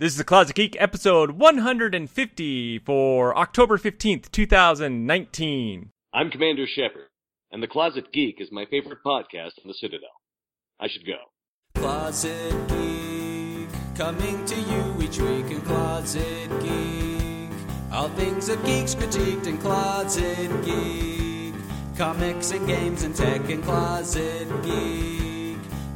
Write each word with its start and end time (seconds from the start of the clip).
This 0.00 0.12
is 0.12 0.18
the 0.18 0.22
Closet 0.22 0.54
Geek 0.54 0.76
episode 0.78 1.32
150 1.32 2.78
for 2.78 3.36
October 3.36 3.76
15th, 3.76 4.30
2019. 4.30 5.90
I'm 6.14 6.30
Commander 6.30 6.66
Shepard, 6.68 7.08
and 7.50 7.60
The 7.60 7.66
Closet 7.66 8.12
Geek 8.12 8.36
is 8.38 8.52
my 8.52 8.64
favorite 8.66 9.00
podcast 9.04 9.58
on 9.60 9.66
the 9.66 9.74
Citadel. 9.74 10.22
I 10.78 10.86
should 10.86 11.04
go. 11.04 11.16
Closet 11.74 12.68
Geek, 12.68 13.68
coming 13.96 14.44
to 14.44 14.54
you 14.54 15.02
each 15.02 15.18
week 15.18 15.50
in 15.50 15.62
Closet 15.62 16.48
Geek. 16.60 17.50
All 17.90 18.08
things 18.10 18.48
of 18.48 18.64
geeks 18.64 18.94
critiqued 18.94 19.48
in 19.48 19.58
Closet 19.58 20.64
Geek. 20.64 21.54
Comics 21.96 22.52
and 22.52 22.64
games 22.68 23.02
and 23.02 23.16
tech 23.16 23.50
in 23.50 23.62
Closet 23.62 24.46
Geek. 24.62 25.17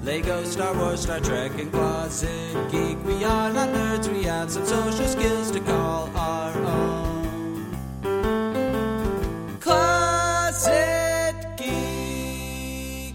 Lego, 0.03 0.43
Star 0.43 0.77
Wars, 0.77 1.03
Star 1.03 1.21
Trek, 1.21 1.53
and 1.61 1.71
Closet 1.71 2.73
Geek. 2.73 2.99
We 3.05 3.23
are 3.23 3.53
not 3.53 3.69
nerds, 3.69 4.13
we 4.13 4.25
have 4.25 4.51
some 4.51 4.67
social 4.67 5.07
skills 5.07 5.53
to 5.53 5.61
call 5.61 6.11
our 6.17 6.53
own. 6.59 7.77
Closet 9.61 11.37
Geek. 11.57 13.15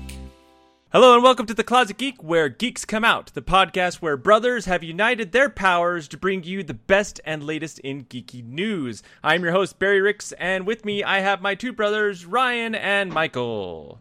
Hello 0.93 1.15
and 1.15 1.23
welcome 1.23 1.45
to 1.47 1.53
the 1.53 1.65
Closet 1.65 1.97
Geek, 1.97 2.23
where 2.23 2.47
geeks 2.47 2.85
come 2.85 3.03
out, 3.03 3.33
the 3.33 3.41
podcast 3.41 3.95
where 3.95 4.15
brothers 4.15 4.63
have 4.63 4.81
united 4.81 5.33
their 5.33 5.49
powers 5.49 6.07
to 6.07 6.15
bring 6.17 6.45
you 6.45 6.63
the 6.63 6.73
best 6.73 7.19
and 7.25 7.43
latest 7.43 7.79
in 7.79 8.05
geeky 8.05 8.41
news. 8.41 9.03
I'm 9.21 9.43
your 9.43 9.51
host, 9.51 9.77
Barry 9.77 9.99
Ricks, 9.99 10.31
and 10.39 10.65
with 10.65 10.85
me 10.85 11.03
I 11.03 11.19
have 11.19 11.41
my 11.41 11.53
two 11.53 11.73
brothers, 11.73 12.25
Ryan 12.25 12.75
and 12.75 13.11
Michael. 13.11 13.99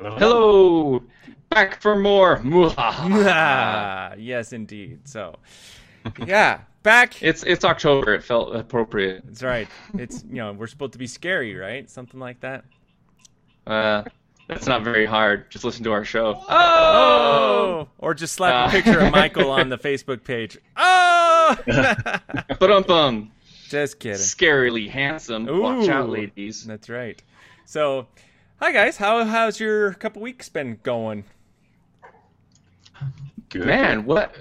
Hello, 0.00 1.02
back 1.50 1.80
for 1.80 1.96
more. 1.96 2.40
Yes, 4.18 4.52
indeed. 4.52 5.00
So, 5.08 5.36
yeah, 6.26 6.60
back. 6.82 7.22
it's 7.22 7.42
it's 7.44 7.64
October. 7.64 8.14
It 8.14 8.22
felt 8.24 8.54
appropriate. 8.54 9.22
That's 9.26 9.42
right. 9.42 9.68
It's, 9.94 10.24
you 10.28 10.36
know, 10.36 10.52
we're 10.52 10.66
supposed 10.66 10.92
to 10.92 10.98
be 10.98 11.06
scary, 11.06 11.54
right? 11.54 11.88
Something 11.88 12.20
like 12.20 12.40
that. 12.40 12.64
Uh, 13.66 14.04
that's 14.48 14.66
not 14.66 14.82
very 14.82 15.04
hard. 15.06 15.50
Just 15.50 15.64
listen 15.64 15.84
to 15.84 15.92
our 15.92 16.04
show. 16.04 16.42
Oh! 16.48 17.88
Or 17.98 18.14
just 18.14 18.34
slap 18.34 18.54
a 18.54 18.68
Uh. 18.68 18.70
picture 18.70 18.98
of 19.00 19.12
Michael 19.12 19.50
on 19.50 19.68
the 19.68 19.78
Facebook 19.88 20.24
page. 20.24 20.58
Oh! 20.76 21.56
But 22.58 22.70
um 22.72 22.82
bum, 22.82 23.30
just 23.68 24.00
kidding. 24.00 24.18
scarily 24.18 24.88
handsome. 24.90 25.46
Watch 25.46 25.88
out, 25.88 26.08
ladies. 26.10 26.64
That's 26.64 26.88
right. 26.88 27.22
So, 27.66 28.06
hi 28.60 28.72
guys. 28.72 28.96
How 28.96 29.24
how's 29.24 29.60
your 29.60 29.92
couple 29.94 30.20
weeks 30.22 30.48
been 30.48 30.78
going? 30.82 31.24
Good. 33.50 33.66
Man, 33.66 34.04
what? 34.04 34.34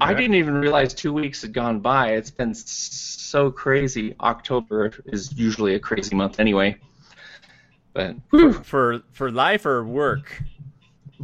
I 0.00 0.14
didn't 0.14 0.36
even 0.36 0.54
realize 0.54 0.94
two 0.94 1.12
weeks 1.12 1.42
had 1.42 1.52
gone 1.52 1.80
by. 1.80 2.12
It's 2.12 2.30
been 2.30 2.54
so 2.54 3.50
crazy. 3.50 4.14
October 4.20 4.92
is 5.06 5.32
usually 5.36 5.74
a 5.74 5.80
crazy 5.80 6.14
month 6.14 6.38
anyway. 6.38 6.76
But 7.92 8.16
whew, 8.30 8.52
For 8.52 9.00
for 9.12 9.30
life 9.30 9.66
or 9.66 9.84
work? 9.84 10.42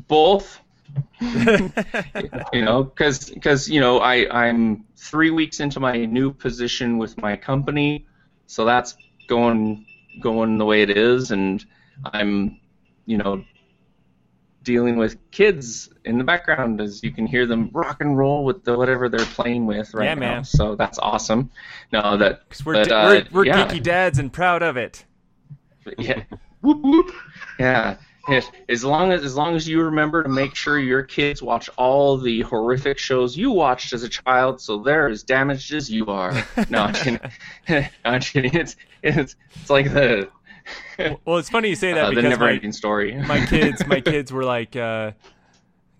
both. 0.09 0.61
you 1.21 2.63
know 2.63 2.83
because 2.85 3.67
you 3.67 3.81
know 3.81 4.01
i 4.01 4.27
i'm 4.31 4.85
three 4.97 5.31
weeks 5.31 5.59
into 5.61 5.81
my 5.81 6.05
new 6.05 6.31
position 6.31 6.99
with 6.99 7.17
my 7.17 7.35
company 7.35 8.05
so 8.47 8.67
that's 8.67 8.97
going 9.27 9.87
going 10.21 10.59
the 10.59 10.65
way 10.67 10.83
it 10.83 10.91
is 10.91 11.31
and 11.31 11.65
i'm 12.13 12.61
you 13.07 13.17
know 13.17 13.43
dealing 14.63 14.97
with 14.97 15.17
kids 15.31 15.89
in 16.05 16.19
the 16.19 16.25
background 16.25 16.81
as 16.81 17.03
you 17.03 17.11
can 17.11 17.27
hear 17.27 17.47
them 17.47 17.71
rock 17.73 18.01
and 18.01 18.17
roll 18.17 18.45
with 18.45 18.65
the 18.65 18.77
whatever 18.77 19.09
they're 19.09 19.25
playing 19.27 19.67
with 19.67 19.93
right 19.95 20.05
Yeah, 20.07 20.15
now 20.15 20.21
man. 20.37 20.45
so 20.45 20.75
that's 20.77 20.99
awesome 20.99 21.51
no 21.93 22.17
that 22.17 22.49
Because 22.49 22.65
we're, 22.65 22.75
but, 22.75 22.89
da- 22.89 23.01
uh, 23.01 23.09
we're 23.09 23.25
we're 23.33 23.47
yeah. 23.47 23.67
geeky 23.67 23.83
dads 23.83 24.19
and 24.19 24.33
proud 24.33 24.63
of 24.63 24.77
it. 24.77 25.05
yeah. 25.99 26.23
whoop, 26.61 26.81
whoop. 26.83 27.11
Yeah. 27.59 27.97
As 28.69 28.85
long 28.85 29.11
as 29.11 29.25
as 29.25 29.35
long 29.35 29.57
as 29.57 29.67
you 29.67 29.83
remember 29.83 30.23
to 30.23 30.29
make 30.29 30.55
sure 30.55 30.79
your 30.79 31.03
kids 31.03 31.43
watch 31.43 31.69
all 31.77 32.17
the 32.17 32.43
horrific 32.43 32.97
shows 32.97 33.37
you 33.37 33.51
watched 33.51 33.93
as 33.93 34.05
a 34.05 34.09
child, 34.09 34.61
so 34.61 34.79
they're 34.79 35.09
as 35.09 35.25
damaged 35.25 35.73
as 35.75 35.91
you 35.91 36.07
are. 36.07 36.33
No, 36.71 36.83
I'm 36.85 36.95
kidding. 36.95 37.19
No, 37.69 37.85
I'm 38.05 38.21
kidding. 38.21 38.55
It's 38.55 38.77
it's 39.03 39.35
it's 39.61 39.71
like 39.71 39.93
the 39.93 40.29
Well, 41.25 41.39
it's 41.39 41.49
funny 41.49 41.71
you 41.71 41.75
say 41.75 41.93
that 41.95 42.05
uh, 42.05 42.11
because 42.11 42.39
my, 42.39 42.71
story. 42.71 43.15
my 43.27 43.45
kids 43.47 43.85
my 43.87 44.01
kids 44.01 44.33
were 44.33 44.45
like 44.45 44.77
uh 44.77 45.13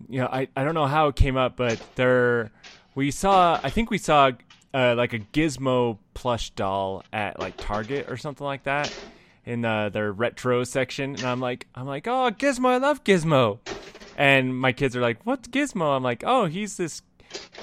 you 0.09 0.19
know 0.19 0.27
I, 0.27 0.47
I 0.55 0.63
don't 0.63 0.75
know 0.75 0.85
how 0.85 1.07
it 1.07 1.15
came 1.15 1.37
up 1.37 1.57
but 1.57 1.81
they're 1.95 2.51
we 2.95 3.11
saw 3.11 3.59
i 3.63 3.69
think 3.69 3.89
we 3.89 3.97
saw 3.97 4.31
uh, 4.73 4.95
like 4.95 5.13
a 5.13 5.19
gizmo 5.19 5.97
plush 6.13 6.49
doll 6.51 7.03
at 7.13 7.39
like 7.39 7.55
target 7.57 8.09
or 8.09 8.17
something 8.17 8.45
like 8.45 8.63
that 8.63 8.93
in 9.45 9.63
uh, 9.65 9.89
their 9.89 10.11
retro 10.11 10.63
section. 10.63 11.11
And 11.15 11.25
i'm 11.25 11.39
like 11.39 11.67
i'm 11.75 11.85
like 11.85 12.07
oh 12.07 12.31
gizmo 12.31 12.69
i 12.69 12.77
love 12.77 13.03
gizmo. 13.03 13.59
And 14.17 14.57
my 14.57 14.71
kids 14.71 14.95
are 14.95 15.01
like 15.01 15.25
what's 15.25 15.47
gizmo? 15.47 15.95
I'm 15.95 16.03
like 16.03 16.23
oh 16.25 16.45
he's 16.45 16.77
this 16.77 17.01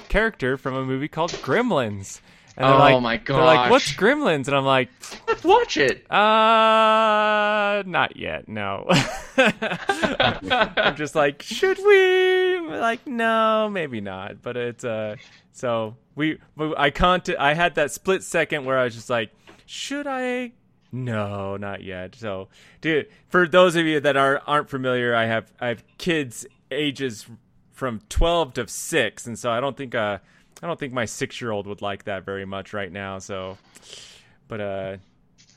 character 0.09 0.57
from 0.57 0.75
a 0.75 0.85
movie 0.85 1.07
called 1.07 1.31
gremlins 1.31 2.19
and 2.57 2.65
they're 2.65 2.73
Oh 2.75 2.77
like, 2.77 3.01
my 3.01 3.17
They're 3.17 3.37
like, 3.37 3.69
"What's. 3.71 3.91
Gremlins?" 3.93 4.47
And 4.47 4.55
I'm 4.55 4.65
like, 4.65 4.89
Let's 5.27 5.43
watch 5.43 5.77
it. 5.77 6.05
uh, 6.11 7.83
not 7.85 8.17
yet. 8.17 8.47
No. 8.47 8.87
I'm 9.37 10.95
just 10.95 11.15
like, 11.15 11.41
should 11.41 11.77
we? 11.77 12.59
Like, 12.59 13.05
no, 13.07 13.69
maybe 13.71 14.01
not. 14.01 14.41
But 14.41 14.57
it's 14.57 14.83
uh, 14.83 15.15
so 15.51 15.95
we, 16.15 16.39
we 16.55 16.73
I 16.77 16.89
can't. 16.89 17.27
I 17.39 17.53
had 17.53 17.75
that 17.75 17.91
split 17.91 18.23
second 18.23 18.65
where 18.65 18.77
I 18.77 18.83
was 18.85 18.95
just 18.95 19.09
like, 19.09 19.31
should 19.65 20.07
I? 20.07 20.53
No, 20.91 21.55
not 21.57 21.83
yet. 21.83 22.15
So, 22.15 22.49
dude, 22.81 23.07
for 23.29 23.47
those 23.47 23.75
of 23.77 23.85
you 23.85 23.99
that 24.01 24.17
are 24.17 24.41
aren't 24.45 24.69
familiar, 24.69 25.15
I 25.15 25.25
have 25.25 25.51
I 25.59 25.67
have 25.67 25.83
kids 25.97 26.45
ages 26.69 27.25
from 27.71 28.01
12 28.09 28.53
to 28.53 28.67
6 28.67 29.25
and 29.27 29.39
so 29.39 29.49
I 29.51 29.59
don't 29.59 29.75
think 29.75 29.95
uh 29.95 30.19
I 30.61 30.67
don't 30.67 30.79
think 30.79 30.93
my 30.93 31.05
6-year-old 31.05 31.65
would 31.67 31.81
like 31.81 32.03
that 32.05 32.23
very 32.25 32.45
much 32.45 32.73
right 32.73 32.91
now. 32.91 33.19
So 33.19 33.57
but 34.47 34.61
uh 34.61 34.97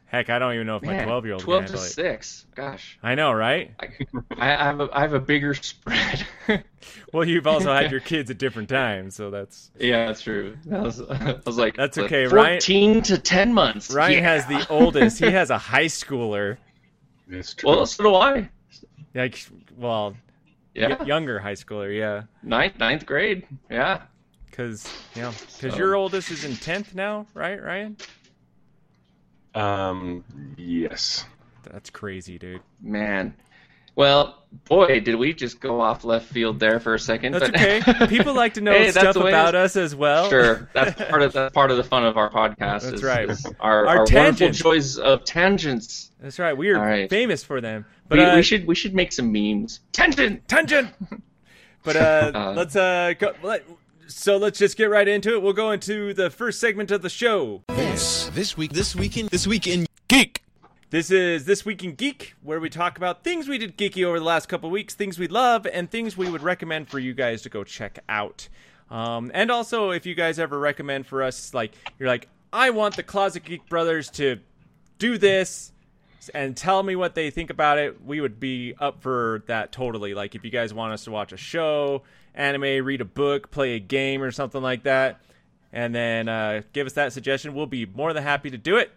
heck, 0.07 0.31
I 0.31 0.39
don't 0.39 0.55
even 0.55 0.67
know 0.67 0.77
if 0.77 0.83
my 0.83 0.93
Man, 0.93 1.09
12-year-old 1.09 1.41
can 1.43 1.47
twelve 1.47 1.67
to 1.67 1.73
handle 1.73 1.85
it. 1.85 1.89
six. 1.91 2.47
Gosh, 2.55 2.99
I 3.03 3.15
know, 3.17 3.33
right? 3.33 3.73
I, 3.81 3.89
I 4.39 4.65
have 4.65 4.81
a 4.81 4.89
I 4.93 5.01
have 5.01 5.13
a 5.15 5.21
bigger 5.21 5.55
spread. 5.55 6.27
Well, 7.15 7.27
you've 7.27 7.47
also 7.47 7.73
had 7.73 7.91
your 7.93 8.01
kids 8.13 8.31
at 8.31 8.39
different 8.39 8.69
times, 8.69 9.15
so 9.15 9.31
that's 9.31 9.71
yeah, 9.79 10.07
that's 10.07 10.21
true. 10.21 10.57
I 10.71 10.81
was, 10.81 11.01
I 11.01 11.39
was 11.47 11.57
like, 11.57 11.77
That's 11.77 11.97
okay, 11.97 12.27
Ryan- 12.27 12.55
Fourteen 12.61 13.03
to 13.03 13.17
ten 13.19 13.55
months. 13.55 13.91
Ryan 13.95 14.15
Yeah. 14.19 14.21
has 14.35 14.47
the 14.47 14.67
oldest. 14.69 15.19
He 15.21 15.31
has 15.31 15.49
a 15.51 15.57
high 15.57 15.87
schooler. 15.87 16.59
It's 17.31 17.55
true. 17.55 17.71
Well, 17.71 17.87
so 17.87 18.03
do 18.05 18.15
I. 18.17 18.51
Like 19.15 19.47
well, 19.77 20.15
Yeah. 20.75 20.97
y- 20.99 21.07
younger 21.07 21.39
high 21.39 21.55
schooler, 21.55 21.97
yeah. 21.97 22.25
Ninth, 22.43 22.79
ninth 22.79 23.07
grade. 23.07 23.47
Yeah. 23.71 24.03
Cuz, 24.57 24.87
you 25.15 25.23
know, 25.23 25.31
cuz 25.31 25.73
So- 25.73 25.77
your 25.77 25.95
oldest 25.97 26.31
is 26.31 26.45
in 26.45 26.53
10th 26.53 26.95
now, 26.95 27.27
right, 27.35 27.61
Ryan? 27.63 27.97
um, 29.55 30.25
yes. 30.57 31.25
That's 31.71 31.91
crazy, 31.91 32.39
dude. 32.39 32.61
Man. 32.83 33.35
Well, 33.97 34.43
boy, 34.65 34.99
did 35.01 35.15
we 35.15 35.33
just 35.33 35.61
go 35.61 35.81
off 35.81 36.05
left 36.05 36.27
field 36.27 36.59
there 36.59 36.81
for 36.81 36.95
a 36.95 36.99
second. 36.99 37.33
That's 37.33 37.51
but- 37.51 37.55
okay. 37.61 38.07
People 38.09 38.35
like 38.35 38.55
to 38.55 38.61
know 38.61 38.73
Hey, 38.73 38.91
stuff 38.91 39.15
about 39.15 39.55
us 39.55 39.77
as 39.77 39.95
well. 39.95 40.29
Sure, 40.29 40.69
that's 40.75 41.01
part 41.09 41.23
of 41.23 41.33
that's 41.33 41.55
part 41.55 41.71
of 41.71 41.77
the 41.77 41.85
fun 41.85 42.05
of 42.05 42.17
our 42.17 42.29
podcast. 42.29 42.57
That's 42.83 42.85
is- 42.87 43.03
right. 43.05 43.31
is 43.31 43.47
Our, 43.61 43.87
Our 43.87 43.87
our, 43.87 43.97
wonderful 43.99 44.07
tangents. 44.23 44.59
joys 44.59 44.99
of 44.99 45.25
tangents. 45.25 46.11
That's 46.21 46.41
right. 46.41 46.57
We 46.57 46.71
are 46.71 46.79
All 46.79 46.85
right. 46.85 47.09
famous 47.09 47.45
for 47.45 47.61
them. 47.61 47.85
But 48.09 48.19
we, 48.19 48.25
uh, 48.25 48.37
we 48.37 48.43
should 48.43 48.67
we 48.67 48.75
should 48.75 48.95
make 48.95 49.13
some 49.13 49.31
memes. 49.33 49.79
Tangent. 49.93 50.47
tangent. 50.49 50.91
But 51.85 51.97
uh, 51.97 52.33
Uh, 52.35 52.53
let's 52.57 52.75
uh 52.75 53.15
go. 53.17 53.33
Let, 53.45 53.63
so 54.07 54.37
let's 54.37 54.59
just 54.59 54.77
get 54.77 54.91
right 54.91 55.09
into 55.09 55.35
it. 55.35 55.43
We'll 55.43 55.53
go 55.53 55.71
into 55.71 56.15
the 56.15 56.31
first 56.31 56.61
segment 56.61 56.91
of 56.91 57.03
the 57.03 57.11
show. 57.11 57.63
This 57.69 58.31
this 58.35 58.57
week 58.57 58.73
this 58.73 58.95
weekend 58.95 59.31
this 59.31 59.47
weekend 59.47 59.89
geek. 60.09 60.43
This 60.91 61.11
is 61.11 61.45
This 61.45 61.65
Week 61.65 61.83
in 61.83 61.97
Geek, 61.97 62.37
where 62.41 62.61
we 62.61 62.71
talk 62.71 62.97
about 62.99 63.25
things 63.25 63.49
we 63.49 63.59
did 63.59 63.77
geeky 63.77 64.05
over 64.05 64.21
the 64.21 64.25
last 64.25 64.49
couple 64.49 64.71
weeks, 64.71 64.95
things 64.95 65.19
we 65.19 65.27
love, 65.27 65.67
and 65.67 65.91
things 65.91 66.17
we 66.17 66.31
would 66.31 66.43
recommend 66.43 66.89
for 66.89 67.01
you 67.01 67.15
guys 67.15 67.43
to 67.43 67.49
go 67.49 67.65
check 67.65 67.99
out. 68.09 68.49
Um, 68.91 69.33
and 69.35 69.51
also, 69.51 69.91
if 69.91 70.07
you 70.07 70.15
guys 70.15 70.39
ever 70.39 70.57
recommend 70.57 71.09
for 71.09 71.25
us, 71.25 71.53
like, 71.53 71.73
you're 71.99 72.09
like, 72.09 72.29
I 72.53 72.71
want 72.71 72.95
the 72.95 73.03
Closet 73.03 73.45
Geek 73.45 73.69
Brothers 73.69 74.09
to 74.11 74.39
do 75.01 75.19
this 75.19 75.73
and 76.33 76.57
tell 76.57 76.85
me 76.85 76.95
what 76.95 77.17
they 77.17 77.31
think 77.31 77.51
about 77.51 77.79
it, 77.79 78.05
we 78.05 78.21
would 78.21 78.39
be 78.39 78.75
up 78.79 79.03
for 79.03 79.43
that 79.49 79.73
totally. 79.73 80.15
Like, 80.15 80.37
if 80.37 80.45
you 80.45 80.51
guys 80.51 80.73
want 80.73 80.93
us 80.93 81.03
to 81.05 81.11
watch 81.11 81.33
a 81.33 81.37
show, 81.37 82.03
anime, 82.35 82.85
read 82.85 83.01
a 83.01 83.05
book, 83.05 83.51
play 83.51 83.75
a 83.75 83.81
game, 83.81 84.23
or 84.23 84.31
something 84.31 84.63
like 84.63 84.83
that, 84.85 85.21
and 85.73 85.95
then 85.95 86.29
uh, 86.29 86.63
give 86.73 86.87
us 86.87 86.95
that 86.95 87.13
suggestion, 87.13 87.55
we'll 87.55 87.67
be 87.67 87.87
more 87.87 88.13
than 88.13 88.23
happy 88.23 88.51
to 88.51 88.59
do 88.59 88.77
it 88.77 88.91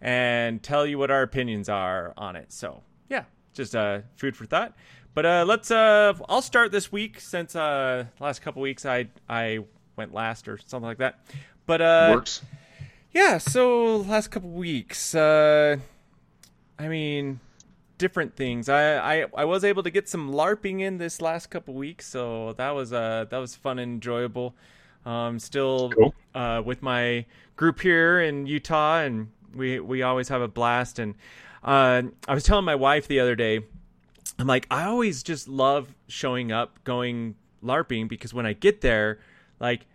and 0.00 0.62
tell 0.62 0.86
you 0.86 0.98
what 0.98 1.10
our 1.10 1.22
opinions 1.22 1.68
are 1.68 2.14
on 2.16 2.36
it. 2.36 2.52
So 2.52 2.82
yeah, 3.08 3.24
just 3.52 3.74
uh, 3.74 4.00
food 4.16 4.36
for 4.36 4.46
thought. 4.46 4.76
But 5.14 5.26
uh, 5.26 5.44
let's. 5.48 5.70
Uh, 5.70 6.14
I'll 6.28 6.42
start 6.42 6.70
this 6.70 6.92
week 6.92 7.18
since 7.20 7.56
uh, 7.56 8.04
last 8.20 8.40
couple 8.40 8.62
weeks 8.62 8.86
I 8.86 9.08
I 9.28 9.60
went 9.96 10.14
last 10.14 10.46
or 10.48 10.58
something 10.58 10.86
like 10.86 10.98
that. 10.98 11.18
But 11.66 11.80
uh, 11.82 12.08
Works. 12.12 12.42
yeah, 13.12 13.38
so 13.38 13.96
last 13.96 14.28
couple 14.28 14.50
weeks, 14.50 15.14
uh, 15.14 15.76
I 16.78 16.88
mean, 16.88 17.40
different 17.98 18.34
things. 18.36 18.68
I, 18.68 19.20
I 19.22 19.26
I 19.36 19.44
was 19.44 19.64
able 19.64 19.82
to 19.82 19.90
get 19.90 20.08
some 20.08 20.32
LARPing 20.32 20.80
in 20.80 20.98
this 20.98 21.20
last 21.20 21.48
couple 21.48 21.74
weeks, 21.74 22.06
so 22.06 22.54
that 22.54 22.70
was 22.70 22.92
uh 22.92 23.26
that 23.28 23.38
was 23.38 23.54
fun 23.56 23.78
and 23.78 23.92
enjoyable. 23.94 24.54
Um, 25.04 25.38
still 25.38 25.90
Cool. 25.90 26.14
uh, 26.34 26.62
with 26.64 26.82
my 26.82 27.24
group 27.56 27.80
here 27.80 28.20
in 28.20 28.46
Utah, 28.46 29.00
and 29.00 29.28
we 29.54 29.80
we 29.80 30.02
always 30.02 30.28
have 30.28 30.40
a 30.42 30.48
blast. 30.48 30.98
And 30.98 31.14
uh, 31.62 32.02
I 32.26 32.34
was 32.34 32.44
telling 32.44 32.64
my 32.64 32.74
wife 32.74 33.08
the 33.08 33.20
other 33.20 33.34
day, 33.34 33.60
I'm 34.38 34.46
like, 34.46 34.66
I 34.70 34.84
always 34.84 35.22
just 35.22 35.48
love 35.48 35.94
showing 36.08 36.52
up, 36.52 36.82
going 36.84 37.34
LARPing 37.62 38.08
because 38.08 38.32
when 38.34 38.46
I 38.46 38.52
get 38.52 38.80
there, 38.80 39.18
like 39.60 39.86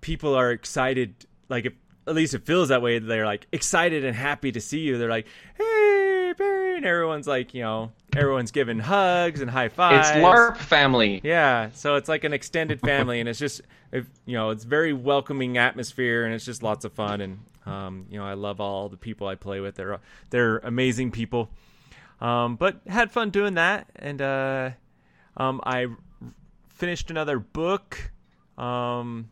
people 0.00 0.34
are 0.34 0.50
excited. 0.50 1.26
Like 1.48 1.66
if, 1.66 1.72
at 2.06 2.14
least 2.14 2.34
it 2.34 2.46
feels 2.46 2.68
that 2.68 2.80
way. 2.80 2.98
They're 2.98 3.26
like 3.26 3.46
excited 3.52 4.04
and 4.04 4.16
happy 4.16 4.52
to 4.52 4.60
see 4.60 4.80
you. 4.80 4.98
They're 4.98 5.10
like, 5.10 5.26
hey 5.58 5.99
and 6.80 6.86
everyone's 6.86 7.26
like, 7.26 7.52
you 7.52 7.60
know, 7.60 7.92
everyone's 8.16 8.52
giving 8.52 8.78
hugs 8.78 9.42
and 9.42 9.50
high 9.50 9.68
fives. 9.68 10.08
It's 10.08 10.16
LARP 10.16 10.56
family. 10.56 11.20
Yeah, 11.22 11.68
so 11.74 11.96
it's 11.96 12.08
like 12.08 12.24
an 12.24 12.32
extended 12.32 12.80
family, 12.80 13.20
and 13.20 13.28
it's 13.28 13.38
just, 13.38 13.60
if, 13.92 14.06
you 14.24 14.34
know, 14.34 14.48
it's 14.48 14.64
very 14.64 14.94
welcoming 14.94 15.58
atmosphere, 15.58 16.24
and 16.24 16.34
it's 16.34 16.46
just 16.46 16.62
lots 16.62 16.86
of 16.86 16.94
fun, 16.94 17.20
and 17.20 17.40
um, 17.66 18.06
you 18.10 18.18
know, 18.18 18.24
I 18.24 18.32
love 18.32 18.62
all 18.62 18.88
the 18.88 18.96
people 18.96 19.26
I 19.26 19.34
play 19.34 19.60
with. 19.60 19.74
They're 19.74 20.00
they're 20.30 20.58
amazing 20.58 21.10
people. 21.10 21.50
Um, 22.18 22.56
but 22.56 22.80
had 22.86 23.12
fun 23.12 23.28
doing 23.28 23.54
that, 23.54 23.90
and 23.96 24.22
uh, 24.22 24.70
um, 25.36 25.60
I 25.64 25.88
finished 26.70 27.10
another 27.10 27.38
book. 27.38 28.10
Um, 28.56 29.28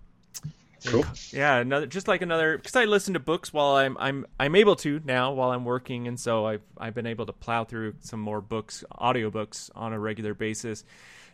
Cool. 0.86 1.04
yeah, 1.30 1.56
another 1.56 1.86
just 1.86 2.06
like 2.06 2.22
another 2.22 2.56
because 2.56 2.76
I 2.76 2.84
listen 2.84 3.14
to 3.14 3.20
books 3.20 3.52
while 3.52 3.76
I'm 3.76 3.96
I'm 3.98 4.26
I'm 4.38 4.54
able 4.54 4.76
to 4.76 5.00
now 5.04 5.32
while 5.32 5.50
I'm 5.50 5.64
working, 5.64 6.06
and 6.06 6.18
so 6.18 6.46
I've 6.46 6.62
I've 6.76 6.94
been 6.94 7.06
able 7.06 7.26
to 7.26 7.32
plow 7.32 7.64
through 7.64 7.94
some 8.00 8.20
more 8.20 8.40
books, 8.40 8.84
audiobooks 8.92 9.70
on 9.74 9.92
a 9.92 9.98
regular 9.98 10.34
basis. 10.34 10.84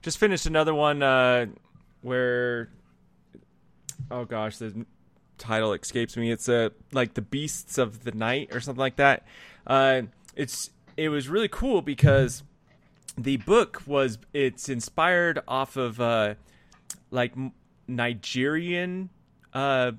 Just 0.02 0.18
finished 0.18 0.46
another 0.46 0.74
one 0.74 1.02
uh, 1.02 1.46
where, 2.02 2.70
oh 4.10 4.24
gosh, 4.24 4.58
the 4.58 4.86
title 5.38 5.72
escapes 5.72 6.16
me. 6.16 6.30
It's 6.30 6.48
uh, 6.48 6.70
like 6.92 7.14
the 7.14 7.22
Beasts 7.22 7.78
of 7.78 8.04
the 8.04 8.12
Night 8.12 8.54
or 8.54 8.60
something 8.60 8.80
like 8.80 8.96
that. 8.96 9.26
Uh, 9.66 10.02
it's 10.34 10.70
it 10.96 11.08
was 11.08 11.28
really 11.28 11.48
cool 11.48 11.82
because 11.82 12.42
the 13.18 13.36
book 13.38 13.82
was 13.86 14.18
it's 14.32 14.68
inspired 14.68 15.40
off 15.46 15.76
of 15.76 16.00
uh, 16.00 16.34
like 17.10 17.34
Nigerian 17.86 19.10
uh, 19.54 19.92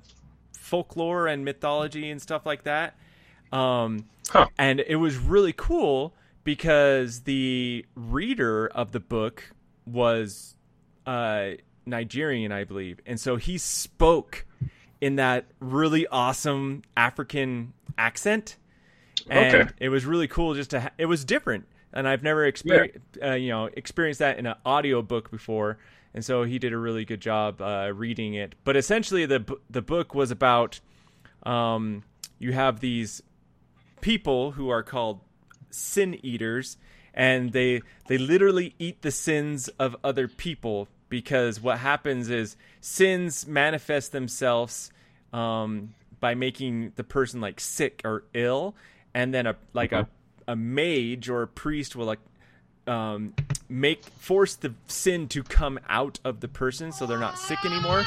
folklore 0.58 1.26
and 1.26 1.44
mythology 1.44 2.10
and 2.10 2.20
stuff 2.20 2.44
like 2.46 2.64
that. 2.64 2.96
Um, 3.52 4.06
Huh. 4.28 4.48
And 4.58 4.80
it 4.80 4.96
was 4.96 5.16
really 5.16 5.52
cool 5.56 6.12
because 6.42 7.20
the 7.20 7.86
reader 7.94 8.66
of 8.66 8.90
the 8.90 8.98
book 8.98 9.52
was 9.86 10.56
uh, 11.06 11.50
Nigerian, 11.86 12.50
I 12.50 12.64
believe, 12.64 12.98
and 13.06 13.20
so 13.20 13.36
he 13.36 13.56
spoke 13.56 14.44
in 15.00 15.14
that 15.16 15.44
really 15.60 16.08
awesome 16.08 16.82
African 16.96 17.72
accent, 17.96 18.56
and 19.30 19.54
Okay. 19.54 19.70
it 19.78 19.90
was 19.90 20.04
really 20.04 20.26
cool. 20.26 20.54
Just 20.54 20.70
to 20.70 20.80
ha- 20.80 20.90
it 20.98 21.06
was 21.06 21.24
different, 21.24 21.66
and 21.92 22.08
I've 22.08 22.24
never 22.24 22.44
experienced 22.44 22.98
uh, 23.22 23.34
you 23.34 23.50
know 23.50 23.66
experienced 23.66 24.18
that 24.18 24.38
in 24.38 24.46
an 24.46 24.56
audio 24.64 25.02
book 25.02 25.30
before, 25.30 25.78
and 26.16 26.24
so 26.24 26.44
he 26.44 26.58
did 26.58 26.72
a 26.72 26.78
really 26.78 27.04
good 27.04 27.20
job 27.20 27.60
uh, 27.60 27.92
reading 27.94 28.32
it. 28.32 28.54
But 28.64 28.74
essentially, 28.74 29.26
the 29.26 29.40
b- 29.40 29.56
the 29.68 29.82
book 29.82 30.14
was 30.14 30.30
about 30.30 30.80
um, 31.42 32.04
you 32.38 32.52
have 32.52 32.80
these 32.80 33.22
people 34.00 34.52
who 34.52 34.70
are 34.70 34.82
called 34.82 35.20
sin 35.70 36.18
eaters 36.24 36.78
and 37.12 37.52
they 37.52 37.82
they 38.08 38.16
literally 38.16 38.74
eat 38.78 39.02
the 39.02 39.10
sins 39.10 39.68
of 39.78 39.94
other 40.02 40.26
people 40.26 40.88
because 41.10 41.60
what 41.60 41.78
happens 41.78 42.30
is 42.30 42.56
sins 42.80 43.46
manifest 43.46 44.12
themselves 44.12 44.90
um, 45.34 45.94
by 46.20 46.34
making 46.34 46.92
the 46.96 47.04
person 47.04 47.42
like 47.42 47.60
sick 47.60 48.00
or 48.04 48.24
ill 48.32 48.74
and 49.12 49.34
then 49.34 49.46
a 49.46 49.56
like 49.74 49.92
a, 49.92 50.08
a 50.48 50.56
mage 50.56 51.28
or 51.28 51.42
a 51.42 51.48
priest 51.48 51.94
will 51.94 52.06
like 52.06 52.20
um, 52.86 53.34
make 53.68 54.04
force 54.04 54.54
the 54.54 54.74
sin 54.86 55.28
to 55.28 55.42
come 55.42 55.78
out 55.88 56.18
of 56.24 56.40
the 56.40 56.48
person 56.48 56.92
so 56.92 57.06
they're 57.06 57.18
not 57.18 57.38
sick 57.38 57.64
anymore 57.64 58.04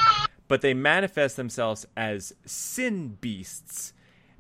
but 0.50 0.62
they 0.62 0.74
manifest 0.74 1.38
themselves 1.38 1.86
as 1.96 2.34
sin 2.44 3.18
beasts. 3.22 3.94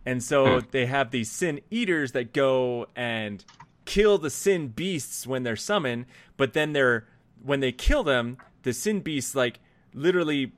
And 0.05 0.21
so 0.21 0.59
hmm. 0.59 0.65
they 0.71 0.87
have 0.87 1.11
these 1.11 1.31
sin 1.31 1.61
eaters 1.71 2.11
that 2.11 2.33
go 2.33 2.87
and 2.97 3.45
kill 3.85 4.17
the 4.17 4.29
sin 4.29 4.67
beasts 4.67 5.25
when 5.25 5.43
they're 5.43 5.55
summoned, 5.55 6.07
but 6.35 6.51
then 6.51 6.73
they're 6.73 7.07
when 7.41 7.61
they 7.61 7.71
kill 7.71 8.03
them, 8.03 8.37
the 8.63 8.73
sin 8.73 8.99
beasts 8.99 9.33
like 9.33 9.59
literally 9.93 10.51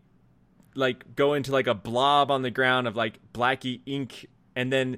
like 0.73 1.15
go 1.15 1.33
into 1.33 1.51
like 1.51 1.67
a 1.67 1.75
blob 1.75 2.31
on 2.31 2.41
the 2.41 2.49
ground 2.49 2.87
of 2.87 2.95
like 2.95 3.19
blacky 3.33 3.81
ink 3.85 4.25
and 4.55 4.71
then 4.71 4.97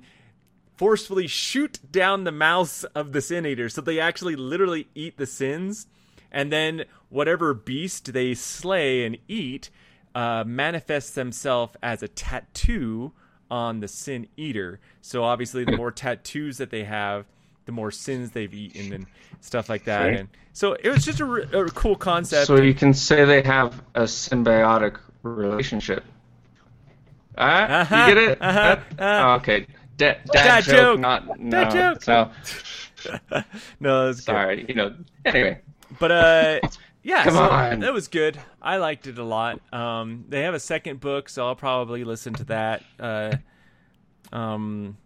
forcefully 0.75 1.27
shoot 1.27 1.79
down 1.91 2.23
the 2.23 2.31
mouths 2.31 2.83
of 2.95 3.11
the 3.13 3.21
sin 3.21 3.45
eaters. 3.45 3.73
So 3.73 3.81
they 3.81 3.99
actually 3.99 4.35
literally 4.35 4.87
eat 4.95 5.17
the 5.17 5.25
sins 5.25 5.87
and 6.31 6.51
then 6.51 6.85
whatever 7.09 7.53
beast 7.53 8.11
they 8.13 8.33
slay 8.33 9.05
and 9.05 9.17
eat 9.27 9.69
uh, 10.15 10.43
manifests 10.45 11.11
themselves 11.11 11.75
as 11.83 12.03
a 12.03 12.07
tattoo 12.07 13.11
on 13.51 13.79
the 13.81 13.87
sin 13.87 14.27
eater. 14.35 14.79
So 15.01 15.23
obviously, 15.23 15.63
the 15.63 15.73
more 15.73 15.91
tattoos 15.91 16.57
that 16.57 16.71
they 16.71 16.83
have, 16.85 17.25
the 17.65 17.71
more 17.71 17.91
sins 17.91 18.31
they've 18.31 18.53
eaten 18.53 18.93
and 18.93 19.05
stuff 19.41 19.69
like 19.69 19.85
that. 19.85 20.13
And 20.13 20.27
so 20.53 20.73
it 20.73 20.89
was 20.89 21.05
just 21.05 21.19
a, 21.19 21.25
re- 21.25 21.47
a 21.53 21.65
cool 21.65 21.95
concept. 21.95 22.47
So 22.47 22.55
you 22.57 22.73
can 22.73 22.93
say 22.93 23.25
they 23.25 23.41
have 23.43 23.81
a 23.95 24.03
symbiotic 24.03 24.97
relationship. 25.21 26.03
Ah, 27.37 27.81
Uh-huh, 27.81 27.95
you 27.95 28.15
get 28.15 28.17
it? 28.17 28.37
uh-huh, 28.41 28.59
Uh, 28.99 29.01
uh. 29.01 29.23
oh, 29.25 29.35
okay. 29.35 29.67
Da- 30.03 30.19
dad, 30.33 30.43
Dad 30.43 30.63
joke, 30.65 30.75
joke. 30.75 30.99
not 30.99 31.39
no. 31.39 31.49
Dad 31.69 31.71
joke. 31.71 32.07
No, 32.07 32.31
no, 33.79 34.05
that's 34.07 34.19
good. 34.19 34.23
sorry. 34.23 34.65
You 34.67 34.75
know. 34.75 34.95
Anyway, 35.25 35.59
But 35.99 36.11
uh, 36.11 36.59
yeah, 37.03 37.23
Come 37.25 37.33
so 37.33 37.41
on. 37.43 37.79
that 37.81 37.93
was 37.93 38.07
good. 38.07 38.39
I 38.61 38.77
liked 38.77 39.07
it 39.07 39.17
a 39.17 39.23
lot. 39.23 39.59
Um, 39.73 40.25
they 40.29 40.41
have 40.43 40.53
a 40.53 40.59
second 40.59 40.99
book, 40.99 41.29
so 41.29 41.47
I'll 41.47 41.55
probably 41.55 42.03
listen 42.03 42.33
to 42.35 42.43
that. 42.45 42.83
Uh, 42.99 43.35
um, 44.31 44.97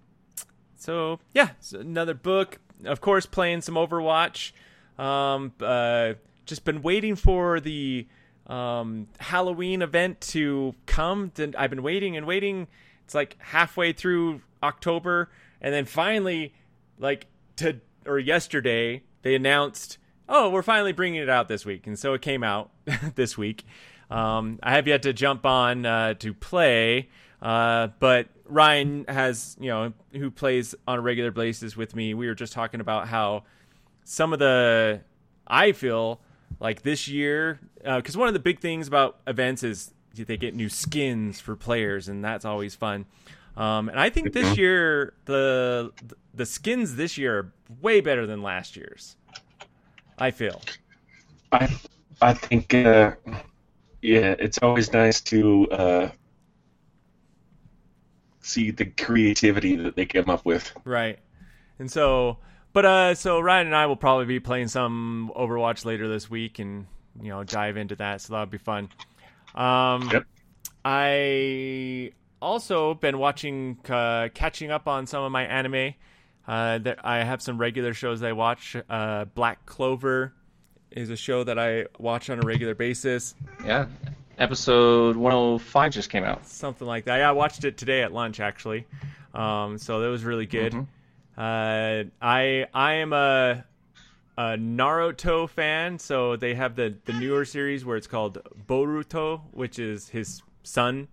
so 0.77 1.19
yeah, 1.33 1.49
so 1.59 1.79
another 1.79 2.13
book. 2.13 2.59
Of 2.85 3.01
course, 3.01 3.25
playing 3.25 3.61
some 3.61 3.75
Overwatch. 3.75 4.51
Um, 4.99 5.51
uh, 5.61 6.13
just 6.45 6.63
been 6.63 6.81
waiting 6.81 7.15
for 7.15 7.59
the 7.59 8.07
um, 8.47 9.07
Halloween 9.19 9.81
event 9.81 10.21
to 10.21 10.73
come. 10.85 11.31
I've 11.57 11.69
been 11.69 11.83
waiting 11.83 12.15
and 12.17 12.25
waiting. 12.27 12.67
It's 13.03 13.15
like 13.15 13.35
halfway 13.39 13.93
through 13.93 14.41
October, 14.63 15.29
and 15.61 15.73
then 15.73 15.85
finally, 15.85 16.53
like 16.99 17.27
to 17.57 17.79
or 18.05 18.19
yesterday, 18.19 19.03
they 19.21 19.35
announced, 19.35 19.97
"Oh, 20.27 20.49
we're 20.49 20.61
finally 20.61 20.93
bringing 20.93 21.21
it 21.21 21.29
out 21.29 21.47
this 21.47 21.65
week," 21.65 21.87
and 21.87 21.97
so 21.97 22.13
it 22.13 22.21
came 22.21 22.43
out 22.43 22.71
this 23.15 23.37
week. 23.37 23.65
Um, 24.09 24.59
I 24.63 24.71
have 24.71 24.87
yet 24.87 25.03
to 25.03 25.13
jump 25.13 25.45
on 25.45 25.85
uh, 25.85 26.13
to 26.15 26.33
play, 26.33 27.09
uh, 27.41 27.87
but 27.99 28.27
Ryan 28.45 29.05
has, 29.07 29.57
you 29.59 29.69
know, 29.69 29.93
who 30.13 30.31
plays 30.31 30.73
on 30.87 30.99
a 30.99 31.01
regular 31.01 31.31
basis 31.31 31.75
with 31.75 31.95
me. 31.95 32.13
We 32.13 32.27
were 32.27 32.35
just 32.35 32.53
talking 32.53 32.79
about 32.79 33.07
how 33.07 33.43
some 34.05 34.31
of 34.31 34.39
the 34.39 35.01
I 35.45 35.73
feel 35.73 36.21
like 36.59 36.81
this 36.81 37.07
year 37.07 37.59
because 37.83 38.17
one 38.17 38.27
of 38.27 38.33
the 38.33 38.39
big 38.39 38.59
things 38.59 38.87
about 38.87 39.19
events 39.27 39.63
is 39.63 39.93
they 40.15 40.37
get 40.37 40.55
new 40.55 40.69
skins 40.69 41.39
for 41.39 41.55
players 41.55 42.07
and 42.07 42.23
that's 42.23 42.45
always 42.45 42.73
fun. 42.73 43.05
Um, 43.57 43.89
and 43.89 43.99
I 43.99 44.09
think 44.11 44.33
this 44.33 44.55
year 44.57 45.13
the 45.25 45.91
the 46.33 46.45
skins 46.45 46.95
this 46.95 47.17
year 47.17 47.37
are 47.39 47.53
way 47.81 48.01
better 48.01 48.27
than 48.27 48.43
last 48.43 48.77
year's. 48.77 49.15
I 50.19 50.31
feel. 50.31 50.61
I 51.51 51.67
I 52.21 52.33
think 52.33 52.73
uh, 52.73 53.15
yeah, 54.01 54.35
it's 54.37 54.59
always 54.59 54.93
nice 54.93 55.21
to 55.21 55.67
uh, 55.71 56.09
see 58.41 58.69
the 58.69 58.85
creativity 58.85 59.75
that 59.75 59.95
they 59.95 60.05
come 60.05 60.29
up 60.29 60.45
with. 60.45 60.71
Right. 60.85 61.17
And 61.79 61.91
so, 61.91 62.37
but 62.73 62.85
uh, 62.85 63.15
so 63.15 63.39
Ryan 63.39 63.67
and 63.67 63.75
I 63.75 63.87
will 63.87 63.95
probably 63.95 64.25
be 64.25 64.39
playing 64.39 64.67
some 64.67 65.31
Overwatch 65.35 65.83
later 65.83 66.07
this 66.07 66.29
week, 66.29 66.59
and 66.59 66.85
you 67.21 67.29
know, 67.29 67.43
dive 67.43 67.77
into 67.77 67.95
that. 67.95 68.21
So 68.21 68.33
that'll 68.33 68.45
be 68.45 68.59
fun. 68.59 68.89
Um, 69.55 70.09
Yep. 70.11 70.25
I 70.85 72.11
also 72.41 72.93
been 72.95 73.17
watching, 73.17 73.77
uh, 73.89 74.29
catching 74.33 74.71
up 74.71 74.87
on 74.87 75.07
some 75.07 75.23
of 75.23 75.31
my 75.31 75.43
anime. 75.45 75.93
Uh, 76.47 76.77
there, 76.77 76.97
I 77.03 77.17
have 77.23 77.41
some 77.41 77.57
regular 77.57 77.93
shows 77.93 78.23
I 78.23 78.31
watch. 78.31 78.75
Uh, 78.89 79.25
Black 79.25 79.65
Clover 79.65 80.33
is 80.91 81.09
a 81.09 81.15
show 81.17 81.43
that 81.43 81.59
I 81.59 81.85
watch 81.99 82.29
on 82.29 82.39
a 82.39 82.45
regular 82.45 82.73
basis. 82.75 83.35
yeah. 83.65 83.87
episode 84.37 85.15
105 85.15 85.91
just 85.91 86.09
came 86.09 86.23
out. 86.23 86.45
something 86.45 86.87
like 86.87 87.05
that. 87.05 87.17
Yeah, 87.17 87.29
I 87.29 87.33
watched 87.33 87.63
it 87.65 87.75
today 87.77 88.03
at 88.03 88.13
lunch 88.13 88.39
actually, 88.39 88.85
um, 89.33 89.77
so 89.77 89.99
that 90.01 90.07
was 90.09 90.23
really 90.23 90.45
good. 90.45 90.73
Mhm. 90.73 90.87
Uh, 91.37 92.09
I 92.21 92.65
I 92.73 92.93
am 92.93 93.13
a 93.13 93.63
a 94.37 94.41
Naruto 94.57 95.49
fan, 95.49 95.97
so 95.99 96.35
they 96.35 96.53
have 96.53 96.75
the 96.75 96.95
the 97.05 97.13
newer 97.13 97.45
series 97.45 97.83
where 97.83 97.97
it's 97.97 98.07
called 98.07 98.37
Boruto, 98.67 99.41
which 99.51 99.79
is 99.79 100.09
his 100.09 100.41
son, 100.63 101.07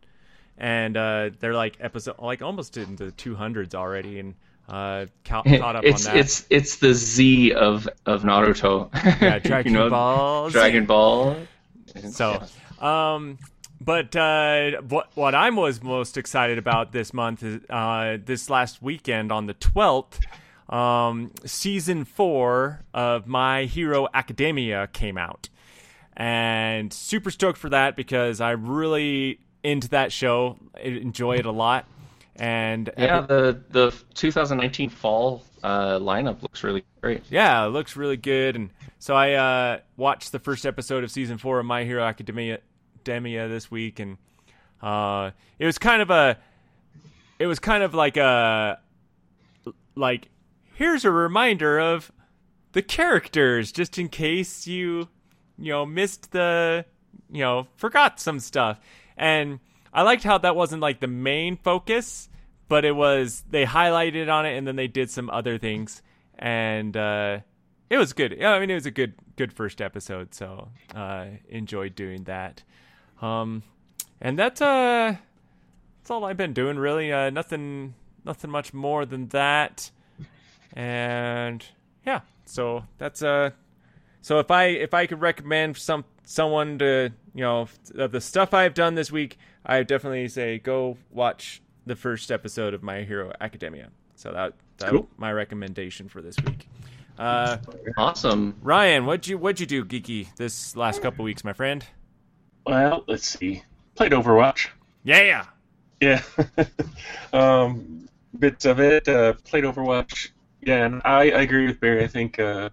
and 0.59 0.97
uh, 0.97 1.31
they're 1.41 1.55
like 1.55 1.77
episode 1.81 2.17
like 2.19 2.43
almost 2.43 2.77
in 2.77 2.97
the 2.97 3.11
two 3.13 3.35
hundreds 3.35 3.75
already, 3.75 4.19
and 4.19 4.35
uh, 4.69 5.07
ca- 5.25 5.43
caught 5.59 5.77
up 5.77 5.85
it's 5.85 6.07
on 6.07 6.15
that. 6.15 6.21
it's 6.21 6.47
it's 6.51 6.77
the 6.77 6.95
Z 6.95 7.53
of 7.53 7.89
of 8.07 8.23
Naruto. 8.23 8.89
yeah, 9.21 9.39
Dragon 9.45 9.73
you 9.73 9.79
know, 9.79 9.91
Ball. 9.91 10.51
Dragon 10.51 10.87
Ball. 10.87 11.37
So, 12.11 12.43
um, 12.81 13.39
but 13.81 14.15
uh, 14.17 14.81
what 14.89 15.11
what 15.15 15.35
I 15.35 15.51
was 15.51 15.83
most 15.83 16.17
excited 16.17 16.59
about 16.59 16.93
this 16.93 17.13
month 17.13 17.43
is 17.43 17.61
uh, 17.69 18.19
this 18.25 18.49
last 18.51 18.83
weekend 18.83 19.33
on 19.33 19.47
the 19.47 19.55
twelfth. 19.55 20.21
Um, 20.69 21.31
season 21.45 22.07
four 22.07 22.85
of 22.95 23.27
My 23.27 23.65
Hero 23.67 24.09
Academia 24.15 24.89
came 24.89 25.19
out, 25.19 25.51
and 26.17 26.91
super 26.91 27.31
stoked 27.31 27.59
for 27.59 27.69
that 27.69 27.97
because 27.97 28.41
I 28.41 28.53
really 28.53 29.41
into 29.65 29.89
that 29.89 30.13
show. 30.13 30.59
Enjoy 30.81 31.37
it 31.37 31.47
a 31.47 31.51
lot, 31.51 31.87
and 32.37 32.91
Yeah, 32.97 33.23
the 33.23 33.61
the 33.71 33.93
2019 34.15 34.91
fall 34.91 35.43
uh, 35.65 35.99
lineup 35.99 36.43
looks 36.43 36.63
really 36.63 36.85
great. 37.01 37.23
yeah, 37.31 37.65
it 37.65 37.71
looks 37.71 37.97
really 37.97 38.19
good. 38.19 38.55
And 38.55 38.71
so 38.99 39.15
I 39.17 39.33
uh, 39.33 39.79
watched 39.97 40.31
the 40.31 40.39
first 40.39 40.67
episode 40.67 41.03
of 41.03 41.11
season 41.11 41.39
four 41.39 41.59
of 41.59 41.67
My 41.67 41.85
Hero 41.85 42.05
Academia, 42.05 42.61
Academia 42.97 43.49
this 43.49 43.71
week, 43.71 43.99
and 43.99 44.19
uh, 44.83 45.31
it 45.59 45.67
was 45.67 45.79
kind 45.79 46.03
of 46.03 46.11
a, 46.11 46.39
it 47.39 47.47
was 47.47 47.59
kind 47.59 47.83
of 47.83 47.95
like 47.95 48.17
a, 48.17 48.79
like 49.95 50.29
here's 50.75 51.05
a 51.05 51.11
reminder 51.11 51.79
of 51.79 52.13
the 52.73 52.83
characters, 52.83 53.73
just 53.73 53.99
in 53.99 54.09
case 54.09 54.67
you, 54.67 55.09
you 55.57 55.73
know, 55.73 55.87
missed 55.87 56.33
the, 56.33 56.85
you 57.31 57.41
know, 57.41 57.69
forgot 57.77 58.21
some 58.21 58.41
stuff. 58.41 58.81
And 59.17 59.61
I 59.93 60.03
liked 60.03 60.25
how 60.25 60.39
that 60.39 60.57
wasn't 60.57 60.83
like 60.83 61.01
the 61.01 61.07
main 61.07 61.57
focus, 61.57 62.29
but 62.69 62.85
it 62.85 62.97
was 62.97 63.45
they 63.49 63.65
highlighted 63.65 64.33
on 64.33 64.47
it 64.47 64.57
and 64.57 64.67
then 64.67 64.77
they 64.77 64.89
did 64.89 65.11
some 65.11 65.31
other 65.31 65.59
things 65.59 66.03
and 66.39 66.97
uh 66.97 67.39
it 67.91 67.99
was 67.99 68.13
good. 68.13 68.43
I 68.43 68.59
mean 68.59 68.71
it 68.71 68.75
was 68.75 68.87
a 68.87 68.91
good 68.91 69.15
good 69.37 69.53
first 69.53 69.81
episode, 69.81 70.35
so 70.35 70.69
uh 70.95 71.27
enjoyed 71.49 71.95
doing 71.95 72.25
that. 72.25 72.63
Um 73.23 73.63
and 74.21 74.39
that's 74.39 74.61
uh 74.61 75.17
that's 76.01 76.11
all 76.11 76.25
I've 76.25 76.37
been 76.37 76.55
doing 76.55 76.77
really. 76.77 77.13
Uh 77.13 77.31
nothing 77.31 77.95
nothing 78.25 78.51
much 78.51 78.75
more 78.75 79.07
than 79.07 79.29
that. 79.29 79.91
And 80.73 81.65
yeah, 82.05 82.21
so 82.47 82.85
that's 82.99 83.23
uh 83.23 83.51
so 84.23 84.39
if 84.39 84.51
I 84.51 84.65
if 84.65 84.93
I 84.95 85.07
could 85.07 85.21
recommend 85.21 85.77
some 85.77 86.05
someone 86.25 86.79
to 86.79 87.11
you 87.35 87.41
know 87.43 87.69
of 87.97 88.13
the 88.13 88.21
stuff 88.21 88.53
I've 88.55 88.75
done 88.75 88.95
this 88.95 89.11
week, 89.13 89.39
I 89.65 89.83
definitely 89.83 90.29
say 90.29 90.59
go 90.59 90.97
watch 91.11 91.63
the 91.87 91.97
first 91.97 92.31
episode 92.31 92.75
of 92.75 92.83
My 92.83 93.03
Hero 93.03 93.33
Academia. 93.41 93.91
So 94.17 94.33
that 94.33 94.55
that's 94.79 94.91
Cool. 94.93 95.09
my 95.17 95.33
recommendation 95.33 96.09
for 96.09 96.21
this 96.23 96.37
week. 96.47 96.69
Uh, 97.19 97.59
Awesome. 97.97 98.57
Ryan, 98.63 99.07
what'd 99.07 99.27
you 99.29 99.39
what'd 99.39 99.61
you 99.61 99.67
do, 99.67 99.85
geeky, 99.85 100.35
this 100.37 100.75
last 100.77 101.01
couple 101.03 101.25
weeks, 101.25 101.45
my 101.45 101.53
friend? 101.53 101.85
Well, 102.67 103.05
let's 103.07 103.29
see. 103.29 103.63
Played 103.95 104.13
Overwatch. 104.13 104.69
Yeah, 105.05 105.45
Yeah. 106.01 106.23
um, 107.33 108.09
bits 108.39 108.65
of 108.65 108.81
it. 108.81 109.07
Uh, 109.09 109.35
played 109.45 109.65
Overwatch. 109.65 110.31
Yeah, 110.63 110.87
and 110.87 111.03
I, 111.05 111.25
I 111.31 111.43
agree 111.43 111.67
with 111.67 111.79
Barry. 111.81 112.03
I 112.03 112.07
think 112.07 112.39
uh, 112.39 112.71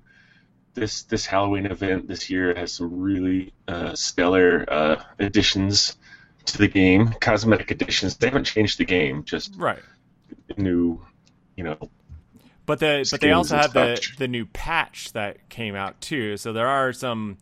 this 0.74 1.04
this 1.04 1.26
Halloween 1.26 1.66
event 1.66 2.08
this 2.08 2.30
year 2.30 2.54
has 2.56 2.74
some 2.74 3.00
really 3.00 3.54
uh, 3.68 3.94
stellar 3.96 4.66
uh, 4.68 5.04
additions 5.20 5.98
to 6.46 6.58
the 6.58 6.68
game. 6.68 7.14
Cosmetic 7.20 7.72
additions. 7.72 8.18
They 8.18 8.28
haven't 8.28 8.46
changed 8.46 8.78
the 8.78 8.86
game, 8.86 9.24
just 9.24 9.54
right. 9.58 9.80
new, 10.58 11.00
you 11.56 11.64
know. 11.64 11.78
But 12.66 12.80
the 12.80 13.08
but 13.10 13.22
they 13.22 13.32
also 13.32 13.58
have 13.58 13.74
the 13.74 14.02
the 14.18 14.28
new 14.28 14.46
patch 14.46 15.14
that 15.14 15.50
came 15.50 15.76
out 15.76 16.00
too. 16.00 16.38
So 16.38 16.54
there 16.54 16.68
are 16.68 16.94
some, 16.94 17.38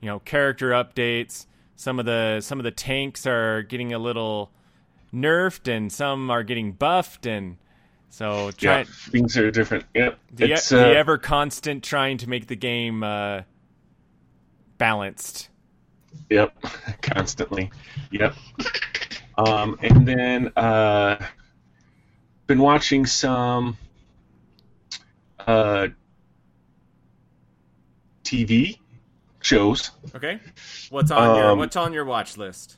you 0.00 0.06
know, 0.06 0.20
character 0.20 0.70
updates. 0.70 1.46
Some 1.76 1.98
of 1.98 2.06
the 2.06 2.40
some 2.40 2.58
of 2.58 2.64
the 2.64 2.70
tanks 2.70 3.26
are 3.26 3.62
getting 3.62 3.92
a 3.92 3.98
little 3.98 4.50
nerfed, 5.12 5.68
and 5.68 5.92
some 5.92 6.30
are 6.30 6.42
getting 6.42 6.72
buffed, 6.72 7.26
and 7.26 7.56
so 8.12 8.50
try 8.50 8.80
Yeah, 8.80 8.84
things 8.84 9.38
are 9.38 9.50
different. 9.50 9.86
Yep. 9.94 10.18
the, 10.34 10.52
it's 10.52 10.68
the 10.68 10.84
uh, 10.84 10.98
ever 10.98 11.16
constant 11.16 11.82
trying 11.82 12.18
to 12.18 12.28
make 12.28 12.46
the 12.46 12.56
game 12.56 13.02
uh, 13.02 13.40
balanced. 14.76 15.48
Yep, 16.28 16.54
constantly. 17.02 17.70
Yep. 18.10 18.34
Um, 19.38 19.78
and 19.80 20.06
then 20.06 20.52
uh, 20.56 21.24
been 22.46 22.58
watching 22.58 23.06
some 23.06 23.78
uh, 25.38 25.88
TV 28.24 28.78
shows. 29.40 29.90
Okay, 30.14 30.38
what's 30.90 31.10
on 31.10 31.34
your 31.34 31.52
Um, 31.52 31.58
what's 31.58 31.76
on 31.76 31.94
your 31.94 32.04
watch 32.04 32.36
list? 32.36 32.76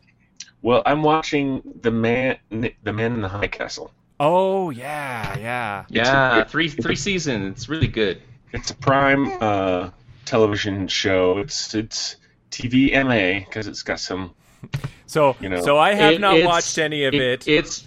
Well, 0.62 0.84
I'm 0.86 1.02
watching 1.02 1.60
the 1.82 1.90
man, 1.90 2.38
the 2.50 2.92
Man 2.92 3.14
in 3.14 3.20
the 3.20 3.28
High 3.28 3.48
Castle. 3.48 3.90
Oh 4.20 4.70
yeah, 4.70 5.36
yeah. 5.38 5.84
Yeah, 5.88 6.40
It's 6.40 6.50
three 6.52 6.68
three 6.68 6.96
seasons. 6.96 7.56
It's 7.56 7.68
really 7.68 7.88
good. 7.88 8.20
It's 8.52 8.70
a 8.70 8.74
prime 8.76 9.26
uh, 9.40 9.90
television 10.24 10.86
show. 10.88 11.38
It's 11.38 11.74
it's 11.74 12.16
TVMA 12.50 13.44
because 13.46 13.66
it's 13.66 13.82
got 13.82 13.98
some. 14.00 14.34
So 15.06 15.36
You 15.40 15.48
know, 15.48 15.60
so 15.62 15.78
I 15.78 15.94
have 15.94 16.14
It- 16.14 16.20
not 16.20 16.42
watched 16.44 16.78
any 16.78 17.04
of 17.04 17.14
it. 17.14 17.46
It's 17.48 17.86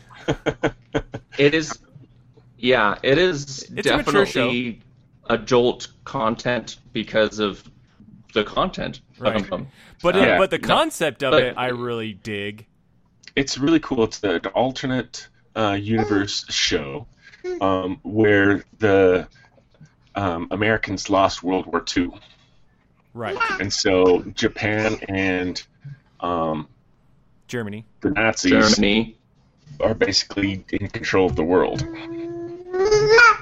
it 1.38 1.54
is 1.54 1.78
yeah, 2.58 2.96
it 3.04 3.18
is 3.18 3.70
It's 3.76 3.88
a 3.88 3.98
mature 3.98 4.26
definitely 4.26 4.82
adult 5.30 5.88
content 6.04 6.78
because 6.92 7.40
of 7.40 7.64
the 8.34 8.44
content 8.44 9.02
Right. 9.20 9.36
of 9.38 9.50
them. 9.50 9.68
but 10.04 10.16
uh, 10.16 10.20
yeah, 10.20 10.38
but 10.38 10.50
the 10.52 10.60
concept 10.60 11.24
of 11.24 11.32
but- 11.32 11.44
it, 11.44 11.54
I 11.58 11.70
really 11.70 12.14
dig. 12.14 12.66
it's 13.36 13.58
really 13.58 13.80
cool. 13.80 14.04
It's 14.04 14.22
an 14.24 14.46
alternate 14.48 15.28
uh, 15.58 15.74
universe 15.74 16.46
show 16.50 17.08
um, 17.62 18.00
where 18.04 18.64
the 18.80 19.28
um, 20.16 20.48
Americans 20.52 21.10
lost 21.10 21.44
World 21.44 21.66
War 21.66 21.84
II, 21.96 22.10
Right, 23.14 23.38
and 23.60 23.72
so 23.74 24.22
Japan 24.36 24.98
and 25.10 25.62
um, 26.20 26.68
Germany. 27.48 27.86
the 28.02 28.12
Nazis 28.12 28.52
Germany. 28.52 29.18
are 29.80 29.94
basically 29.94 30.64
in 30.72 30.88
control 30.90 31.26
of 31.28 31.36
the 31.36 31.44
world. 31.44 31.84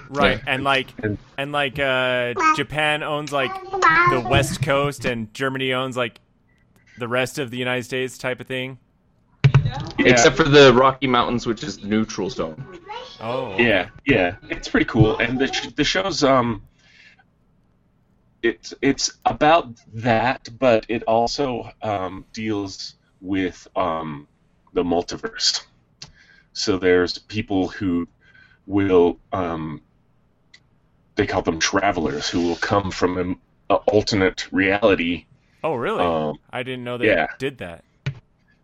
Right, 0.10 0.39
and 0.48 0.63
like 0.63 0.88
And- 1.03 1.17
and 1.38 1.51
like 1.51 1.77
uh, 1.79 2.34
Japan 2.55 3.03
owns 3.03 3.31
like 3.34 3.51
the 3.63 4.25
West 4.29 4.62
Coast, 4.62 5.03
and 5.05 5.34
Germany 5.34 5.74
owns 5.74 5.98
like 5.98 6.19
the 6.98 7.07
rest 7.07 7.38
of 7.39 7.51
the 7.51 7.57
United 7.57 7.84
States, 7.84 8.17
type 8.17 8.39
of 8.39 8.48
thing. 8.48 8.77
Yeah, 9.98 10.08
Except 10.08 10.36
for 10.36 10.44
the 10.44 10.74
Rocky 10.74 11.08
Mountains, 11.08 11.46
which 11.46 11.63
is 11.63 11.77
the 11.77 11.88
neutral 11.88 12.29
zone. 12.29 12.79
Oh, 13.22 13.58
yeah, 13.58 13.89
yeah, 14.05 14.36
it's 14.50 14.67
pretty 14.67 14.86
cool. 14.86 15.17
And 15.17 15.39
the 15.39 15.51
sh- 15.51 15.67
the 15.75 15.84
show's 15.84 16.24
um, 16.24 16.62
it's 18.44 18.74
it's 18.82 19.12
about 19.25 19.70
that, 19.94 20.48
but 20.60 20.86
it 20.89 21.03
also 21.03 21.72
um, 21.82 22.25
deals 22.34 22.96
with 23.22 23.67
um, 23.75 24.27
the 24.74 24.84
multiverse. 24.84 25.65
So 26.53 26.77
there's 26.77 27.17
people 27.17 27.70
who 27.70 28.08
will 28.67 29.17
um, 29.34 29.82
they 31.15 31.25
call 31.25 31.41
them 31.41 31.60
travelers 31.60 32.29
who 32.29 32.48
will 32.48 32.55
come 32.58 32.91
from 32.91 33.17
an 33.17 33.38
a 33.70 33.75
alternate 33.75 34.51
reality. 34.51 35.25
Oh, 35.63 35.74
really? 35.74 36.03
Um, 36.03 36.38
I 36.51 36.62
didn't 36.62 36.84
know 36.84 36.98
they 36.98 37.08
yeah. 37.08 37.27
did 37.39 37.58
that. 37.58 37.84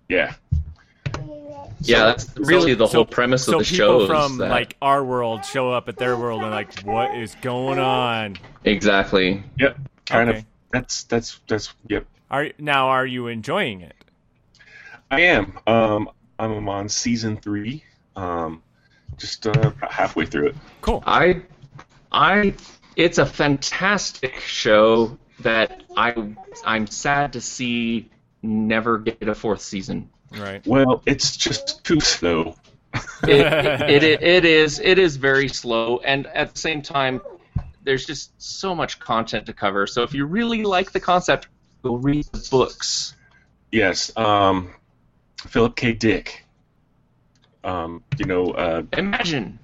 yeah, 0.08 0.36
Yeah, 1.82 2.06
that's 2.06 2.36
really 2.38 2.74
the 2.74 2.88
whole 2.88 3.06
premise 3.06 3.46
so 3.46 3.60
of 3.60 3.60
the 3.60 3.66
people 3.66 3.78
show. 3.78 4.02
is 4.04 4.08
from 4.08 4.38
that- 4.38 4.50
like 4.50 4.78
our 4.82 5.04
world 5.04 5.44
show 5.46 5.72
up 5.72 5.90
at 5.90 5.98
their 5.98 6.16
world 6.18 6.42
and 6.42 6.52
like, 6.52 6.82
what 6.82 7.16
is 7.16 7.36
going 7.42 7.80
on? 7.80 8.38
exactly. 8.64 9.44
yep, 9.58 9.78
kind 10.06 10.30
Okay. 10.30 10.40
of. 10.40 10.46
That's 10.72 11.04
that's 11.04 11.40
that's 11.48 11.74
yep. 11.88 12.06
Are 12.30 12.50
now 12.58 12.88
are 12.90 13.06
you 13.06 13.28
enjoying 13.28 13.82
it? 13.82 13.96
I 15.10 15.22
am. 15.22 15.60
Um, 15.68 16.10
I'm 16.40 16.70
on 16.70 16.88
season 16.88 17.36
three. 17.38 17.84
Um, 18.16 18.64
just 19.18 19.46
uh, 19.48 19.72
halfway 19.90 20.26
through 20.26 20.48
it. 20.48 20.56
Cool. 20.82 21.04
I, 21.06 21.42
I, 22.12 22.54
it's 22.96 23.18
a 23.18 23.26
fantastic 23.26 24.40
show 24.40 25.18
that 25.42 25.84
I, 25.98 26.34
I'm 26.66 26.88
sad 26.88 27.34
to 27.34 27.42
see 27.42 28.10
never 28.42 28.98
get 29.00 29.28
a 29.28 29.36
fourth 29.36 29.62
season. 29.62 30.10
Right. 30.38 30.66
Well, 30.66 31.02
it's 31.06 31.36
just 31.36 31.84
too 31.84 32.00
slow. 32.00 32.56
It, 32.94 33.00
it, 33.90 34.04
it, 34.04 34.24
it 34.24 34.46
is 34.46 34.80
it 34.80 34.98
is 35.00 35.16
very 35.18 35.48
slow, 35.48 36.00
and 36.06 36.28
at 36.28 36.54
the 36.54 36.60
same 36.60 36.82
time, 36.82 37.22
there's 37.84 38.06
just 38.06 38.32
so 38.42 38.74
much 38.76 39.00
content 39.00 39.46
to 39.48 39.54
cover. 39.54 39.88
So 39.88 40.04
if 40.04 40.14
you 40.14 40.26
really 40.26 40.64
like 40.64 40.92
the 40.92 41.00
concept, 41.00 41.48
go 41.84 41.96
read 41.96 42.26
the 42.26 42.48
books. 42.50 43.16
Yes. 43.72 44.16
Um, 44.18 44.74
Philip 45.38 45.76
K. 45.76 45.94
Dick. 45.94 46.46
Um, 47.64 48.04
you 48.18 48.26
know, 48.26 48.52
uh, 48.52 48.84
Imagine. 48.98 49.60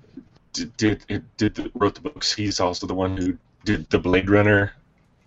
did 0.53 0.75
did, 0.77 1.05
did 1.37 1.55
the, 1.55 1.71
wrote 1.75 1.95
the 1.95 2.01
books. 2.01 2.33
He's 2.33 2.59
also 2.59 2.87
the 2.87 2.93
one 2.93 3.17
who 3.17 3.37
did 3.65 3.89
the 3.89 3.99
Blade 3.99 4.29
Runner 4.29 4.73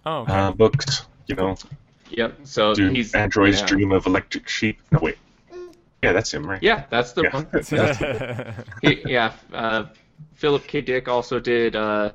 Oh, 0.07 0.21
okay. 0.21 0.33
uh, 0.33 0.53
books. 0.53 1.07
You 1.27 1.35
know, 1.37 1.57
Yep. 2.11 2.39
So 2.45 2.75
do 2.75 2.89
he's 2.91 3.15
Android's 3.15 3.61
yeah. 3.61 3.67
Dream 3.67 3.93
of 3.93 4.07
Electric 4.07 4.49
Sheep. 4.49 4.81
No 4.91 4.99
wait. 5.01 5.19
Yeah, 6.03 6.13
that's 6.13 6.33
him, 6.33 6.47
right? 6.49 6.63
Yeah, 6.63 6.85
that's 6.91 7.13
the 7.13 7.23
Yeah. 7.25 7.35
one. 7.35 7.47
That's- 7.53 8.69
he, 8.83 9.03
yeah. 9.11 9.33
Uh, 9.53 9.85
Philip 10.35 10.67
K. 10.67 10.81
Dick 10.81 11.09
also 11.09 11.39
did. 11.41 11.77
Uh, 11.77 12.13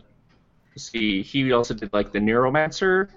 let's 0.71 0.89
see, 0.89 1.21
he 1.21 1.51
also 1.51 1.73
did 1.73 1.93
like 1.93 2.11
the 2.11 2.19
Neuromancer. 2.19 3.09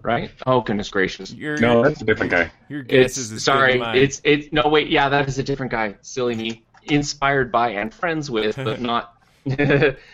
Right? 0.00 0.30
Oh 0.46 0.60
goodness 0.60 0.88
gracious! 0.90 1.32
your, 1.34 1.58
No, 1.58 1.82
that's 1.82 2.00
a 2.00 2.04
different 2.04 2.30
guy. 2.30 2.52
your 2.68 2.82
guess 2.84 3.06
It's 3.06 3.18
is 3.18 3.32
as 3.32 3.42
sorry. 3.44 3.72
good 3.72 3.80
as 3.80 3.86
mine. 3.86 3.96
It's 3.98 4.20
it's 4.22 4.52
no 4.52 4.68
wait. 4.68 4.88
Yeah, 4.88 5.08
that 5.08 5.26
is 5.28 5.38
a 5.38 5.42
different 5.42 5.72
guy. 5.72 5.96
Silly 6.02 6.36
me. 6.36 6.62
Inspired 6.84 7.50
by 7.50 7.70
and 7.70 7.92
friends 7.92 8.30
with, 8.30 8.54
but 8.56 8.80
not. 8.92 9.14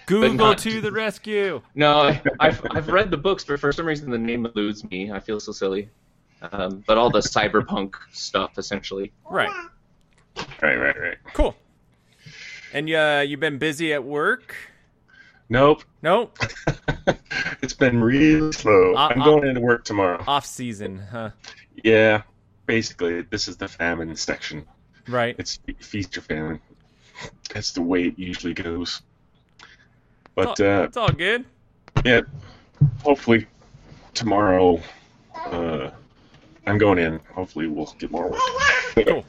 Google 0.07 0.33
not- 0.33 0.59
to 0.59 0.81
the 0.81 0.91
rescue. 0.91 1.61
No, 1.75 1.99
I- 1.99 2.23
I've 2.41 2.65
I've 2.71 2.89
read 2.89 3.11
the 3.11 3.19
books, 3.19 3.45
but 3.45 3.61
for 3.61 3.73
some 3.73 3.85
reason 3.87 4.11
the 4.11 4.17
name 4.19 4.47
eludes 4.47 4.89
me. 4.91 5.13
I 5.13 5.21
feel 5.21 5.39
so 5.39 5.53
silly. 5.53 5.91
Um, 6.53 6.85
but 6.87 6.99
all 6.99 7.11
the 7.11 7.21
cyberpunk 7.21 7.95
stuff, 8.13 8.59
essentially. 8.59 9.13
Right. 9.29 9.53
Right, 10.63 10.77
right, 10.77 11.01
right. 11.01 11.17
Cool. 11.33 11.57
And 12.73 12.91
uh, 12.91 13.25
you've 13.27 13.41
been 13.41 13.59
busy 13.59 13.93
at 13.93 14.05
work? 14.05 14.55
Nope. 15.49 15.85
Nope. 16.03 16.39
it's 17.63 17.75
been 17.75 18.03
really 18.03 18.51
slow. 18.53 18.95
Uh, 18.95 19.09
I'm 19.09 19.23
uh. 19.23 19.25
going 19.25 19.49
into 19.49 19.61
work 19.61 19.85
tomorrow. 19.85 20.23
Off 20.27 20.47
season, 20.47 20.99
huh? 21.11 21.31
Yeah, 21.83 22.23
basically, 22.67 23.23
this 23.23 23.49
is 23.49 23.57
the 23.57 23.69
famine 23.69 24.15
section. 24.17 24.65
Right. 25.07 25.37
It's 25.39 25.57
fe- 25.57 25.77
feast 25.79 26.17
or 26.19 26.23
famine. 26.23 26.61
That's 27.53 27.73
the 27.73 27.83
way 27.83 28.05
it 28.05 28.19
usually 28.19 28.55
goes. 28.55 29.03
But 30.35 30.61
uh, 30.61 30.85
It's 30.89 30.97
all 30.97 31.13
good. 31.13 31.45
yeah, 32.05 32.23
hopefully 33.03 33.47
tomorrow, 34.15 34.81
uh, 35.47 35.91
I'm 36.67 36.79
going 36.79 36.99
in. 36.99 37.21
Hopefully, 37.35 37.67
we'll 37.67 37.95
get 37.99 38.11
more 38.11 38.31
work. 38.31 38.41
Cool. 39.07 39.25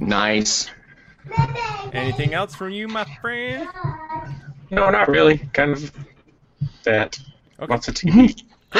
Nice. 0.00 0.70
Anything 1.92 2.34
else 2.34 2.54
from 2.54 2.70
you, 2.70 2.88
my 2.88 3.04
friend? 3.20 3.68
No, 4.70 4.90
not 4.90 5.08
really. 5.08 5.38
Kind 5.52 5.72
of 5.72 5.92
that. 6.84 7.18
Okay. 7.58 7.70
Lots 7.72 7.88
of 7.88 7.94
TV. 7.94 8.42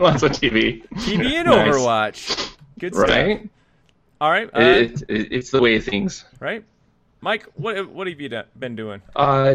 Lots 0.00 0.22
of 0.22 0.30
TV. 0.32 0.86
TV 0.88 1.32
and 1.34 1.46
Nice. 1.48 1.74
Overwatch. 1.74 2.54
Good 2.78 2.94
stuff. 2.94 3.08
Right? 3.08 3.48
All 4.20 4.30
right. 4.30 4.48
Uh, 4.54 4.60
It, 4.60 5.02
it, 5.08 5.32
it's 5.32 5.50
the 5.50 5.60
way 5.60 5.76
of 5.76 5.84
things. 5.84 6.24
right. 6.40 6.64
Mike, 7.20 7.46
what 7.54 7.88
what 7.90 8.06
have 8.06 8.20
you 8.20 8.42
been 8.58 8.76
doing? 8.76 9.00
Uh, 9.16 9.54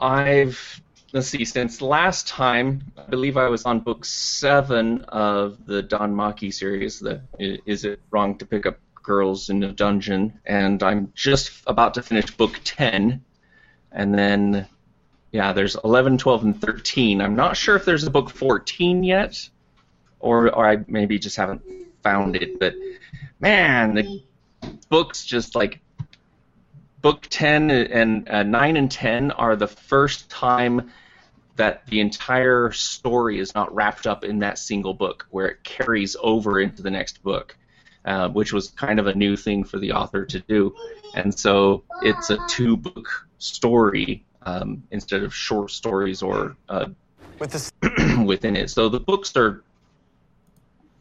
I've 0.00 0.80
let's 1.12 1.28
see. 1.28 1.44
Since 1.44 1.82
last 1.82 2.26
time, 2.26 2.82
I 2.96 3.02
believe 3.02 3.36
I 3.36 3.48
was 3.48 3.64
on 3.64 3.80
book 3.80 4.04
seven 4.04 5.02
of 5.08 5.64
the 5.66 5.82
DanMachi 5.82 6.52
series. 6.52 7.00
The 7.00 7.22
Is 7.38 7.84
It 7.84 8.00
Wrong 8.10 8.38
to 8.38 8.46
Pick 8.46 8.66
Up 8.66 8.78
Girls 9.02 9.50
in 9.50 9.62
a 9.62 9.72
Dungeon? 9.72 10.40
And 10.46 10.82
I'm 10.82 11.12
just 11.14 11.52
about 11.66 11.94
to 11.94 12.02
finish 12.02 12.30
book 12.30 12.58
ten, 12.64 13.24
and 13.90 14.14
then 14.14 14.66
yeah, 15.32 15.52
there's 15.52 15.76
11, 15.82 16.18
12, 16.18 16.44
and 16.44 16.60
13. 16.60 17.22
I'm 17.22 17.34
not 17.34 17.56
sure 17.56 17.74
if 17.74 17.86
there's 17.86 18.04
a 18.04 18.10
book 18.10 18.28
14 18.28 19.02
yet, 19.02 19.48
or 20.20 20.54
or 20.54 20.68
I 20.68 20.78
maybe 20.88 21.18
just 21.18 21.36
haven't 21.36 21.62
found 22.02 22.36
it. 22.36 22.58
But 22.58 22.74
man, 23.40 23.94
the 23.94 24.22
books 24.88 25.24
just 25.24 25.54
like 25.54 25.80
book 27.00 27.26
10 27.28 27.70
and 27.70 28.28
uh, 28.28 28.42
9 28.44 28.76
and 28.76 28.90
10 28.90 29.32
are 29.32 29.56
the 29.56 29.66
first 29.66 30.30
time 30.30 30.92
that 31.56 31.86
the 31.86 32.00
entire 32.00 32.72
story 32.72 33.38
is 33.38 33.54
not 33.54 33.74
wrapped 33.74 34.06
up 34.06 34.24
in 34.24 34.38
that 34.38 34.58
single 34.58 34.94
book 34.94 35.26
where 35.30 35.46
it 35.46 35.62
carries 35.64 36.16
over 36.20 36.60
into 36.60 36.82
the 36.82 36.90
next 36.90 37.22
book 37.22 37.56
uh, 38.04 38.28
which 38.28 38.52
was 38.52 38.70
kind 38.70 38.98
of 38.98 39.06
a 39.06 39.14
new 39.14 39.36
thing 39.36 39.64
for 39.64 39.78
the 39.78 39.92
author 39.92 40.24
to 40.24 40.40
do. 40.40 40.74
And 41.14 41.36
so 41.36 41.84
it's 42.02 42.30
a 42.30 42.38
two 42.48 42.76
book 42.76 43.28
story 43.38 44.24
um, 44.44 44.82
instead 44.90 45.22
of 45.22 45.34
short 45.34 45.70
stories 45.70 46.22
or 46.22 46.56
uh, 46.68 46.86
within 48.24 48.56
it. 48.56 48.70
So 48.70 48.88
the 48.88 49.00
books 49.00 49.36
are 49.36 49.62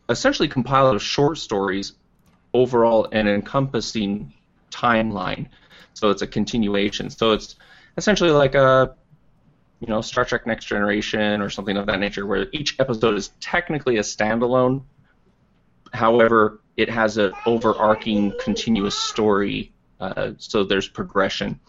essentially 0.10 0.48
compiled 0.48 0.96
of 0.96 1.02
short 1.02 1.38
stories 1.38 1.94
overall 2.54 3.08
an 3.12 3.28
encompassing 3.28 4.34
timeline. 4.70 5.48
So 5.94 6.10
it's 6.10 6.22
a 6.22 6.28
continuation. 6.28 7.10
So 7.10 7.32
it's 7.32 7.56
essentially 7.98 8.32
like 8.32 8.56
a 8.56 8.96
you 9.82 9.88
know 9.88 10.00
Star 10.00 10.24
Trek 10.24 10.46
Next 10.46 10.66
Generation 10.66 11.42
or 11.42 11.50
something 11.50 11.76
of 11.76 11.88
that 11.88 12.00
nature, 12.00 12.26
where 12.26 12.48
each 12.54 12.80
episode 12.80 13.16
is 13.16 13.32
technically 13.42 13.98
a 13.98 14.02
standalone. 14.02 14.84
However, 15.92 16.62
it 16.78 16.90
has 16.90 17.18
an 17.18 17.34
overarching 17.46 18.32
continuous 18.40 18.96
story, 18.96 19.74
uh, 20.00 20.32
so 20.38 20.64
there's 20.64 20.88
progression. 20.88 21.60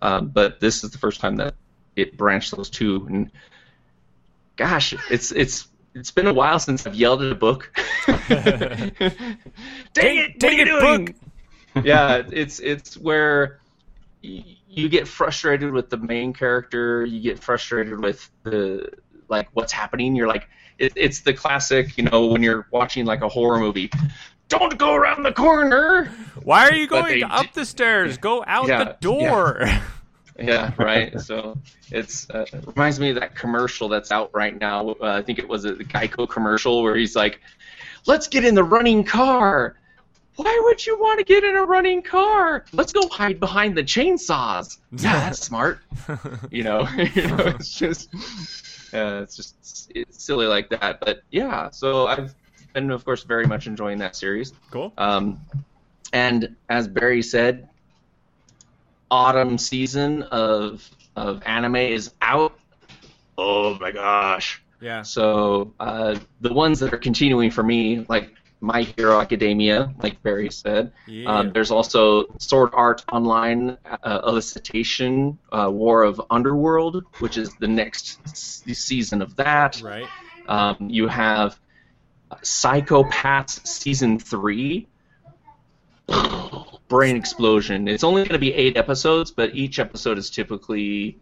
Um, 0.00 0.28
but 0.28 0.60
this 0.60 0.84
is 0.84 0.90
the 0.92 0.98
first 0.98 1.20
time 1.20 1.36
that 1.36 1.54
it 1.96 2.16
branched 2.16 2.56
those 2.56 2.70
two, 2.70 3.04
and 3.10 3.32
gosh, 4.54 4.94
it's 5.10 5.32
it's 5.32 5.66
it's 5.92 6.12
been 6.12 6.28
a 6.28 6.34
while 6.34 6.60
since 6.60 6.86
I've 6.86 6.94
yelled 6.94 7.22
at 7.22 7.32
a 7.32 7.34
book. 7.34 7.76
Dang 8.06 8.92
it! 9.94 10.38
dang 10.38 10.56
you 10.56 10.62
it, 10.62 10.64
doing? 10.66 11.04
book! 11.06 11.14
yeah, 11.84 12.22
it's 12.30 12.60
it's 12.60 12.96
where 12.96 13.58
you 14.68 14.88
get 14.88 15.08
frustrated 15.08 15.72
with 15.72 15.90
the 15.90 15.96
main 15.96 16.32
character. 16.32 17.04
You 17.04 17.20
get 17.20 17.38
frustrated 17.38 18.00
with 18.00 18.28
the 18.42 18.90
like 19.28 19.48
what's 19.54 19.72
happening. 19.72 20.14
You're 20.14 20.28
like, 20.28 20.48
it, 20.78 20.92
it's 20.96 21.20
the 21.20 21.32
classic, 21.32 21.96
you 21.96 22.04
know, 22.04 22.26
when 22.26 22.42
you're 22.42 22.66
watching 22.70 23.06
like 23.06 23.22
a 23.22 23.28
horror 23.28 23.58
movie. 23.58 23.90
Don't 24.48 24.78
go 24.78 24.94
around 24.94 25.24
the 25.24 25.32
corner. 25.32 26.04
Why 26.44 26.68
are 26.68 26.74
you 26.74 26.86
going 26.86 27.20
they 27.20 27.22
up 27.22 27.52
the 27.52 27.64
stairs? 27.64 28.16
Go 28.16 28.44
out 28.46 28.68
Yeah, 28.68 28.84
the 28.84 28.96
door. 29.00 29.64
Yeah, 30.38 30.72
right. 30.76 31.18
so 31.18 31.56
it's 31.90 32.28
uh, 32.28 32.44
it 32.52 32.66
reminds 32.66 33.00
me 33.00 33.08
of 33.08 33.14
that 33.14 33.34
commercial 33.34 33.88
that's 33.88 34.12
out 34.12 34.30
right 34.34 34.54
now. 34.60 34.90
Uh, 35.00 35.16
I 35.18 35.22
think 35.22 35.38
it 35.38 35.48
was 35.48 35.64
a 35.64 35.72
Geico 35.72 36.28
commercial 36.28 36.82
where 36.82 36.94
he's 36.94 37.16
like, 37.16 37.40
"Let's 38.06 38.28
get 38.28 38.44
in 38.44 38.54
the 38.54 38.62
running 38.62 39.02
car." 39.02 39.76
Why 40.36 40.60
would 40.64 40.84
you 40.84 40.98
want 40.98 41.18
to 41.18 41.24
get 41.24 41.44
in 41.44 41.56
a 41.56 41.64
running 41.64 42.02
car? 42.02 42.64
Let's 42.72 42.92
go 42.92 43.08
hide 43.08 43.40
behind 43.40 43.76
the 43.76 43.82
chainsaws. 43.82 44.78
Yeah, 44.92 45.20
that's 45.20 45.40
smart. 45.40 45.80
You 46.50 46.62
know, 46.62 46.88
you 47.14 47.26
know 47.26 47.36
it's 47.38 47.70
just, 47.76 48.08
uh, 48.94 49.20
it's 49.22 49.36
just 49.36 49.90
it's 49.94 50.24
silly 50.24 50.46
like 50.46 50.70
that. 50.70 51.00
But 51.00 51.20
yeah, 51.30 51.70
so 51.70 52.06
I've 52.06 52.34
been, 52.72 52.90
of 52.90 53.04
course, 53.04 53.24
very 53.24 53.46
much 53.46 53.66
enjoying 53.66 53.98
that 53.98 54.16
series. 54.16 54.52
cool. 54.70 54.92
Um, 54.96 55.40
and 56.12 56.56
as 56.70 56.88
Barry 56.88 57.20
said, 57.22 57.68
autumn 59.10 59.58
season 59.58 60.22
of 60.24 60.88
of 61.14 61.42
anime 61.44 61.76
is 61.76 62.12
out. 62.22 62.58
Oh 63.36 63.78
my 63.78 63.90
gosh! 63.90 64.62
Yeah. 64.80 65.02
So 65.02 65.74
uh, 65.78 66.18
the 66.40 66.52
ones 66.52 66.80
that 66.80 66.94
are 66.94 66.98
continuing 66.98 67.50
for 67.50 67.62
me, 67.62 68.06
like 68.08 68.32
My 68.66 68.82
Hero 68.82 69.20
Academia, 69.20 69.94
like 70.02 70.20
Barry 70.24 70.50
said. 70.50 70.92
Yeah. 71.06 71.30
Um, 71.30 71.52
there's 71.52 71.70
also 71.70 72.24
Sword 72.38 72.70
Art 72.72 73.04
Online, 73.12 73.78
uh, 74.02 74.22
Alicization, 74.30 75.36
uh, 75.52 75.70
War 75.70 76.02
of 76.02 76.20
Underworld, 76.30 77.04
which 77.20 77.38
is 77.38 77.54
the 77.54 77.68
next 77.68 78.18
s- 78.24 78.62
season 78.72 79.22
of 79.22 79.36
that. 79.36 79.80
right. 79.82 80.08
Um, 80.48 80.76
you 80.90 81.06
have 81.08 81.58
Psycho-Pass 82.42 83.60
season 83.68 84.18
three. 84.18 84.86
Brain 86.88 87.16
explosion. 87.16 87.88
It's 87.88 88.04
only 88.04 88.22
going 88.22 88.32
to 88.34 88.38
be 88.38 88.54
eight 88.54 88.76
episodes, 88.76 89.30
but 89.32 89.54
each 89.56 89.78
episode 89.78 90.18
is 90.18 90.30
typically, 90.30 91.18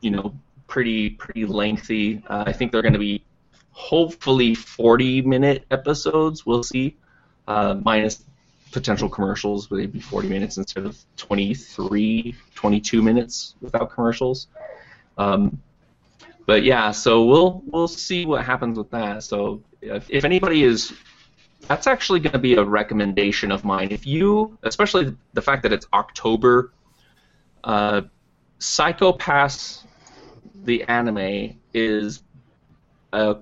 you 0.00 0.10
know, 0.10 0.34
pretty 0.66 1.10
pretty 1.10 1.46
lengthy. 1.46 2.22
Uh, 2.28 2.44
I 2.46 2.52
think 2.52 2.72
they're 2.72 2.82
going 2.82 2.92
to 2.94 2.98
be 2.98 3.22
hopefully 3.74 4.54
40 4.54 5.22
minute 5.22 5.66
episodes. 5.70 6.46
We'll 6.46 6.62
see, 6.62 6.96
uh, 7.46 7.74
minus 7.84 8.24
potential 8.72 9.08
commercials. 9.08 9.68
Would 9.70 9.80
they 9.80 9.86
be 9.86 10.00
40 10.00 10.28
minutes 10.28 10.56
instead 10.56 10.86
of 10.86 10.98
23, 11.16 12.34
22 12.54 13.02
minutes 13.02 13.56
without 13.60 13.90
commercials? 13.90 14.46
Um, 15.18 15.60
but 16.46 16.62
yeah, 16.62 16.90
so 16.90 17.24
we'll 17.24 17.62
we'll 17.66 17.88
see 17.88 18.26
what 18.26 18.44
happens 18.44 18.78
with 18.78 18.90
that. 18.90 19.22
So 19.22 19.62
if, 19.80 20.10
if 20.10 20.24
anybody 20.24 20.62
is, 20.62 20.92
that's 21.68 21.86
actually 21.86 22.20
going 22.20 22.32
to 22.32 22.38
be 22.38 22.54
a 22.54 22.64
recommendation 22.64 23.50
of 23.50 23.64
mine. 23.64 23.88
If 23.90 24.06
you, 24.06 24.58
especially 24.62 25.16
the 25.32 25.42
fact 25.42 25.62
that 25.62 25.72
it's 25.72 25.86
October, 25.92 26.72
uh, 27.64 28.02
Psycho-Pass, 28.58 29.84
the 30.64 30.82
anime, 30.84 31.58
is 31.72 32.22
a 33.12 33.36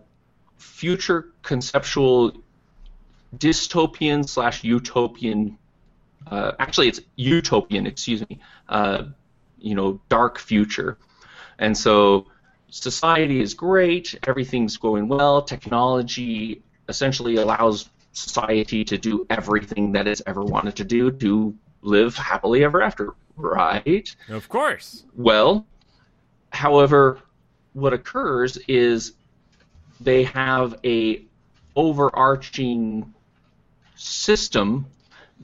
future 0.63 1.33
conceptual 1.43 2.33
dystopian 3.37 4.29
slash 4.29 4.65
utopian. 4.65 5.59
Uh, 6.31 6.53
actually, 6.59 6.89
it's 6.89 7.01
utopian. 7.17 7.87
Excuse 7.87 8.27
me. 8.29 8.41
Uh, 8.69 9.05
you 9.59 9.75
know, 9.75 10.01
dark 10.09 10.39
future, 10.39 10.99
and 11.59 11.77
so 11.77 12.27
society 12.71 13.41
is 13.41 13.55
great. 13.55 14.19
Everything's 14.27 14.77
going 14.77 15.09
well. 15.09 15.43
Technology 15.43 16.63
essentially 16.89 17.37
allows 17.37 17.91
society 18.13 18.85
to 18.85 18.99
do 18.99 19.27
everything 19.31 19.93
that 19.93 20.07
it's 20.07 20.23
ever 20.27 20.43
wanted 20.43 20.77
to 20.77 20.85
do 20.85 21.11
to 21.11 21.55
live 21.83 22.17
happily 22.17 22.65
ever 22.65 22.83
after. 22.83 23.15
Right. 23.37 24.15
Of 24.29 24.49
course. 24.49 25.05
Well, 25.15 25.67
however, 26.51 27.21
what 27.73 27.93
occurs 27.93 28.59
is 28.69 29.15
they 30.05 30.25
have 30.25 30.79
a 30.85 31.25
overarching 31.77 33.13
system 33.97 34.87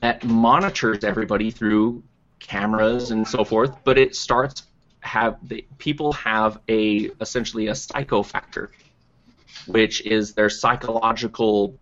that 0.01 0.25
monitors 0.25 1.05
everybody 1.05 1.51
through 1.51 2.03
cameras 2.41 3.11
and 3.11 3.27
so 3.27 3.45
forth, 3.45 3.77
but 3.85 3.99
it 3.99 4.15
starts 4.15 4.65
have 5.01 5.37
the, 5.49 5.65
people 5.79 6.13
have 6.13 6.59
a 6.69 7.11
essentially 7.21 7.69
a 7.69 7.75
psycho 7.75 8.23
factor, 8.23 8.71
which 9.67 10.05
is 10.05 10.35
their 10.35 10.51
psychological 10.51 11.79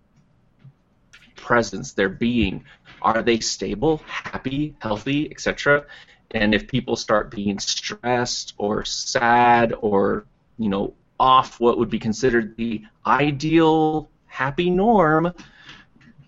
presence, 1.35 1.93
their 1.93 2.09
being. 2.09 2.65
Are 3.03 3.23
they 3.23 3.41
stable, 3.41 3.99
happy, 4.07 4.75
healthy, 4.79 5.31
etc.? 5.31 5.87
And 6.33 6.55
if 6.55 6.67
people 6.67 6.97
start 6.97 7.31
being 7.31 7.59
stressed 7.59 8.55
or 8.59 8.85
sad 8.85 9.73
or 9.81 10.27
you 10.59 10.69
know 10.69 10.95
off 11.19 11.61
what 11.61 11.79
would 11.79 11.91
be 11.91 11.99
considered 11.99 12.57
the 12.57 12.83
ideal 13.07 14.11
happy 14.27 14.71
norm, 14.71 15.33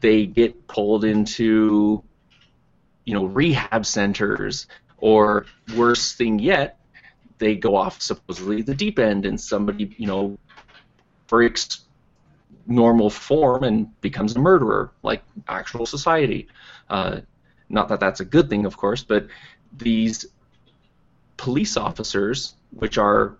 they 0.01 0.27
get 0.27 0.67
pulled 0.67 1.05
into 1.05 2.03
you 3.05 3.15
know 3.15 3.25
rehab 3.25 3.87
centers 3.87 4.67
or 4.99 5.47
worse 5.77 6.13
thing 6.15 6.39
yet, 6.39 6.79
they 7.39 7.55
go 7.55 7.77
off 7.77 8.01
supposedly 8.03 8.63
the 8.63 8.75
deep 8.75 8.99
end 8.99 9.25
and 9.25 9.41
somebody 9.41 9.95
you 9.97 10.07
know 10.07 10.39
breaks 11.27 11.85
normal 12.67 13.09
form 13.09 13.65
and 13.65 14.01
becomes 14.01 14.37
a 14.37 14.39
murderer 14.39 14.91
like 15.03 15.23
actual 15.49 15.87
society. 15.87 16.49
Uh, 16.89 17.21
not 17.69 17.89
that 17.89 18.01
that's 18.01 18.21
a 18.21 18.25
good 18.25 18.49
thing, 18.49 18.67
of 18.67 18.77
course, 18.77 19.03
but 19.03 19.27
these 19.77 20.27
police 21.37 21.77
officers, 21.77 22.55
which 22.71 22.99
are 22.99 23.37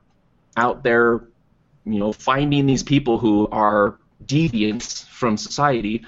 out 0.57 0.83
there, 0.83 1.23
you 1.93 1.99
know, 1.99 2.13
finding 2.13 2.67
these 2.67 2.83
people 2.83 3.19
who 3.19 3.49
are 3.49 3.99
deviants 4.25 5.07
from 5.09 5.37
society, 5.37 6.05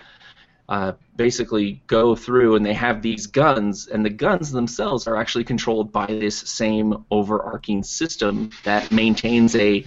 uh, 0.69 0.93
basically 1.17 1.83
go 1.87 2.15
through 2.15 2.55
and 2.55 2.65
they 2.65 2.75
have 2.75 3.03
these 3.03 3.27
guns, 3.27 3.89
and 3.89 4.05
the 4.05 4.11
guns 4.11 4.53
themselves 4.53 5.07
are 5.07 5.17
actually 5.17 5.45
controlled 5.45 5.91
by 5.91 6.07
this 6.07 6.39
same 6.39 7.05
overarching 7.11 7.83
system 7.83 8.51
that 8.65 8.93
maintains 8.93 9.57
a 9.57 9.85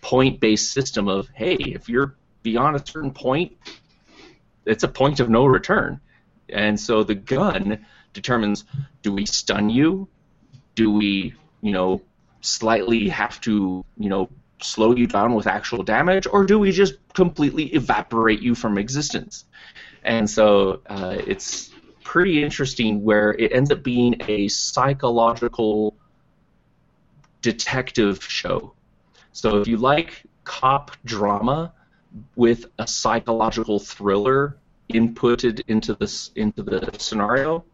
point-based 0.00 0.72
system 0.72 1.08
of, 1.08 1.28
hey, 1.34 1.54
if 1.56 1.88
you're 1.88 2.14
beyond 2.42 2.76
a 2.76 2.86
certain 2.86 3.12
point, 3.12 3.56
it's 4.64 4.84
a 4.84 4.88
point 4.88 5.20
of 5.20 5.28
no 5.28 5.44
return. 5.46 6.00
And 6.48 6.78
so 6.78 7.02
the 7.02 7.14
gun 7.14 7.84
determines 8.12 8.64
do 9.02 9.12
we 9.12 9.26
stun 9.26 9.70
you? 9.70 10.08
Do 10.74 10.92
we, 10.92 11.34
you 11.60 11.72
know, 11.72 12.02
slightly 12.40 13.08
have 13.08 13.40
to, 13.42 13.84
you 13.96 14.08
know, 14.08 14.28
slow 14.62 14.94
you 14.94 15.06
down 15.06 15.34
with 15.34 15.46
actual 15.46 15.82
damage? 15.82 16.26
Or 16.30 16.44
do 16.44 16.58
we 16.58 16.72
just 16.72 16.94
completely 17.14 17.66
evaporate 17.74 18.40
you 18.40 18.54
from 18.54 18.78
existence? 18.78 19.44
And 20.04 20.28
so 20.28 20.80
uh, 20.86 21.16
it's 21.26 21.70
pretty 22.04 22.42
interesting 22.42 23.02
where 23.02 23.32
it 23.32 23.52
ends 23.52 23.70
up 23.70 23.82
being 23.82 24.16
a 24.28 24.48
psychological 24.48 25.96
detective 27.40 28.22
show. 28.22 28.72
So 29.32 29.60
if 29.60 29.68
you 29.68 29.76
like 29.76 30.22
cop 30.44 30.90
drama 31.04 31.72
with 32.36 32.66
a 32.78 32.86
psychological 32.86 33.78
thriller 33.78 34.58
inputted 34.92 35.62
into 35.68 35.94
this 35.94 36.30
into 36.36 36.62
the 36.62 36.90
scenario, 36.98 37.64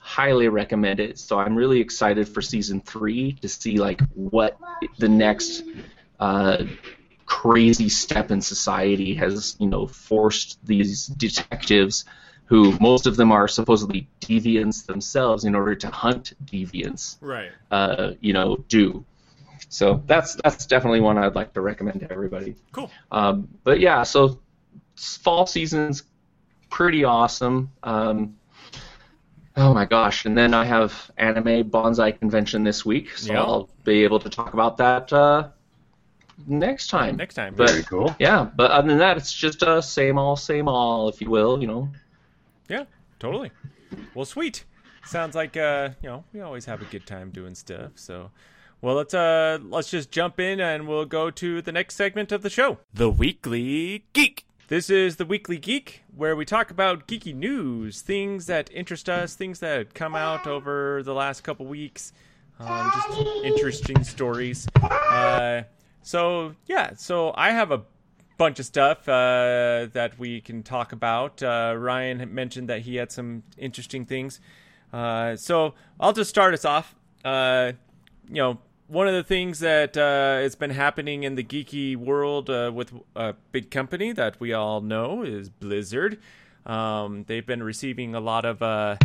highly 0.00 0.48
recommend 0.48 1.00
it. 1.00 1.18
So 1.18 1.38
I'm 1.38 1.54
really 1.54 1.80
excited 1.80 2.28
for 2.28 2.42
season 2.42 2.80
three 2.80 3.32
to 3.42 3.48
see 3.48 3.78
like 3.78 4.00
what 4.14 4.58
the 4.98 5.08
next 5.08 5.64
uh, 6.20 6.64
crazy 7.26 7.88
step 7.88 8.30
in 8.30 8.40
society 8.40 9.14
has 9.14 9.56
you 9.58 9.66
know 9.66 9.86
forced 9.86 10.64
these 10.64 11.06
detectives 11.08 12.04
who 12.46 12.76
most 12.80 13.06
of 13.08 13.16
them 13.16 13.32
are 13.32 13.48
supposedly 13.48 14.08
deviants 14.20 14.86
themselves 14.86 15.44
in 15.44 15.54
order 15.56 15.74
to 15.74 15.88
hunt 15.88 16.34
deviants 16.44 17.16
Right. 17.20 17.50
uh, 17.70 18.12
you 18.20 18.32
know 18.32 18.56
do 18.68 19.04
so 19.68 20.02
that's 20.06 20.36
that's 20.44 20.66
definitely 20.66 21.00
one 21.00 21.18
I'd 21.18 21.34
like 21.34 21.52
to 21.54 21.60
recommend 21.60 22.00
to 22.00 22.12
everybody 22.12 22.54
Cool. 22.72 22.90
um, 23.10 23.48
but 23.64 23.80
yeah 23.80 24.04
so 24.04 24.38
fall 24.94 25.46
season's 25.46 26.04
pretty 26.70 27.02
awesome 27.04 27.72
um, 27.82 28.36
oh 29.56 29.74
my 29.74 29.84
gosh 29.84 30.24
and 30.26 30.38
then 30.38 30.54
I 30.54 30.64
have 30.64 31.10
anime 31.16 31.68
Banzai 31.68 32.12
convention 32.12 32.62
this 32.62 32.84
week 32.86 33.16
so 33.18 33.32
Yeah. 33.32 33.42
I'll 33.42 33.68
be 33.84 34.04
able 34.04 34.20
to 34.20 34.28
talk 34.30 34.54
about 34.54 34.76
that 34.76 35.12
uh, 35.12 35.48
next 36.46 36.88
time 36.88 37.16
Next 37.16 37.34
time. 37.34 37.54
But- 37.54 37.70
Very 37.70 37.82
cool. 37.84 38.14
yeah, 38.18 38.44
but 38.56 38.70
other 38.70 38.88
than 38.88 38.98
that, 38.98 39.16
it's 39.16 39.32
just 39.32 39.62
uh, 39.62 39.80
same 39.80 40.18
all, 40.18 40.36
same 40.36 40.68
all, 40.68 41.08
if 41.08 41.20
you 41.20 41.30
will. 41.30 41.60
You 41.60 41.66
know. 41.66 41.88
Yeah, 42.68 42.84
totally. 43.18 43.50
Well, 44.14 44.24
sweet. 44.24 44.64
Sounds 45.04 45.34
like 45.36 45.56
uh, 45.56 45.90
you 46.02 46.08
know, 46.08 46.24
we 46.32 46.40
always 46.40 46.64
have 46.64 46.82
a 46.82 46.86
good 46.86 47.06
time 47.06 47.30
doing 47.30 47.54
stuff. 47.54 47.92
So, 47.94 48.30
well, 48.82 48.96
let's 48.96 49.14
uh, 49.14 49.58
let's 49.62 49.90
just 49.90 50.10
jump 50.10 50.40
in 50.40 50.58
and 50.60 50.88
we'll 50.88 51.04
go 51.04 51.30
to 51.30 51.62
the 51.62 51.72
next 51.72 51.94
segment 51.94 52.32
of 52.32 52.42
the 52.42 52.50
show, 52.50 52.78
the 52.92 53.08
Weekly 53.08 54.04
Geek. 54.12 54.44
This 54.68 54.90
is 54.90 55.14
the 55.14 55.24
Weekly 55.24 55.58
Geek, 55.58 56.02
where 56.16 56.34
we 56.34 56.44
talk 56.44 56.72
about 56.72 57.06
geeky 57.06 57.32
news, 57.32 58.00
things 58.00 58.46
that 58.46 58.68
interest 58.72 59.08
us, 59.08 59.34
things 59.36 59.60
that 59.60 59.94
come 59.94 60.16
out 60.16 60.48
over 60.48 61.04
the 61.04 61.14
last 61.14 61.44
couple 61.44 61.66
weeks, 61.66 62.12
um, 62.58 62.90
just 62.92 63.20
interesting 63.44 64.02
stories. 64.02 64.66
Uh, 64.82 65.62
so 66.06 66.54
yeah, 66.66 66.92
so 66.94 67.32
I 67.36 67.50
have 67.50 67.72
a 67.72 67.82
bunch 68.38 68.60
of 68.60 68.66
stuff 68.66 69.08
uh, 69.08 69.88
that 69.92 70.12
we 70.18 70.40
can 70.40 70.62
talk 70.62 70.92
about. 70.92 71.42
Uh, 71.42 71.74
Ryan 71.76 72.32
mentioned 72.32 72.68
that 72.68 72.82
he 72.82 72.94
had 72.94 73.10
some 73.10 73.42
interesting 73.58 74.04
things. 74.04 74.38
Uh, 74.92 75.34
so 75.34 75.74
I'll 75.98 76.12
just 76.12 76.30
start 76.30 76.54
us 76.54 76.64
off. 76.64 76.94
Uh, 77.24 77.72
you 78.28 78.36
know, 78.36 78.58
one 78.86 79.08
of 79.08 79.14
the 79.14 79.24
things 79.24 79.58
that 79.58 79.96
uh, 79.96 80.42
has 80.42 80.54
been 80.54 80.70
happening 80.70 81.24
in 81.24 81.34
the 81.34 81.42
geeky 81.42 81.96
world 81.96 82.50
uh, 82.50 82.70
with 82.72 82.92
a 83.16 83.34
big 83.50 83.72
company 83.72 84.12
that 84.12 84.38
we 84.38 84.52
all 84.52 84.80
know 84.80 85.24
is 85.24 85.48
Blizzard. 85.48 86.20
Um, 86.66 87.24
they've 87.26 87.44
been 87.44 87.64
receiving 87.64 88.14
a 88.14 88.20
lot 88.20 88.44
of 88.44 88.62
uh, 88.62 88.96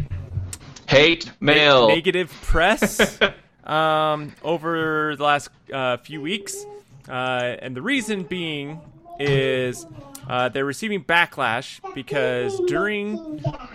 Hate 0.88 1.32
mail. 1.40 1.88
negative 1.88 2.32
press 2.44 3.18
um, 3.64 4.34
over 4.44 5.16
the 5.16 5.24
last 5.24 5.50
uh, 5.74 5.98
few 5.98 6.22
weeks, 6.22 6.64
uh, 7.10 7.56
and 7.60 7.76
the 7.76 7.82
reason 7.82 8.24
being 8.24 8.80
is 9.20 9.86
uh, 10.28 10.50
they're 10.50 10.66
receiving 10.66 11.04
backlash 11.04 11.80
because 11.94 12.60
during 12.68 13.18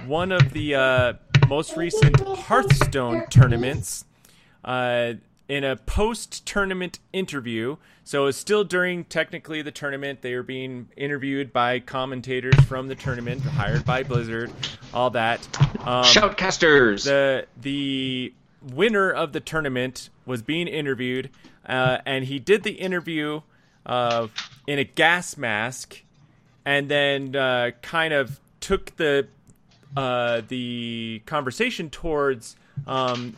one 0.06 0.32
of 0.32 0.52
the 0.52 0.74
uh, 0.74 1.12
most 1.48 1.76
recent 1.76 2.20
Hearthstone 2.20 3.26
tournaments, 3.28 4.04
uh, 4.64 5.14
in 5.48 5.64
a 5.64 5.76
post-tournament 5.76 6.98
interview. 7.12 7.76
So 8.04 8.26
it's 8.26 8.38
still 8.38 8.64
during 8.64 9.04
technically 9.04 9.62
the 9.62 9.70
tournament. 9.70 10.22
They 10.22 10.34
are 10.34 10.42
being 10.42 10.88
interviewed 10.96 11.52
by 11.52 11.80
commentators 11.80 12.58
from 12.64 12.88
the 12.88 12.94
tournament, 12.94 13.42
hired 13.42 13.84
by 13.84 14.02
Blizzard, 14.02 14.52
all 14.92 15.10
that. 15.10 15.46
Um, 15.80 16.04
Shoutcasters. 16.04 17.04
the 17.04 17.46
the 17.60 18.32
winner 18.72 19.10
of 19.10 19.32
the 19.32 19.40
tournament 19.40 20.10
was 20.24 20.42
being 20.42 20.66
interviewed, 20.66 21.30
uh, 21.66 21.98
and 22.06 22.24
he 22.24 22.38
did 22.38 22.62
the 22.62 22.72
interview 22.72 23.40
uh, 23.84 24.28
in 24.66 24.78
a 24.78 24.84
gas 24.84 25.36
mask, 25.36 26.02
and 26.64 26.88
then 26.88 27.34
uh, 27.36 27.70
kind 27.82 28.12
of 28.12 28.40
took 28.60 28.96
the 28.96 29.28
uh, 29.96 30.42
the 30.48 31.22
conversation 31.26 31.88
towards 31.88 32.56
um, 32.86 33.34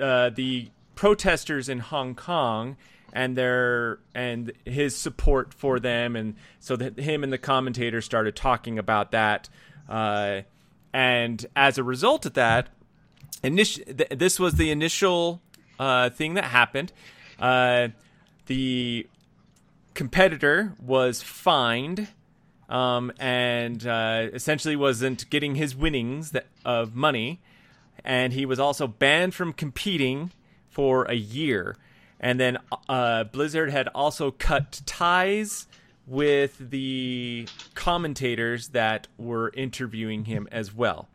uh, 0.00 0.30
the 0.30 0.68
protesters 0.94 1.68
in 1.68 1.78
Hong 1.78 2.14
Kong, 2.14 2.76
and 3.12 3.36
their 3.36 3.98
and 4.14 4.52
his 4.64 4.96
support 4.96 5.54
for 5.54 5.78
them, 5.78 6.16
and 6.16 6.34
so 6.60 6.76
that 6.76 6.98
him 6.98 7.22
and 7.22 7.32
the 7.32 7.38
commentator 7.38 8.00
started 8.00 8.34
talking 8.34 8.78
about 8.78 9.12
that, 9.12 9.48
uh, 9.88 10.40
and 10.92 11.46
as 11.54 11.78
a 11.78 11.84
result 11.84 12.26
of 12.26 12.34
that, 12.34 12.68
initi- 13.42 13.96
th- 13.96 14.18
this 14.18 14.40
was 14.40 14.54
the 14.54 14.70
initial 14.70 15.40
uh, 15.78 16.10
thing 16.10 16.34
that 16.34 16.44
happened. 16.44 16.92
Uh, 17.38 17.88
the 18.46 19.06
competitor 19.94 20.72
was 20.84 21.22
fined 21.22 22.08
um, 22.68 23.12
and 23.18 23.86
uh, 23.86 24.28
essentially 24.32 24.76
wasn't 24.76 25.28
getting 25.30 25.54
his 25.54 25.76
winnings 25.76 26.32
that, 26.32 26.46
of 26.64 26.94
money, 26.94 27.40
and 28.04 28.32
he 28.32 28.46
was 28.46 28.58
also 28.58 28.86
banned 28.86 29.34
from 29.34 29.52
competing 29.52 30.30
for 30.70 31.04
a 31.04 31.14
year. 31.14 31.76
And 32.20 32.40
then 32.40 32.58
uh, 32.88 33.24
Blizzard 33.24 33.70
had 33.70 33.88
also 33.88 34.30
cut 34.30 34.80
ties 34.86 35.66
with 36.06 36.70
the 36.70 37.46
commentators 37.74 38.68
that 38.68 39.08
were 39.18 39.52
interviewing 39.54 40.24
him 40.24 40.48
as 40.50 40.74
well. 40.74 41.08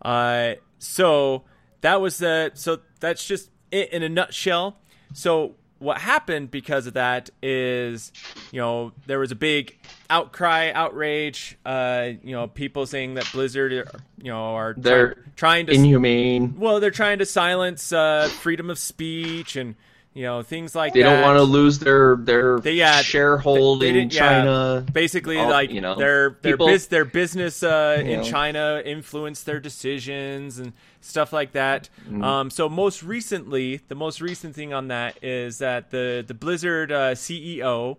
Uh, 0.00 0.54
so 0.78 1.44
that 1.80 2.00
was 2.00 2.18
the 2.18 2.50
so 2.54 2.80
that's 3.00 3.26
just 3.26 3.50
it 3.70 3.92
in 3.92 4.02
a 4.02 4.08
nutshell. 4.08 4.78
So 5.12 5.54
what 5.78 5.98
happened 5.98 6.50
because 6.50 6.86
of 6.86 6.94
that 6.94 7.30
is, 7.42 8.12
you 8.52 8.60
know, 8.60 8.92
there 9.06 9.18
was 9.18 9.32
a 9.32 9.34
big 9.34 9.76
outcry, 10.08 10.70
outrage. 10.72 11.56
Uh, 11.66 12.10
you 12.22 12.32
know, 12.32 12.46
people 12.46 12.86
saying 12.86 13.14
that 13.14 13.28
Blizzard, 13.32 13.72
you 13.72 14.30
know, 14.30 14.54
are 14.54 14.74
They're 14.76 15.14
try- 15.14 15.22
trying 15.36 15.66
to 15.66 15.72
Inhumane. 15.72 16.54
well, 16.58 16.78
they're 16.80 16.90
trying 16.92 17.18
to 17.18 17.26
silence 17.26 17.92
uh, 17.92 18.28
freedom 18.40 18.70
of 18.70 18.78
speech 18.78 19.56
and 19.56 19.74
you 20.14 20.24
know 20.24 20.42
things 20.42 20.74
like 20.74 20.92
that. 20.92 20.98
They 20.98 21.02
that. 21.04 21.10
don't 21.14 21.22
want 21.22 21.38
to 21.38 21.42
lose 21.42 21.78
their 21.78 22.16
their 22.16 22.60
They- 22.60 22.74
yeah, 22.74 23.00
sharehold 23.02 23.80
they- 23.80 23.86
they 23.86 23.88
in 24.02 24.08
didn't- 24.08 24.14
yeah. 24.14 24.28
China. 24.42 24.86
basically 24.92 25.38
all- 25.38 25.48
like 25.50 25.70
you 25.70 25.80
know, 25.80 25.94
their 25.96 26.36
their 26.42 26.52
people- 26.52 26.66
bus- 26.66 26.86
their 26.86 27.06
business 27.06 27.62
uh, 27.62 27.96
in 27.98 28.18
know. 28.18 28.22
China 28.22 28.82
influenced 28.84 29.46
their 29.46 29.58
decisions 29.58 30.58
and 30.58 30.74
stuff 31.02 31.32
like 31.32 31.52
that. 31.52 31.88
Mm-hmm. 32.04 32.24
Um, 32.24 32.50
so 32.50 32.68
most 32.68 33.02
recently, 33.02 33.80
the 33.88 33.94
most 33.94 34.20
recent 34.20 34.54
thing 34.54 34.72
on 34.72 34.88
that 34.88 35.22
is 35.22 35.58
that 35.58 35.90
the 35.90 36.24
the 36.26 36.34
Blizzard 36.34 36.90
uh, 36.90 37.14
CEO, 37.14 37.98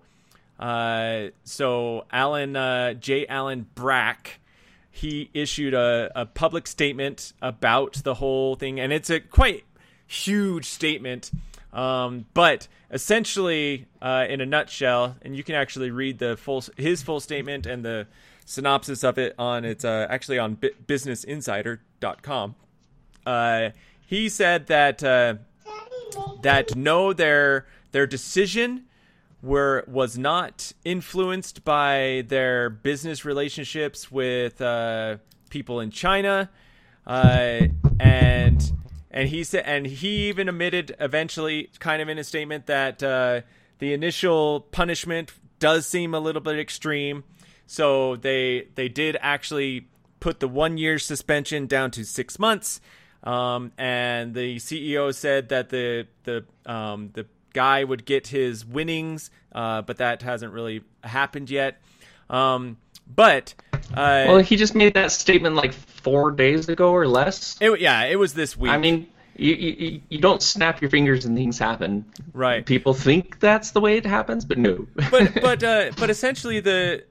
uh, 0.59 1.27
so 1.43 2.05
Alan 2.11 2.55
uh, 2.55 2.93
J. 2.93 3.27
Allen 3.27 3.67
Brack, 3.75 4.39
he 4.89 5.29
issued 5.33 5.73
a, 5.73 6.11
a 6.15 6.25
public 6.25 6.67
statement 6.67 7.33
about 7.41 8.01
the 8.03 8.15
whole 8.15 8.55
thing, 8.55 8.79
and 8.79 8.91
it's 8.91 9.09
a 9.09 9.19
quite 9.19 9.63
huge 10.07 10.65
statement. 10.65 11.31
Um, 11.73 12.25
but 12.33 12.67
essentially, 12.91 13.87
uh, 14.01 14.25
in 14.29 14.41
a 14.41 14.45
nutshell, 14.45 15.17
and 15.21 15.35
you 15.35 15.43
can 15.43 15.55
actually 15.55 15.91
read 15.91 16.19
the 16.19 16.37
full 16.37 16.63
his 16.77 17.01
full 17.01 17.19
statement 17.19 17.65
and 17.65 17.83
the 17.83 18.07
synopsis 18.45 19.03
of 19.03 19.17
it 19.17 19.33
on 19.39 19.65
it's 19.65 19.85
uh, 19.85 20.05
actually 20.09 20.37
on 20.37 20.55
bu- 20.55 20.73
BusinessInsider.com. 20.85 22.55
Uh, 23.25 23.69
he 24.05 24.29
said 24.29 24.67
that 24.67 25.03
uh, 25.03 25.35
that 26.41 26.75
no, 26.75 27.13
their 27.13 27.65
their 27.91 28.07
decision 28.07 28.85
were 29.41 29.83
was 29.87 30.17
not 30.17 30.71
influenced 30.85 31.63
by 31.63 32.23
their 32.27 32.69
business 32.69 33.25
relationships 33.25 34.11
with 34.11 34.61
uh, 34.61 35.17
people 35.49 35.79
in 35.79 35.91
China, 35.91 36.49
uh, 37.05 37.61
and 37.99 38.73
and 39.11 39.29
he 39.29 39.43
said 39.43 39.63
and 39.65 39.85
he 39.85 40.29
even 40.29 40.49
admitted 40.49 40.95
eventually, 40.99 41.69
kind 41.79 42.01
of 42.01 42.09
in 42.09 42.17
a 42.17 42.23
statement, 42.23 42.65
that 42.67 43.03
uh, 43.03 43.41
the 43.79 43.93
initial 43.93 44.61
punishment 44.61 45.31
does 45.59 45.85
seem 45.85 46.13
a 46.13 46.19
little 46.19 46.41
bit 46.41 46.59
extreme. 46.59 47.23
So 47.67 48.15
they 48.15 48.67
they 48.75 48.89
did 48.89 49.17
actually 49.21 49.87
put 50.19 50.39
the 50.39 50.47
one 50.47 50.77
year 50.77 50.99
suspension 50.99 51.67
down 51.67 51.91
to 51.91 52.05
six 52.05 52.39
months. 52.39 52.79
Um, 53.23 53.71
and 53.77 54.33
the 54.33 54.57
CEO 54.57 55.13
said 55.13 55.49
that 55.49 55.69
the 55.69 56.07
the 56.25 56.45
um, 56.65 57.11
the 57.13 57.25
guy 57.53 57.83
would 57.83 58.05
get 58.05 58.27
his 58.27 58.65
winnings, 58.65 59.29
uh, 59.53 59.81
but 59.83 59.97
that 59.97 60.21
hasn't 60.21 60.53
really 60.53 60.81
happened 61.03 61.49
yet. 61.49 61.81
Um, 62.29 62.77
but 63.07 63.53
uh, 63.91 64.25
Well, 64.27 64.37
he 64.39 64.55
just 64.55 64.75
made 64.75 64.95
that 64.95 65.11
statement 65.11 65.55
like 65.55 65.73
four 65.73 66.31
days 66.31 66.67
ago 66.67 66.91
or 66.91 67.07
less. 67.07 67.57
it, 67.61 67.79
yeah, 67.79 68.03
it 68.05 68.17
was 68.17 68.33
this 68.33 68.57
week. 68.57 68.71
I 68.71 68.77
mean, 68.77 69.07
you, 69.37 69.53
you 69.55 70.01
you 70.09 70.19
don't 70.19 70.41
snap 70.41 70.81
your 70.81 70.89
fingers 70.89 71.25
and 71.25 71.37
things 71.37 71.57
happen. 71.57 72.05
Right. 72.33 72.65
People 72.65 72.93
think 72.93 73.39
that's 73.39 73.71
the 73.71 73.79
way 73.79 73.97
it 73.97 74.05
happens, 74.05 74.45
but 74.45 74.57
no. 74.57 74.87
but 75.11 75.33
but 75.41 75.63
uh, 75.63 75.91
but 75.97 76.09
essentially 76.09 76.59
the 76.59 77.03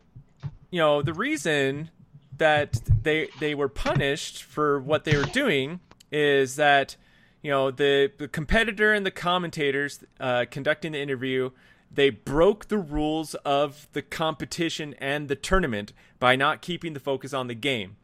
you 0.70 0.78
know 0.78 1.02
the 1.02 1.14
reason 1.14 1.90
that 2.38 2.80
they 3.02 3.28
they 3.40 3.54
were 3.54 3.68
punished 3.68 4.42
for 4.42 4.80
what 4.80 5.04
they 5.04 5.16
were 5.16 5.24
doing 5.24 5.80
is 6.12 6.56
that 6.56 6.96
you 7.42 7.50
know 7.50 7.72
the 7.72 8.12
the 8.18 8.28
competitor 8.28 8.92
and 8.92 9.04
the 9.04 9.10
commentators 9.10 10.04
uh, 10.20 10.44
conducting 10.50 10.92
the 10.92 11.00
interview 11.00 11.50
they 11.94 12.10
broke 12.10 12.68
the 12.68 12.78
rules 12.78 13.34
of 13.44 13.88
the 13.92 14.02
competition 14.02 14.94
and 14.98 15.28
the 15.28 15.36
tournament 15.36 15.92
by 16.18 16.36
not 16.36 16.62
keeping 16.62 16.94
the 16.94 17.00
focus 17.00 17.34
on 17.34 17.48
the 17.48 17.54
game. 17.54 17.96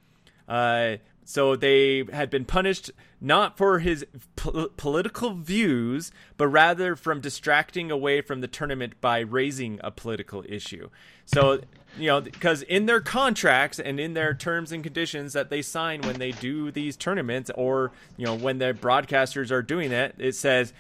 Uh, 0.47 0.97
so 1.25 1.57
they 1.57 2.05
had 2.13 2.31
been 2.31 2.45
punished 2.45 2.91
not 3.21 3.57
for 3.57 3.81
his 3.81 4.07
po- 4.37 4.69
political 4.77 5.35
views, 5.35 6.11
but 6.37 6.49
rather 6.49 6.97
from 6.97 7.21
distracting 7.21 7.91
away 7.91 8.21
from 8.21 8.41
the 8.41 8.49
tournament 8.49 9.01
by 9.01 9.21
raising 9.21 9.79
a 9.85 9.91
political 9.91 10.45
issue. 10.49 10.89
So, 11.27 11.61
you 11.99 12.07
know, 12.07 12.21
because 12.21 12.63
in 12.63 12.87
their 12.87 13.01
contracts 13.01 13.79
and 13.79 13.99
in 13.99 14.15
their 14.15 14.33
terms 14.35 14.73
and 14.73 14.83
conditions 14.83 15.33
that 15.33 15.51
they 15.51 15.63
sign 15.63 16.01
when 16.03 16.19
they 16.19 16.31
do 16.33 16.71
these 16.71 16.97
tournaments, 16.97 17.51
or 17.55 17.91
you 18.17 18.25
know, 18.27 18.35
when 18.35 18.59
the 18.59 18.73
broadcasters 18.75 19.51
are 19.51 19.63
doing 19.63 19.93
it, 19.93 20.15
it 20.19 20.35
says 20.35 20.73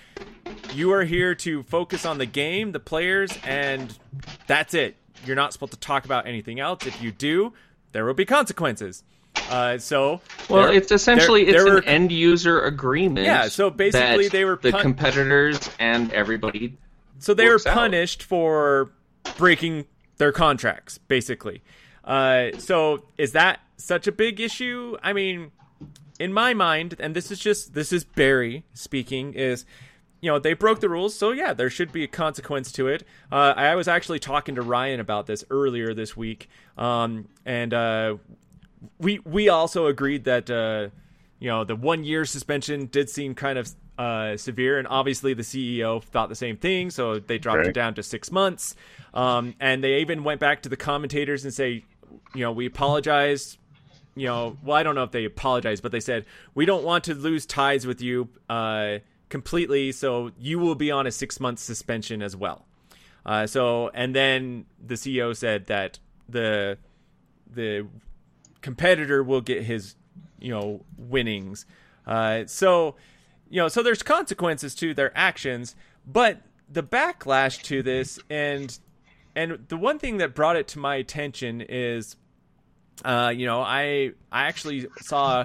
you 0.74 0.92
are 0.92 1.04
here 1.04 1.34
to 1.34 1.62
focus 1.64 2.04
on 2.06 2.18
the 2.18 2.26
game, 2.26 2.72
the 2.72 2.80
players, 2.80 3.30
and 3.44 3.98
that's 4.46 4.74
it. 4.74 4.96
You're 5.26 5.36
not 5.36 5.52
supposed 5.52 5.72
to 5.72 5.78
talk 5.78 6.04
about 6.04 6.26
anything 6.26 6.60
else. 6.60 6.86
If 6.86 7.02
you 7.02 7.10
do, 7.10 7.52
there 7.92 8.04
will 8.04 8.14
be 8.14 8.24
consequences. 8.24 9.02
Uh, 9.50 9.78
so, 9.78 10.20
Well, 10.48 10.64
there- 10.68 10.72
it's 10.74 10.92
essentially 10.92 11.44
there- 11.44 11.54
it's 11.54 11.64
there 11.64 11.76
an 11.78 11.84
were- 11.84 11.88
end 11.88 12.12
user 12.12 12.60
agreement. 12.60 13.26
Yeah, 13.26 13.48
so 13.48 13.70
basically 13.70 14.28
they 14.28 14.44
were 14.44 14.58
the 14.60 14.72
competitors 14.72 15.58
and 15.78 16.12
everybody. 16.12 16.76
so 17.18 17.34
they 17.34 17.46
were 17.46 17.52
works 17.54 17.66
out. 17.66 17.74
punished 17.74 18.22
for 18.22 18.90
breaking 19.36 19.86
their 20.18 20.32
contracts, 20.32 20.98
basically. 20.98 21.62
Uh, 22.04 22.50
so 22.58 23.04
is 23.16 23.32
that 23.32 23.60
such 23.76 24.06
a 24.06 24.12
big 24.12 24.40
issue? 24.40 24.96
I 25.02 25.12
mean, 25.12 25.52
in 26.18 26.32
my 26.32 26.54
mind, 26.54 26.96
and 26.98 27.14
this 27.14 27.30
is 27.30 27.38
just 27.38 27.74
this 27.74 27.92
is 27.92 28.04
Barry 28.04 28.64
speaking, 28.74 29.34
is 29.34 29.64
you 30.20 30.30
know 30.30 30.38
they 30.38 30.54
broke 30.54 30.80
the 30.80 30.88
rules, 30.88 31.14
so 31.14 31.30
yeah, 31.30 31.54
there 31.54 31.70
should 31.70 31.92
be 31.92 32.04
a 32.04 32.08
consequence 32.08 32.72
to 32.72 32.88
it. 32.88 33.04
Uh, 33.30 33.54
I 33.56 33.74
was 33.76 33.88
actually 33.88 34.18
talking 34.18 34.56
to 34.56 34.62
Ryan 34.62 35.00
about 35.00 35.26
this 35.26 35.44
earlier 35.50 35.94
this 35.94 36.16
week, 36.16 36.48
um, 36.76 37.28
and 37.46 37.72
uh, 37.72 38.16
we 38.98 39.20
we 39.20 39.48
also 39.48 39.86
agreed 39.86 40.24
that 40.24 40.50
uh, 40.50 40.88
you 41.38 41.48
know 41.48 41.64
the 41.64 41.76
one 41.76 42.04
year 42.04 42.24
suspension 42.24 42.86
did 42.86 43.08
seem 43.08 43.34
kind 43.34 43.58
of 43.58 43.70
uh, 43.98 44.36
severe, 44.36 44.78
and 44.78 44.86
obviously 44.88 45.34
the 45.34 45.42
CEO 45.42 46.02
thought 46.02 46.28
the 46.28 46.36
same 46.36 46.56
thing, 46.56 46.90
so 46.90 47.18
they 47.18 47.38
dropped 47.38 47.66
it 47.66 47.74
down 47.74 47.94
to 47.94 48.02
six 48.02 48.30
months. 48.30 48.76
Um, 49.12 49.54
and 49.58 49.82
they 49.82 50.00
even 50.00 50.22
went 50.24 50.40
back 50.40 50.62
to 50.62 50.68
the 50.68 50.76
commentators 50.76 51.44
and 51.44 51.52
say, 51.52 51.84
you 52.34 52.42
know, 52.42 52.52
we 52.52 52.66
apologize. 52.66 53.58
You 54.14 54.26
know, 54.26 54.56
well, 54.64 54.76
I 54.76 54.82
don't 54.82 54.94
know 54.94 55.04
if 55.04 55.10
they 55.10 55.24
apologized, 55.24 55.82
but 55.82 55.92
they 55.92 56.00
said 56.00 56.24
we 56.54 56.64
don't 56.64 56.84
want 56.84 57.04
to 57.04 57.14
lose 57.14 57.46
ties 57.46 57.86
with 57.86 58.00
you 58.00 58.28
uh, 58.48 58.98
completely, 59.28 59.92
so 59.92 60.30
you 60.38 60.58
will 60.58 60.74
be 60.74 60.90
on 60.90 61.06
a 61.06 61.10
six 61.10 61.40
month 61.40 61.58
suspension 61.58 62.22
as 62.22 62.36
well. 62.36 62.64
Uh, 63.26 63.46
so, 63.46 63.90
and 63.94 64.14
then 64.14 64.64
the 64.84 64.94
CEO 64.94 65.36
said 65.36 65.66
that 65.66 65.98
the 66.28 66.78
the 67.50 67.86
competitor 68.60 69.22
will 69.22 69.40
get 69.40 69.62
his 69.62 69.94
you 70.40 70.50
know 70.50 70.84
winnings 70.96 71.64
uh, 72.06 72.44
so 72.46 72.96
you 73.50 73.60
know 73.60 73.68
so 73.68 73.82
there's 73.82 74.02
consequences 74.02 74.74
to 74.74 74.94
their 74.94 75.16
actions 75.16 75.74
but 76.06 76.40
the 76.70 76.82
backlash 76.82 77.62
to 77.62 77.82
this 77.82 78.18
and 78.28 78.78
and 79.34 79.66
the 79.68 79.76
one 79.76 79.98
thing 79.98 80.18
that 80.18 80.34
brought 80.34 80.56
it 80.56 80.68
to 80.68 80.78
my 80.78 80.96
attention 80.96 81.60
is 81.60 82.16
uh, 83.04 83.32
you 83.34 83.46
know 83.46 83.60
i 83.60 84.12
i 84.30 84.44
actually 84.44 84.86
saw 85.00 85.44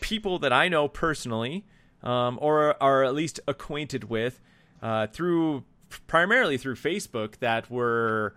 people 0.00 0.38
that 0.38 0.52
i 0.52 0.68
know 0.68 0.88
personally 0.88 1.64
um, 2.02 2.38
or 2.40 2.80
are 2.82 3.04
at 3.04 3.14
least 3.14 3.40
acquainted 3.48 4.04
with 4.04 4.40
uh, 4.82 5.06
through 5.08 5.64
primarily 6.06 6.56
through 6.56 6.74
facebook 6.74 7.36
that 7.38 7.70
were 7.70 8.34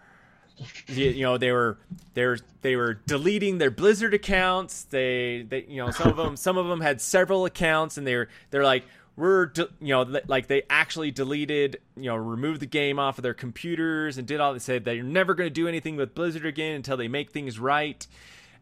you, 0.88 1.24
know 1.24 1.38
they 1.38 1.52
were 1.52 1.78
they 2.13 2.26
were 2.26 2.39
they 2.62 2.76
were 2.76 2.93
deleting 2.93 3.58
their 3.58 3.71
blizzard 3.71 4.13
accounts. 4.13 4.84
They 4.84 5.45
they 5.47 5.65
you 5.67 5.78
know 5.78 5.91
some 5.91 6.10
of 6.10 6.17
them 6.17 6.36
some 6.36 6.58
of 6.58 6.67
them 6.67 6.82
had 6.82 7.02
several 7.02 7.45
accounts 7.45 7.97
and 7.97 8.06
they're 8.06 8.30
they're 8.50 8.63
like 8.63 8.84
we're 9.17 9.47
de- 9.47 9.67
you 9.80 9.89
know 9.89 10.04
li- 10.04 10.21
like 10.28 10.47
they 10.47 10.63
actually 10.69 11.12
deleted 11.12 11.80
you 11.95 12.04
know 12.06 12.15
removed 12.15 12.60
the 12.62 12.65
game 12.65 12.97
off 12.97 13.17
of 13.17 13.24
their 13.24 13.34
computers 13.34 14.17
and 14.17 14.26
did 14.28 14.39
all 14.39 14.54
they 14.54 14.60
said 14.60 14.86
they're 14.86 15.04
never 15.04 15.34
going 15.34 15.47
to 15.47 15.54
do 15.54 15.67
anything 15.67 15.95
with 15.97 16.15
Blizzard 16.15 16.45
again 16.45 16.76
until 16.76 16.95
they 16.97 17.08
make 17.08 17.32
things 17.32 17.60
right. 17.60 18.06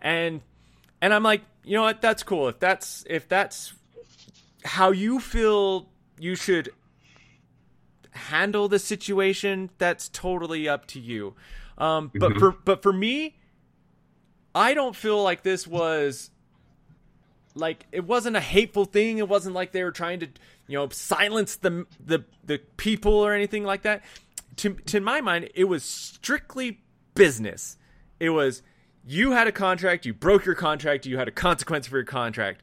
And 0.02 0.42
and 1.02 1.14
I'm 1.14 1.24
like 1.24 1.42
you 1.64 1.76
know 1.76 1.84
what? 1.84 2.02
That's 2.02 2.24
cool. 2.24 2.48
If 2.48 2.60
that's 2.60 3.06
if 3.10 3.28
that's 3.28 3.74
how 4.66 4.92
you 4.92 5.20
feel 5.20 5.88
you 6.20 6.36
should 6.36 6.70
handle 8.12 8.68
the 8.68 8.80
situation 8.80 9.70
that's 9.78 10.10
totally 10.10 10.68
up 10.68 10.86
to 10.88 11.00
you. 11.00 11.36
Um 11.78 12.12
but 12.14 12.32
Mhm. 12.34 12.40
for 12.40 12.52
but 12.52 12.82
for 12.84 12.92
me 12.92 13.36
I 14.56 14.74
don't 14.74 14.96
feel 14.96 15.22
like 15.22 15.44
this 15.44 15.68
was 15.68 16.32
like 17.56 17.86
it 17.92 18.06
wasn't 18.06 18.36
a 18.36 18.42
hateful 18.42 18.86
thing. 18.86 19.18
It 19.18 19.28
wasn't 19.28 19.56
like 19.56 19.72
they 19.72 19.84
were 19.84 19.92
trying 19.92 20.20
to, 20.20 20.28
you 20.68 20.78
know, 20.78 20.90
silence 20.90 21.56
the 21.56 21.86
the 22.04 22.26
the 22.44 22.60
people 22.78 23.14
or 23.14 23.34
anything 23.34 23.64
like 23.64 23.84
that. 23.84 24.04
To 24.58 24.74
to 24.74 25.00
my 25.00 25.22
mind, 25.22 25.50
it 25.56 25.66
was 25.66 25.84
strictly 25.84 26.82
business. 27.16 27.78
It 28.20 28.30
was 28.30 28.62
you 29.06 29.32
had 29.32 29.48
a 29.48 29.52
contract, 29.52 30.06
you 30.06 30.14
broke 30.14 30.46
your 30.46 30.56
contract, 30.56 31.06
you 31.06 31.18
had 31.18 31.28
a 31.28 31.32
consequence 31.32 31.88
for 31.88 31.98
your 31.98 32.06
contract. 32.06 32.62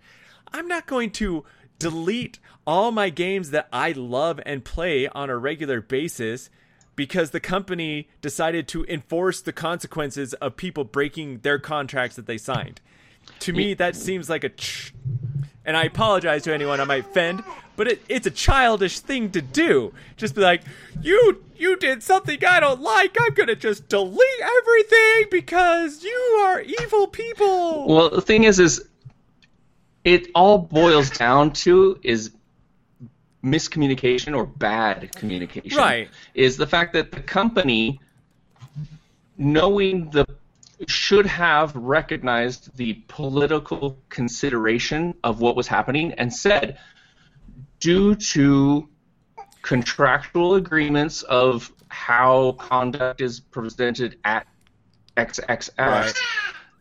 I'm 0.53 0.69
not 0.69 0.87
going 0.87 1.11
to 1.13 1.45
delete 1.79 2.39
all 2.67 2.91
my 2.91 3.11
games 3.11 3.51
that 3.51 3.69
I 3.73 3.93
love 3.93 4.41
and 4.47 4.65
play 4.65 5.09
on 5.09 5.31
a 5.31 5.37
regular 5.37 5.81
basis 5.81 6.51
because 6.95 7.31
the 7.31 7.41
company 7.41 8.09
decided 8.21 8.67
to 8.69 8.85
enforce 8.87 9.41
the 9.41 9.53
consequences 9.53 10.33
of 10.35 10.57
people 10.57 10.85
breaking 10.85 11.41
their 11.41 11.59
contracts 11.59 12.17
that 12.17 12.27
they 12.27 12.39
signed. 12.39 12.81
To 13.41 13.53
me, 13.53 13.75
that 13.75 13.97
seems 13.97 14.29
like 14.29 14.45
a. 14.45 14.49
Ch- 14.51 14.93
and 15.65 15.77
I 15.77 15.85
apologize 15.85 16.45
to 16.45 16.55
anyone 16.55 16.81
I 16.81 16.85
might 16.85 17.07
offend, 17.07 17.43
but 17.75 17.89
it, 17.89 18.03
it's 18.09 18.27
a 18.27 18.31
childish 18.31 19.01
thing 19.01 19.31
to 19.33 19.43
do. 19.43 19.93
Just 20.17 20.35
be 20.35 20.41
like, 20.41 20.63
you 21.03 21.45
you 21.57 21.77
did 21.77 22.03
something 22.03 22.45
I 22.45 22.61
don't 22.61 22.81
like. 22.81 23.17
I'm 23.21 23.35
gonna 23.35 23.57
just 23.57 23.89
delete 23.89 24.41
everything 24.41 25.29
because 25.31 26.05
you 26.05 26.45
are 26.45 26.61
evil 26.61 27.09
people. 27.09 27.87
Well, 27.89 28.11
the 28.11 28.21
thing 28.21 28.45
is, 28.45 28.59
is 28.59 28.87
it 30.05 30.29
all 30.35 30.59
boils 30.59 31.11
down 31.11 31.53
to 31.53 31.99
is 32.03 32.31
miscommunication 33.47 34.37
or 34.37 34.47
bad 34.47 35.15
communication. 35.15 35.77
Right. 35.77 36.09
Is 36.35 36.57
the 36.57 36.67
fact 36.67 36.93
that 36.95 37.13
the 37.13 37.21
company, 37.21 38.01
knowing 39.39 40.11
the, 40.11 40.27
should 40.87 41.27
have 41.27 41.75
recognized 41.75 42.77
the 42.77 42.95
political 43.09 43.99
consideration 44.09 45.15
of 45.25 45.41
what 45.41 45.57
was 45.57 45.67
happening 45.67 46.13
and 46.13 46.33
said, 46.33 46.79
due 47.81 48.15
to 48.15 48.89
contractual 49.63 50.55
agreements 50.55 51.23
of 51.23 51.73
how 51.89 52.53
conduct 52.53 53.21
is 53.21 53.41
presented 53.41 54.19
at 54.25 54.47
XXX, 55.17 55.79
Right. 55.79 56.15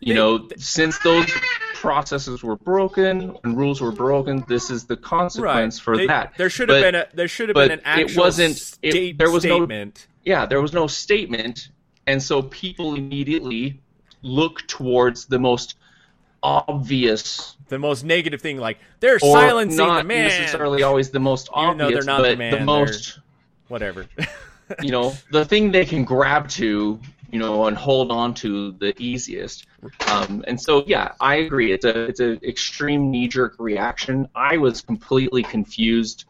you 0.01 0.13
know, 0.13 0.49
since 0.57 0.99
those 0.99 1.29
processes 1.75 2.43
were 2.43 2.57
broken 2.57 3.35
and 3.43 3.57
rules 3.57 3.79
were 3.81 3.91
broken, 3.91 4.43
this 4.47 4.69
is 4.69 4.85
the 4.85 4.97
consequence 4.97 5.79
for 5.79 5.95
They- 5.95 6.07
that. 6.07 6.33
There 6.37 6.49
should 6.49 6.69
have 6.69 6.81
But- 6.81 6.91
been 6.91 6.95
a 6.95 7.07
there 7.13 7.27
should 7.27 7.49
have 7.49 7.55
been 7.55 7.71
an 7.71 7.79
it 7.79 7.85
actual 7.85 8.23
wasn't- 8.23 8.77
it- 8.81 9.17
there 9.17 9.31
was 9.31 9.45
no- 9.45 9.59
statement. 9.59 10.07
yeah, 10.23 10.45
there 10.45 10.61
was 10.61 10.73
no 10.73 10.87
statement, 10.87 11.69
and 12.07 12.21
so 12.21 12.41
people 12.41 12.95
immediately 12.95 13.81
look 14.25 14.65
towards 14.67 15.25
the 15.25 15.39
most 15.39 15.75
obvious 16.43 17.55
the 17.67 17.79
most 17.79 18.03
negative 18.03 18.41
thing, 18.41 18.57
like 18.57 18.77
they're 18.99 19.19
silencing 19.19 19.77
not 19.77 20.03
the 20.03 20.07
man. 20.07 20.27
necessarily 20.27 20.83
always 20.83 21.09
the 21.09 21.19
most 21.19 21.49
Even 21.57 21.77
though 21.77 21.89
they're 21.89 21.97
obvious, 21.97 22.05
not 22.05 22.21
the 22.23 22.35
man, 22.35 22.51
the 22.51 22.59
most 22.59 23.19
Whatever. 23.67 24.05
you 24.81 24.91
know 24.91 25.15
the 25.31 25.45
thing 25.45 25.71
they 25.71 25.85
can 25.85 26.03
grab 26.03 26.47
to 26.49 26.99
you 27.31 27.39
know 27.39 27.65
and 27.65 27.77
hold 27.77 28.11
on 28.11 28.33
to 28.33 28.71
the 28.73 28.93
easiest 29.01 29.67
um, 30.07 30.43
and 30.47 30.59
so 30.59 30.83
yeah 30.87 31.11
i 31.19 31.35
agree 31.35 31.71
it's 31.71 31.85
a 31.85 32.05
it's 32.05 32.19
an 32.19 32.39
extreme 32.43 33.11
knee-jerk 33.11 33.55
reaction 33.59 34.27
i 34.35 34.57
was 34.57 34.81
completely 34.81 35.43
confused 35.43 36.25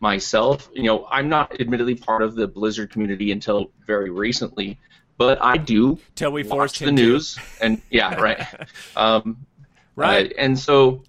myself 0.00 0.68
you 0.74 0.84
know 0.84 1.06
i'm 1.10 1.28
not 1.28 1.60
admittedly 1.60 1.94
part 1.94 2.22
of 2.22 2.34
the 2.34 2.46
blizzard 2.46 2.90
community 2.90 3.30
until 3.30 3.70
very 3.86 4.10
recently 4.10 4.78
but 5.18 5.36
i 5.42 5.56
do 5.58 5.98
Till 6.14 6.32
we 6.32 6.42
force 6.42 6.72
watch 6.72 6.78
the 6.78 6.86
him 6.88 6.96
to. 6.96 7.02
news 7.02 7.38
and 7.60 7.82
yeah 7.90 8.14
right 8.20 8.46
um, 8.96 9.44
Right. 9.96 10.30
uh, 10.32 10.34
and 10.40 10.56
so 10.58 11.02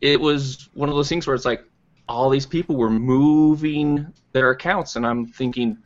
it 0.00 0.18
was 0.20 0.68
one 0.74 0.88
of 0.88 0.94
those 0.94 1.08
things 1.08 1.26
where 1.26 1.36
it's 1.36 1.44
like 1.44 1.62
all 2.08 2.30
these 2.30 2.46
people 2.46 2.76
were 2.76 2.88
moving 2.90 4.06
their 4.32 4.50
accounts, 4.50 4.96
and 4.96 5.04
I'm 5.06 5.26
thinking, 5.26 5.76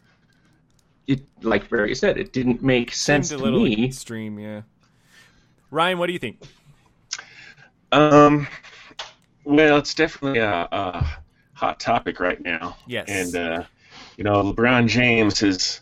it 1.08 1.22
like 1.42 1.68
Barry 1.68 1.94
said, 1.94 2.18
it 2.18 2.32
didn't 2.32 2.62
make 2.62 2.92
sense 2.92 3.30
Seemed 3.30 3.38
to 3.40 3.44
little 3.44 3.64
me. 3.64 3.84
extreme, 3.86 4.38
yeah. 4.38 4.62
Ryan, 5.72 5.98
what 5.98 6.06
do 6.06 6.12
you 6.12 6.18
think? 6.20 6.40
Um, 7.92 8.46
well, 9.44 9.78
it's 9.78 9.94
definitely 9.94 10.40
a, 10.40 10.68
a 10.70 11.06
hot 11.54 11.80
topic 11.80 12.20
right 12.20 12.40
now. 12.40 12.76
Yes. 12.86 13.08
And 13.08 13.34
uh, 13.36 13.64
you 14.16 14.24
know, 14.24 14.52
LeBron 14.52 14.86
James 14.88 15.40
has 15.40 15.80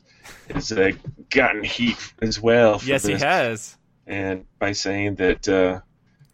has 0.52 0.72
uh, 0.72 0.92
gotten 1.30 1.64
heat 1.64 1.96
as 2.22 2.40
well. 2.40 2.78
For 2.78 2.86
Yes, 2.86 3.04
he 3.04 3.14
has. 3.14 3.76
And 4.06 4.44
by 4.58 4.72
saying 4.72 5.16
that, 5.16 5.48
uh, 5.48 5.80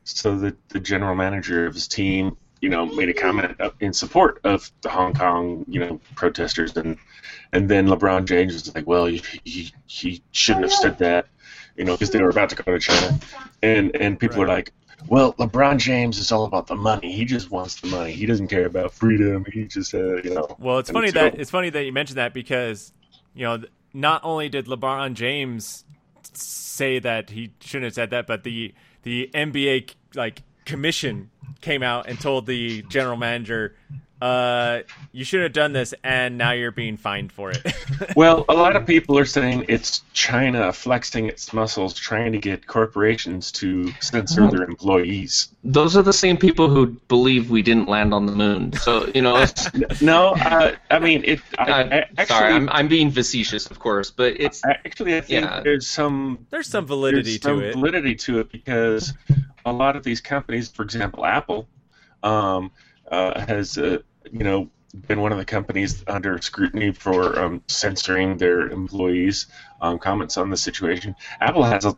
so 0.04 0.38
that 0.38 0.68
the 0.68 0.80
general 0.80 1.14
manager 1.14 1.66
of 1.66 1.74
his 1.74 1.88
team, 1.88 2.36
you 2.60 2.68
know, 2.68 2.86
made 2.86 3.08
a 3.08 3.14
comment 3.14 3.60
in 3.80 3.92
support 3.92 4.40
of 4.44 4.70
the 4.82 4.88
Hong 4.88 5.14
Kong, 5.14 5.64
you 5.68 5.80
know, 5.80 6.00
protesters, 6.14 6.76
and 6.76 6.98
and 7.52 7.68
then 7.68 7.86
LeBron 7.86 8.26
James 8.26 8.52
was 8.52 8.74
like, 8.74 8.86
well, 8.86 9.06
he 9.06 9.22
he, 9.44 9.72
he 9.86 10.22
shouldn't 10.32 10.64
have 10.64 10.72
said 10.72 10.98
that, 10.98 11.26
you 11.76 11.84
know, 11.84 11.94
because 11.94 12.10
they 12.10 12.22
were 12.22 12.28
about 12.28 12.50
to 12.50 12.56
go 12.56 12.72
to 12.72 12.78
China, 12.78 13.18
and 13.62 13.94
and 13.96 14.18
people 14.18 14.42
are 14.42 14.48
like. 14.48 14.72
Well, 15.06 15.34
LeBron 15.34 15.76
James 15.76 16.16
is 16.16 16.32
all 16.32 16.46
about 16.46 16.66
the 16.66 16.76
money. 16.76 17.12
He 17.12 17.26
just 17.26 17.50
wants 17.50 17.78
the 17.78 17.88
money. 17.88 18.12
He 18.12 18.24
doesn't 18.24 18.48
care 18.48 18.64
about 18.64 18.90
freedom. 18.90 19.44
He 19.52 19.64
just, 19.64 19.92
uh, 19.92 20.22
you 20.22 20.32
know. 20.32 20.56
Well, 20.58 20.78
it's 20.78 20.88
funny 20.90 21.08
so- 21.08 21.14
that 21.14 21.38
it's 21.38 21.50
funny 21.50 21.68
that 21.68 21.84
you 21.84 21.92
mentioned 21.92 22.16
that 22.16 22.32
because 22.32 22.90
you 23.34 23.44
know 23.44 23.62
not 23.94 24.20
only 24.24 24.48
did 24.48 24.66
LeBron 24.66 25.14
James 25.14 25.84
say 26.32 26.98
that 26.98 27.30
he 27.30 27.52
shouldn't 27.60 27.84
have 27.84 27.94
said 27.94 28.10
that, 28.10 28.26
but 28.26 28.42
the 28.42 28.74
the 29.04 29.30
NBA 29.32 29.94
like 30.14 30.42
commission 30.64 31.30
came 31.60 31.82
out 31.82 32.08
and 32.08 32.18
told 32.20 32.46
the 32.46 32.82
general 32.82 33.16
manager, 33.16 33.74
uh, 34.20 34.80
"You 35.12 35.24
shouldn't 35.24 35.44
have 35.46 35.52
done 35.52 35.72
this, 35.72 35.92
and 36.02 36.38
now 36.38 36.52
you're 36.52 36.70
being 36.70 36.96
fined 36.96 37.32
for 37.32 37.50
it." 37.50 37.62
Well, 38.16 38.44
a 38.48 38.54
lot 38.54 38.76
of 38.76 38.86
people 38.86 39.18
are 39.18 39.24
saying 39.24 39.64
it's 39.68 40.02
China 40.12 40.72
flexing 40.72 41.26
its 41.28 41.52
muscles, 41.52 41.94
trying 41.94 42.32
to 42.32 42.38
get 42.38 42.66
corporations 42.66 43.50
to 43.52 43.92
censor 44.00 44.48
their 44.50 44.62
employees. 44.62 45.48
Those 45.64 45.96
are 45.96 46.02
the 46.02 46.12
same 46.12 46.36
people 46.36 46.68
who 46.68 46.86
believe 47.08 47.50
we 47.50 47.62
didn't 47.62 47.88
land 47.88 48.14
on 48.14 48.26
the 48.26 48.32
moon. 48.32 48.72
So 48.74 49.10
you 49.14 49.22
know, 49.22 49.36
it's, 49.38 49.68
No, 50.02 50.28
uh, 50.34 50.76
I 50.90 50.98
mean 51.00 51.22
it. 51.24 51.40
I, 51.58 51.62
uh, 51.62 51.74
I, 51.76 51.96
actually, 51.98 52.24
sorry, 52.26 52.52
I'm 52.52 52.68
I'm 52.70 52.88
being 52.88 53.10
facetious, 53.10 53.66
of 53.70 53.78
course, 53.78 54.10
but 54.10 54.38
it's 54.40 54.62
actually 54.64 55.16
I 55.16 55.20
think 55.20 55.44
Yeah. 55.44 55.60
there's 55.64 55.86
some 55.86 56.46
There's 56.50 56.68
some 56.68 56.86
validity 56.86 57.38
there's 57.38 57.42
some 57.42 57.62
it. 57.62 57.72
validity 57.74 58.14
to 58.16 58.40
it 58.40 58.52
because 58.52 59.12
a 59.64 59.72
lot 59.72 59.96
of 59.96 60.02
these 60.02 60.20
companies, 60.20 60.68
for 60.68 60.82
example, 60.82 61.24
Apple, 61.24 61.68
um, 62.22 62.70
uh, 63.10 63.40
has 63.46 63.78
uh, 63.78 63.98
you 64.30 64.44
know 64.44 64.70
been 65.08 65.20
one 65.20 65.32
of 65.32 65.38
the 65.38 65.44
companies 65.44 66.04
under 66.06 66.40
scrutiny 66.40 66.92
for 66.92 67.38
um, 67.38 67.62
censoring 67.66 68.36
their 68.36 68.68
employees' 68.68 69.46
um, 69.80 69.98
comments 69.98 70.36
on 70.36 70.50
the 70.50 70.56
situation. 70.56 71.14
Apple 71.40 71.64
has 71.64 71.84
a 71.84 71.96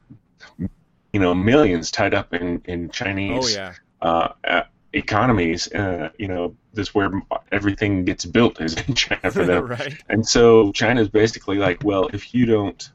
you 1.13 1.21
know 1.21 1.35
millions 1.35 1.91
tied 1.91 2.15
up 2.15 2.35
in 2.35 2.63
in 2.65 2.91
Chinese 2.91 3.57
oh 3.57 3.59
yeah, 3.59 3.75
uh, 4.03 4.63
economies. 4.93 5.73
Uh, 5.73 6.11
you 6.19 6.29
know, 6.29 6.57
this 6.73 6.95
where 6.95 7.11
everything 7.53 8.05
gets 8.05 8.25
built 8.25 8.61
is 8.61 8.75
in 8.75 8.95
China 8.95 9.31
for 9.31 9.45
them. 9.45 9.67
right. 9.79 9.95
And 10.09 10.27
so 10.27 10.73
China 10.73 11.01
is 11.01 11.09
basically 11.09 11.59
like, 11.59 11.85
well, 11.85 12.09
if 12.13 12.35
you 12.35 12.47
don't, 12.47 12.91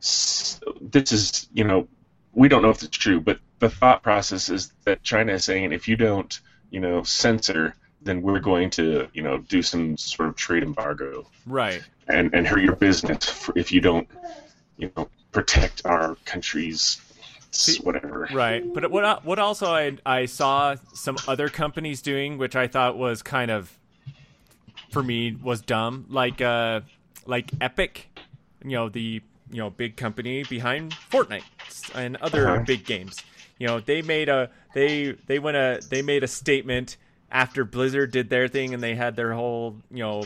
this 0.00 1.12
is, 1.12 1.48
you 1.52 1.64
know, 1.64 1.88
we 2.32 2.48
don't 2.48 2.62
know 2.62 2.70
if 2.70 2.82
it's 2.82 2.96
true, 2.96 3.20
but 3.20 3.38
the 3.62 3.70
thought 3.70 4.02
process 4.02 4.48
is 4.50 4.72
that 4.84 5.04
China 5.04 5.34
is 5.34 5.44
saying 5.44 5.72
if 5.72 5.86
you 5.86 5.94
don't, 5.94 6.40
you 6.70 6.80
know, 6.80 7.04
censor, 7.04 7.74
then 8.02 8.20
we're 8.20 8.40
going 8.40 8.68
to, 8.70 9.06
you 9.14 9.22
know, 9.22 9.38
do 9.38 9.62
some 9.62 9.96
sort 9.96 10.28
of 10.28 10.34
trade 10.34 10.64
embargo 10.64 11.24
Right. 11.46 11.80
and, 12.08 12.34
and 12.34 12.44
hurt 12.44 12.60
your 12.60 12.74
business 12.74 13.48
if 13.54 13.70
you 13.70 13.80
don't, 13.80 14.08
you 14.76 14.90
know, 14.96 15.08
protect 15.30 15.86
our 15.86 16.16
country's 16.24 17.00
whatever. 17.84 18.28
Right, 18.32 18.64
but 18.74 18.90
what 18.90 19.24
what 19.24 19.38
also 19.38 19.66
I 19.72 19.96
I 20.04 20.24
saw 20.24 20.74
some 20.94 21.18
other 21.28 21.48
companies 21.48 22.02
doing, 22.02 22.38
which 22.38 22.56
I 22.56 22.66
thought 22.66 22.96
was 22.98 23.22
kind 23.22 23.50
of 23.50 23.78
for 24.90 25.02
me 25.02 25.36
was 25.40 25.60
dumb, 25.60 26.06
like 26.08 26.40
uh 26.40 26.80
like 27.26 27.50
Epic, 27.60 28.08
you 28.64 28.70
know 28.70 28.88
the 28.88 29.20
you 29.50 29.58
know 29.58 29.68
big 29.70 29.96
company 29.96 30.42
behind 30.44 30.92
Fortnite 31.10 31.44
and 31.94 32.16
other 32.16 32.48
Uh-huh. 32.48 32.64
big 32.66 32.84
games. 32.86 33.22
You 33.62 33.68
know 33.68 33.78
they 33.78 34.02
made 34.02 34.28
a 34.28 34.50
they 34.74 35.12
they 35.28 35.38
went 35.38 35.56
a 35.56 35.80
they 35.88 36.02
made 36.02 36.24
a 36.24 36.26
statement 36.26 36.96
after 37.30 37.64
Blizzard 37.64 38.10
did 38.10 38.28
their 38.28 38.48
thing 38.48 38.74
and 38.74 38.82
they 38.82 38.96
had 38.96 39.14
their 39.14 39.32
whole 39.34 39.76
you 39.88 40.00
know 40.00 40.24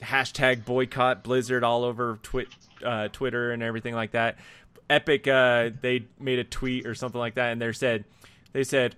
hashtag 0.00 0.64
boycott 0.64 1.24
Blizzard 1.24 1.64
all 1.64 1.82
over 1.82 2.20
Twit, 2.22 2.46
uh, 2.84 3.08
Twitter 3.08 3.50
and 3.50 3.60
everything 3.60 3.92
like 3.92 4.12
that. 4.12 4.38
Epic, 4.88 5.26
uh, 5.26 5.70
they 5.80 6.06
made 6.20 6.38
a 6.38 6.44
tweet 6.44 6.86
or 6.86 6.94
something 6.94 7.18
like 7.18 7.34
that, 7.34 7.50
and 7.50 7.60
they 7.60 7.72
said, 7.72 8.04
they 8.52 8.62
said, 8.62 8.94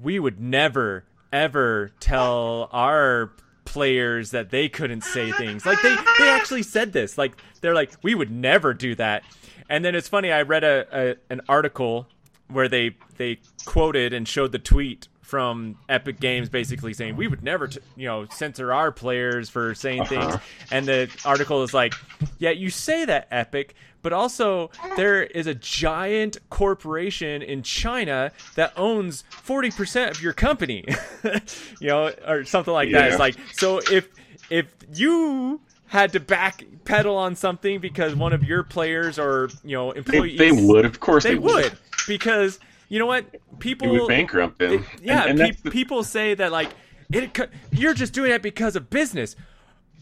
we 0.00 0.18
would 0.18 0.40
never 0.40 1.04
ever 1.30 1.90
tell 2.00 2.70
our 2.72 3.30
players 3.66 4.30
that 4.30 4.48
they 4.48 4.70
couldn't 4.70 5.02
say 5.02 5.32
things. 5.32 5.66
Like 5.66 5.82
they, 5.82 5.94
they 6.18 6.30
actually 6.30 6.62
said 6.62 6.94
this. 6.94 7.18
Like 7.18 7.36
they're 7.60 7.74
like, 7.74 7.92
we 8.02 8.14
would 8.14 8.30
never 8.30 8.72
do 8.72 8.94
that. 8.94 9.22
And 9.68 9.84
then 9.84 9.94
it's 9.94 10.08
funny. 10.08 10.32
I 10.32 10.40
read 10.40 10.64
a, 10.64 10.86
a 10.90 11.16
an 11.28 11.42
article 11.46 12.06
where 12.48 12.68
they 12.68 12.96
they 13.16 13.38
quoted 13.64 14.12
and 14.12 14.26
showed 14.26 14.52
the 14.52 14.58
tweet 14.58 15.08
from 15.28 15.76
Epic 15.90 16.20
Games 16.20 16.48
basically 16.48 16.94
saying 16.94 17.14
we 17.14 17.28
would 17.28 17.42
never, 17.42 17.68
t- 17.68 17.80
you 17.96 18.06
know, 18.06 18.26
censor 18.30 18.72
our 18.72 18.90
players 18.90 19.50
for 19.50 19.74
saying 19.74 20.00
uh-huh. 20.00 20.30
things. 20.30 20.42
And 20.70 20.86
the 20.86 21.10
article 21.22 21.62
is 21.62 21.74
like, 21.74 21.92
yeah, 22.38 22.48
you 22.50 22.70
say 22.70 23.04
that 23.04 23.28
Epic, 23.30 23.74
but 24.00 24.14
also 24.14 24.70
there 24.96 25.22
is 25.22 25.46
a 25.46 25.54
giant 25.54 26.38
corporation 26.48 27.42
in 27.42 27.62
China 27.62 28.32
that 28.54 28.72
owns 28.74 29.24
40% 29.30 30.12
of 30.12 30.22
your 30.22 30.32
company. 30.32 30.86
you 31.78 31.88
know, 31.88 32.10
or 32.26 32.46
something 32.46 32.72
like 32.72 32.90
that. 32.92 33.10
It's 33.10 33.18
like 33.18 33.36
so 33.52 33.80
if 33.90 34.08
if 34.48 34.74
you 34.94 35.60
had 35.88 36.12
to 36.12 36.20
backpedal 36.20 37.14
on 37.14 37.36
something 37.36 37.80
because 37.80 38.14
one 38.14 38.32
of 38.32 38.44
your 38.44 38.62
players 38.62 39.18
or 39.18 39.50
you 39.62 39.76
know 39.76 39.90
employees 39.90 40.38
they 40.38 40.52
would, 40.52 40.86
of 40.86 41.00
course, 41.00 41.24
they 41.24 41.34
they, 41.34 41.38
would 41.38 41.76
because 42.08 42.58
you 42.88 42.98
know 42.98 43.06
what 43.06 43.26
It 43.32 43.40
people 43.60 43.88
would 43.90 44.08
bankrupt 44.08 44.58
them. 44.58 44.84
yeah, 45.02 45.24
and, 45.26 45.38
and 45.40 45.54
pe- 45.56 45.62
the- 45.62 45.70
people 45.70 46.02
say 46.02 46.34
that 46.34 46.50
like 46.50 46.70
it. 47.12 47.38
You're 47.70 47.94
just 47.94 48.12
doing 48.12 48.30
that 48.30 48.42
because 48.42 48.74
of 48.76 48.90
business. 48.90 49.36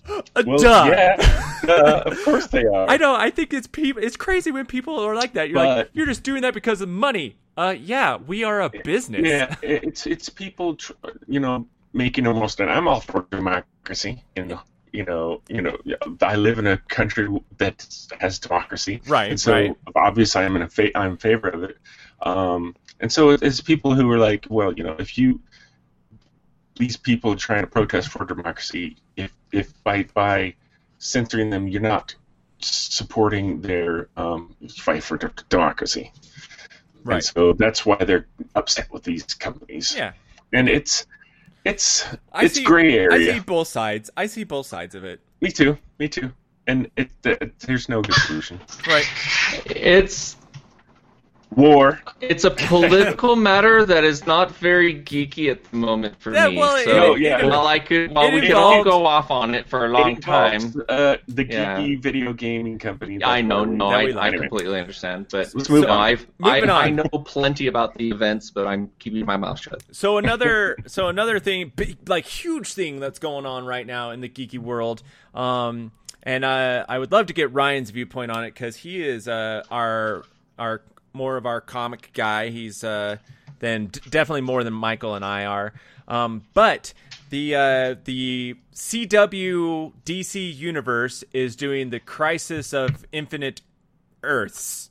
Uh, 0.09 0.23
well, 0.47 0.57
Duh. 0.59 0.87
yeah, 0.89 1.61
uh, 1.69 2.03
of 2.07 2.25
course 2.25 2.47
they 2.47 2.65
are. 2.65 2.89
I 2.89 2.97
know. 2.97 3.15
I 3.17 3.31
think 3.31 3.53
it's 3.53 3.67
people. 3.67 4.03
It's 4.03 4.17
crazy 4.17 4.53
when 4.53 4.65
people 4.65 4.99
are 5.01 5.15
like 5.17 5.33
that. 5.35 5.49
You're 5.51 5.59
like, 5.65 5.91
you're 5.93 6.07
just 6.07 6.23
doing 6.23 6.43
that 6.43 6.55
because 6.55 6.81
of 6.81 6.89
money. 6.89 7.37
Uh, 7.57 7.75
yeah, 7.79 8.17
we 8.17 8.45
are 8.45 8.61
a 8.61 8.71
business. 8.85 9.23
Yeah, 9.25 9.57
it's 9.63 10.07
it's 10.07 10.29
people, 10.29 10.77
tr- 10.77 10.93
you 11.27 11.41
know, 11.41 11.67
making 11.93 12.27
almost. 12.29 12.61
And 12.61 12.71
I'm 12.71 12.87
all 12.87 13.01
for 13.01 13.27
democracy. 13.33 14.23
You 14.37 14.45
know, 14.45 14.61
you 14.97 15.05
know, 15.05 15.43
you 15.49 15.61
know. 15.63 15.77
I 16.23 16.37
live 16.37 16.59
in 16.59 16.67
a 16.67 16.79
country 16.89 17.29
that 17.59 17.87
has 18.21 18.39
democracy, 18.39 19.01
Right, 19.07 19.31
And 19.31 19.39
so 19.39 19.53
right. 19.53 19.77
obviously, 19.95 20.43
I'm 20.43 20.57
in 20.57 20.63
a 20.63 20.69
fa- 20.69 20.97
I'm 20.99 21.13
in 21.13 21.17
favor 21.19 21.49
of 21.49 21.63
it. 21.65 21.77
Um, 22.23 22.75
and 23.01 23.13
so 23.13 23.31
it- 23.31 23.43
it's 23.43 23.61
people 23.61 23.95
who 23.95 24.11
are 24.11 24.19
like, 24.19 24.47
well, 24.49 24.73
you 24.73 24.83
know, 24.85 24.97
if 24.99 25.19
you 25.19 25.41
these 26.79 26.97
people 26.97 27.35
trying 27.37 27.63
to 27.63 27.67
protest 27.67 28.09
for 28.09 28.25
democracy, 28.25 28.97
if 29.17 29.33
if 29.53 29.73
by 29.85 30.05
by 30.15 30.55
censoring 30.99 31.51
them, 31.51 31.69
you're 31.69 31.81
not 31.83 32.15
supporting 32.61 33.61
their 33.61 34.09
um, 34.17 34.55
fight 34.85 35.03
for 35.03 35.17
d- 35.19 35.29
democracy. 35.49 36.11
Right. 37.05 37.17
And 37.17 37.25
so 37.25 37.53
that's 37.53 37.85
why 37.87 37.97
they're 37.97 38.27
upset 38.55 38.91
with 38.93 39.05
these 39.05 39.25
companies. 39.25 39.95
Yeah. 39.97 40.13
And 40.53 40.69
it's 40.69 41.07
it's 41.67 42.05
I 42.33 42.45
it's 42.45 42.55
see, 42.55 42.64
gray 42.64 42.99
I 42.99 43.03
area. 43.03 43.35
see 43.35 43.41
both 43.41 43.69
sides. 43.69 44.11
I 44.17 44.27
see 44.27 44.45
both 44.45 44.67
sides 44.67 44.95
of 44.95 45.05
it. 45.05 45.21
Me 45.41 45.51
too. 45.51 45.77
Me 45.99 46.09
too. 46.09 46.33
And 46.67 46.91
it, 46.97 47.11
th- 47.23 47.39
there's 47.61 47.89
no 47.89 48.03
good 48.03 48.14
solution. 48.14 48.59
Right. 48.89 49.07
It's 49.67 50.37
War. 51.55 52.03
it's 52.21 52.45
a 52.45 52.51
political 52.51 53.37
matter 53.51 53.87
that 53.87 54.05
is 54.05 54.27
not 54.27 54.51
very 54.57 54.95
geeky 54.95 55.51
at 55.51 55.63
the 55.71 55.77
moment 55.77 56.21
for 56.21 56.35
Yeah, 56.35 56.49
me. 56.49 56.59
well, 56.59 56.77
it- 56.77 56.85
so 56.85 57.15
it- 57.15 57.23
it- 57.23 57.45
while 57.47 57.67
I 57.67 57.79
could, 57.79 58.13
while 58.13 58.33
we 58.33 58.41
could 58.41 58.51
all 58.53 58.83
go 58.83 59.07
off 59.07 59.31
on 59.31 59.55
it 59.55 59.67
for 59.69 59.87
a 59.87 59.89
long 59.89 60.13
It 60.17 60.23
time. 60.23 60.75
Uh, 60.89 61.17
the 61.29 61.47
Yeah. 61.47 61.79
geeky 61.79 62.03
video 62.03 62.33
gaming 62.33 62.79
company. 62.79 63.23
I 63.25 63.43
know, 63.43 63.65
no, 63.65 63.87
I, 63.87 64.03
I 64.09 64.11
like. 64.11 64.41
completely 64.41 64.79
understand, 64.79 65.29
but 65.31 65.55
Let's 65.55 65.71
move 65.71 65.85
no, 65.85 65.91
on. 65.93 65.99
I've, 66.01 66.27
I, 66.43 66.57
Moving 66.57 66.71
I 66.71 66.91
know 66.91 67.05
plenty 67.05 67.69
about 67.69 67.95
the 67.95 68.11
events, 68.11 68.51
but 68.51 68.67
I'm 68.67 68.91
keeping 68.99 69.25
my 69.25 69.37
mouth 69.37 69.61
shut. 69.61 69.83
So 69.93 70.19
another, 70.19 70.77
so 70.87 71.09
another 71.09 71.39
thing, 71.39 71.73
big, 71.75 72.09
like 72.09 72.27
huge 72.27 72.73
thing 72.73 72.99
that's 73.01 73.19
going 73.21 73.47
on 73.47 73.65
right 73.65 73.87
now 73.87 74.11
in 74.11 74.21
the 74.21 74.29
geeky 74.29 74.59
world. 74.59 75.03
Um, 75.35 75.93
and 76.25 76.45
uh, 76.45 76.85
I 76.89 76.99
would 76.99 77.13
love 77.13 77.27
to 77.27 77.33
get 77.33 77.53
Ryan's 77.53 77.91
viewpoint 77.91 78.33
on 78.33 78.43
it 78.45 78.53
because 78.53 78.77
he 78.77 79.01
is 79.07 79.29
uh, 79.29 79.63
our 79.71 80.25
our 80.59 80.83
more 81.17 81.37
of 81.37 81.47
our 81.47 81.61
comic 81.61 82.11
guy. 82.12 82.51
He's 82.51 82.85
uh, 82.85 83.17
then 83.59 83.87
d- 83.87 84.01
definitely 84.09 84.43
more 84.43 84.62
than 84.62 84.75
Michael 84.75 85.14
and 85.14 85.25
I 85.25 85.45
are. 85.47 85.73
Um, 86.07 86.45
but 86.55 86.93
the 87.31 87.55
uh, 87.57 87.95
the 88.05 88.57
CW 88.75 89.93
DC 90.05 90.57
universe 90.57 91.25
is 91.33 91.57
doing 91.57 91.91
the 91.91 91.99
Crisis 91.99 92.73
of 92.73 93.05
Infinite 93.11 93.62
Earths, 94.23 94.91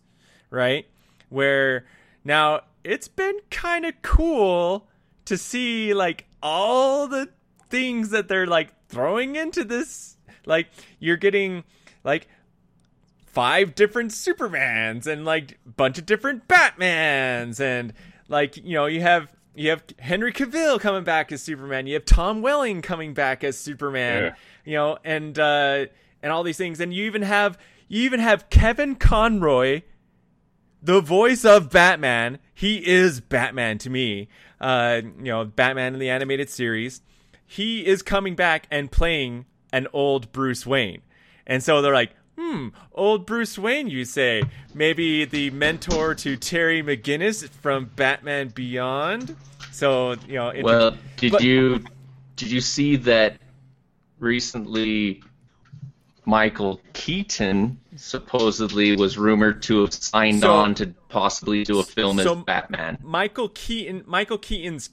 right? 0.49 0.85
Where 1.29 1.85
now 2.23 2.61
it's 2.83 3.07
been 3.07 3.39
kind 3.49 3.85
of 3.85 3.93
cool 4.01 4.87
to 5.25 5.37
see 5.37 5.93
like 5.93 6.25
all 6.41 7.07
the 7.07 7.29
things 7.69 8.09
that 8.09 8.27
they're 8.27 8.47
like 8.47 8.73
throwing 8.89 9.35
into 9.35 9.63
this. 9.63 10.17
Like 10.45 10.67
you're 10.99 11.17
getting 11.17 11.63
like 12.03 12.27
five 13.35 13.75
different 13.75 14.11
Supermans 14.11 15.05
and 15.05 15.25
like 15.25 15.59
a 15.65 15.69
bunch 15.69 15.99
of 15.99 16.05
different 16.05 16.47
Batmans 16.47 17.59
and 17.59 17.93
like 18.27 18.57
you 18.57 18.73
know 18.73 18.87
you 18.87 19.01
have 19.01 19.31
you 19.53 19.69
have 19.69 19.83
Henry 19.99 20.33
Cavill 20.33 20.79
coming 20.79 21.03
back 21.03 21.31
as 21.31 21.43
Superman. 21.43 21.85
You 21.85 21.93
have 21.95 22.05
Tom 22.05 22.41
Welling 22.41 22.81
coming 22.81 23.13
back 23.13 23.43
as 23.43 23.57
Superman. 23.57 24.23
Yeah. 24.23 24.35
You 24.63 24.73
know 24.73 24.97
and 25.03 25.37
uh 25.37 25.85
and 26.23 26.31
all 26.31 26.43
these 26.43 26.57
things 26.57 26.79
and 26.79 26.93
you 26.93 27.05
even 27.05 27.21
have 27.21 27.57
you 27.87 28.01
even 28.03 28.21
have 28.21 28.49
Kevin 28.49 28.95
Conroy 28.95 29.83
the 30.81 31.01
voice 31.01 31.43
of 31.43 31.69
Batman. 31.69 32.39
He 32.53 32.87
is 32.87 33.19
Batman 33.19 33.79
to 33.79 33.89
me. 33.89 34.29
Uh, 34.61 35.01
you 35.17 35.25
know, 35.25 35.43
Batman 35.43 35.93
in 35.93 35.99
the 35.99 36.09
animated 36.09 36.49
series. 36.49 37.01
He 37.45 37.85
is 37.85 38.01
coming 38.01 38.35
back 38.35 38.67
and 38.69 38.91
playing 38.91 39.45
an 39.73 39.87
old 39.93 40.31
Bruce 40.31 40.65
Wayne. 40.65 41.01
And 41.47 41.63
so 41.63 41.81
they're 41.81 41.93
like, 41.93 42.11
hmm, 42.37 42.69
old 42.93 43.25
Bruce 43.25 43.57
Wayne, 43.57 43.87
you 43.87 44.05
say? 44.05 44.43
Maybe 44.73 45.25
the 45.25 45.49
mentor 45.51 46.15
to 46.15 46.35
Terry 46.37 46.83
McGinnis 46.83 47.47
from 47.49 47.85
Batman 47.95 48.49
Beyond? 48.49 49.35
So, 49.71 50.13
you 50.27 50.35
know, 50.35 50.49
it- 50.49 50.63
Well, 50.63 50.97
did 51.17 51.31
but- 51.31 51.43
you 51.43 51.83
did 52.35 52.51
you 52.51 52.59
see 52.61 52.97
that 52.97 53.37
recently? 54.19 55.23
Michael 56.27 56.81
Keaton 56.93 57.79
supposedly 57.95 58.95
was 58.95 59.15
rumored 59.15 59.61
to 59.63 59.81
have 59.81 59.93
signed 59.93 60.39
So- 60.41 60.51
on 60.51 60.73
to 60.75 60.87
possibly 61.07 61.63
do 61.63 61.79
a 61.79 61.83
film 61.83 62.17
so- 62.19 62.39
as 62.39 62.43
Batman. 62.43 62.97
Michael 63.03 63.49
Keaton 63.49 64.03
Michael 64.07 64.39
Keaton's 64.39 64.89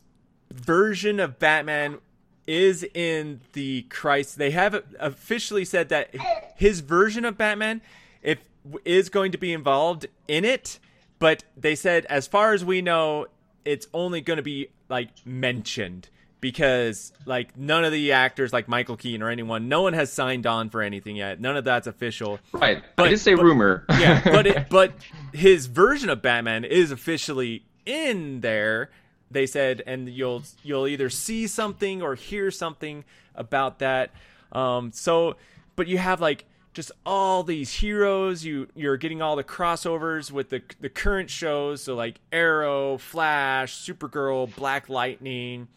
version 0.53 1.19
of 1.19 1.39
Batman 1.39 1.99
is 2.47 2.85
in 2.93 3.41
the 3.55 3.83
Crisis. 3.89 4.35
They 4.35 4.51
have 4.51 4.83
officially 5.01 5.65
said 5.65 5.89
that 5.89 6.15
his 6.63 6.79
version 6.81 7.25
of 7.25 7.37
Batman 7.37 7.83
if 8.23 8.39
is 8.85 9.09
going 9.09 9.33
to 9.33 9.39
be 9.39 9.53
involved 9.53 10.07
in 10.29 10.45
it, 10.45 10.79
but 11.19 11.43
they 11.57 11.75
said 11.75 12.05
as 12.07 12.29
far 12.29 12.53
as 12.53 12.65
we 12.65 12.81
know 12.81 13.27
it's 13.65 13.89
only 13.93 14.21
going 14.21 14.37
to 14.37 14.43
be 14.45 14.69
like 14.89 15.09
mentioned 15.27 16.09
because 16.41 17.13
like 17.27 17.57
none 17.57 17.85
of 17.85 17.91
the 17.91 18.13
actors 18.13 18.53
like 18.53 18.69
Michael 18.69 18.97
Keaton 18.97 19.23
or 19.23 19.29
anyone 19.29 19.69
no 19.69 19.83
one 19.83 19.93
has 19.93 20.13
signed 20.13 20.47
on 20.47 20.71
for 20.71 20.83
anything 20.83 21.17
yet. 21.17 21.41
None 21.41 21.57
of 21.57 21.65
that's 21.65 21.89
official. 21.89 22.39
Right. 22.53 22.83
But- 22.95 23.07
I 23.07 23.09
did 23.11 23.19
say 23.19 23.35
but- 23.35 23.45
rumor. 23.45 23.85
Yeah, 23.91 24.21
but 24.25 24.47
it, 24.47 24.69
but 24.71 24.93
his 25.33 25.67
version 25.67 26.11
of 26.11 26.23
Batman 26.23 26.65
is 26.65 26.93
officially 26.93 27.65
in 27.85 28.41
there. 28.41 28.91
They 29.33 29.47
said, 29.47 29.83
and 29.87 30.09
you'll 30.09 30.43
you'll 30.63 30.87
either 30.87 31.11
see 31.11 31.49
something 31.49 32.03
or 32.03 32.15
hear 32.15 32.51
something 32.53 33.05
about 33.35 33.79
that. 33.81 34.11
Um, 34.53 34.93
so, 34.93 35.37
but 35.75 35.87
you 35.89 35.99
have 35.99 36.21
like 36.21 36.45
just 36.73 36.93
all 37.05 37.43
these 37.43 37.73
heroes. 37.73 38.45
You 38.45 38.69
you're 38.75 38.97
getting 38.97 39.23
all 39.23 39.37
the 39.37 39.45
crossovers 39.45 40.31
with 40.31 40.51
the 40.51 40.63
the 40.81 40.89
current 40.89 41.31
shows. 41.31 41.83
So 41.83 41.95
like 41.95 42.21
Arrow, 42.31 42.99
Flash, 42.99 43.87
Supergirl, 43.87 44.55
Black 44.55 44.89
Lightning. 44.89 45.69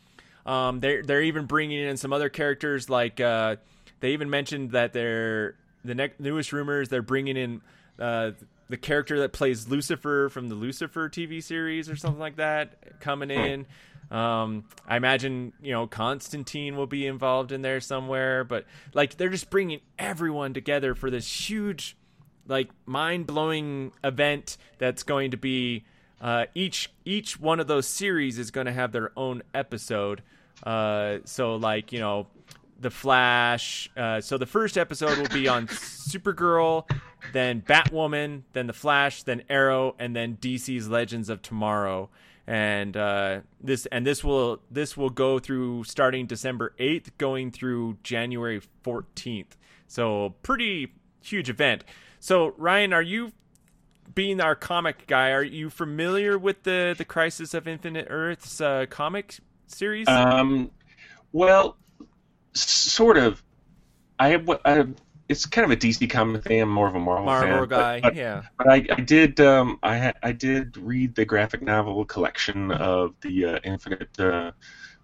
Um, 0.46 0.80
they're 0.80 1.04
they're 1.04 1.24
even 1.24 1.46
bringing 1.46 1.80
in 1.80 1.98
some 1.98 2.14
other 2.14 2.30
characters 2.30 2.89
like 2.89 3.20
uh, 3.20 3.58
they 4.00 4.12
even 4.12 4.30
mentioned 4.30 4.72
that 4.72 4.93
they're 4.93 5.56
the 5.84 5.96
ne- 5.96 6.14
newest 6.20 6.54
rumors 6.54 6.89
they're 6.89 7.02
bringing 7.02 7.38
in 7.38 7.62
uh, 8.00 8.32
the 8.70 8.78
character 8.78 9.20
that 9.20 9.34
plays 9.34 9.68
Lucifer 9.68 10.30
from 10.30 10.50
the 10.50 10.56
Lucifer 10.56 11.10
TV 11.10 11.41
series 11.41 11.89
or 11.89 11.96
something 11.96 12.20
like 12.20 12.38
that 12.38 13.00
coming 13.00 13.32
in. 13.32 13.66
Um, 14.16 14.63
I 14.88 14.95
imagine 14.95 15.51
you 15.61 15.74
know 15.74 15.88
Constantine 15.88 16.78
will 16.78 16.88
be 16.88 17.05
involved 17.05 17.51
in 17.51 17.61
there 17.61 17.82
somewhere, 17.82 18.45
but 18.45 18.66
like 18.93 19.18
they're 19.18 19.28
just 19.28 19.49
bringing 19.49 19.82
everyone 19.99 20.53
together 20.53 20.95
for 20.95 21.09
this 21.11 21.49
huge, 21.49 21.97
like 22.47 22.70
mind 22.86 23.28
blowing 23.28 23.91
event 24.05 24.55
that's 24.78 25.03
going 25.03 25.32
to 25.32 25.38
be 25.38 25.84
uh, 26.22 26.45
each 26.55 26.93
each 27.03 27.38
one 27.41 27.59
of 27.59 27.68
those 27.68 27.88
series 27.88 28.39
is 28.39 28.51
going 28.51 28.68
to 28.68 28.72
have 28.72 28.93
their 28.93 29.11
own 29.18 29.43
episode. 29.53 30.24
Uh, 30.63 31.18
so 31.26 31.57
like 31.57 31.91
you 31.91 31.99
know, 31.99 32.28
the 32.80 32.91
Flash. 32.91 33.89
Uh, 33.97 34.22
so 34.22 34.38
the 34.38 34.45
first 34.45 34.78
episode 34.78 35.18
will 35.18 35.28
be 35.28 35.49
on 35.49 35.68
Supergirl, 35.68 36.89
then 37.34 37.61
Batwoman, 37.61 38.43
then 38.53 38.68
the 38.68 38.74
Flash, 38.74 39.24
then 39.24 39.43
Arrow, 39.49 39.93
and 39.99 40.16
then 40.16 40.38
DC's 40.38 40.88
Legends 40.88 41.28
of 41.28 41.41
Tomorrow. 41.41 42.09
And 42.48 42.96
uh, 42.96 43.41
this 43.60 43.88
and 43.88 44.06
this 44.06 44.24
will 44.24 44.62
this 44.70 44.96
will 44.96 45.10
go 45.10 45.39
through 45.39 45.84
starting 45.86 46.28
December 46.28 46.74
eighth, 46.78 47.18
going 47.18 47.52
through 47.52 47.98
January 48.04 48.62
fourteenth. 48.84 49.58
So 49.88 50.36
pretty 50.43 50.93
huge 51.24 51.50
event. 51.50 51.84
So 52.20 52.54
Ryan, 52.58 52.93
are 52.93 53.02
you 53.02 53.32
being 54.14 54.39
our 54.41 54.56
comic 54.56 55.08
guy? 55.08 55.32
Are 55.32 55.43
you 55.43 55.72
familiar 55.72 56.38
with 56.38 56.64
the 56.64 56.93
the 56.96 57.06
Crisis 57.06 57.56
of 57.56 57.68
Infinite 57.68 58.08
Earths 58.12 58.62
uh, 58.62 58.86
comic 58.91 59.38
series? 59.66 60.08
Um, 60.08 60.70
well, 61.32 61.78
sort 62.54 63.18
of. 63.18 63.41
I 64.20 64.30
have. 64.30 64.50
I, 64.64 64.86
it's 65.28 65.45
kind 65.45 65.65
of 65.65 65.71
a 65.71 65.78
DC 65.78 66.09
comic 66.09 66.43
thing. 66.43 66.61
I'm 66.61 66.69
more 66.69 66.88
of 66.88 66.95
a 66.95 66.99
Marvel, 66.99 67.26
Marvel 67.26 67.59
fan, 67.59 67.67
guy, 67.69 67.99
but, 68.01 68.09
but, 68.09 68.15
yeah. 68.15 68.43
But 68.57 68.67
I, 68.69 68.86
I 68.91 69.01
did. 69.01 69.39
Um, 69.39 69.80
I 69.82 69.97
ha- 69.97 70.13
I 70.21 70.32
did 70.32 70.78
read 70.78 71.15
the 71.15 71.26
graphic 71.26 71.61
novel 71.61 72.05
collection 72.05 72.71
of 72.71 73.15
the 73.21 73.45
uh, 73.45 73.59
Infinite 73.63 74.19
uh, 74.19 74.51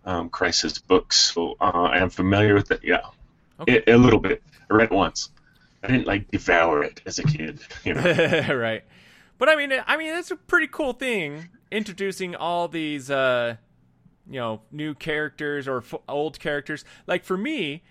um, 0.05 0.29
Crisis 0.29 0.77
books, 0.77 1.33
so 1.33 1.55
uh, 1.59 1.89
I'm 1.91 2.09
familiar 2.09 2.53
with 2.53 2.71
it. 2.71 2.81
Yeah, 2.83 3.01
Okay. 3.59 3.83
a, 3.87 3.95
a 3.95 3.97
little 3.97 4.19
bit. 4.19 4.43
I 4.69 4.75
read 4.75 4.85
it 4.85 4.95
once. 4.95 5.29
I 5.83 5.87
didn't 5.87 6.07
like 6.07 6.29
devour 6.29 6.83
it 6.83 7.01
as 7.05 7.17
a 7.19 7.23
kid. 7.23 7.59
You 7.83 7.95
know. 7.95 8.01
right. 8.55 8.83
But 9.37 9.49
I 9.49 9.55
mean, 9.55 9.73
I 9.87 9.97
mean, 9.97 10.13
that's 10.13 10.29
a 10.29 10.35
pretty 10.35 10.67
cool 10.67 10.93
thing 10.93 11.49
introducing 11.71 12.35
all 12.35 12.67
these, 12.67 13.09
uh, 13.09 13.55
you 14.29 14.39
know, 14.39 14.61
new 14.71 14.93
characters 14.93 15.67
or 15.67 15.77
f- 15.77 15.95
old 16.07 16.39
characters. 16.39 16.85
Like 17.07 17.23
for 17.23 17.37
me, 17.37 17.81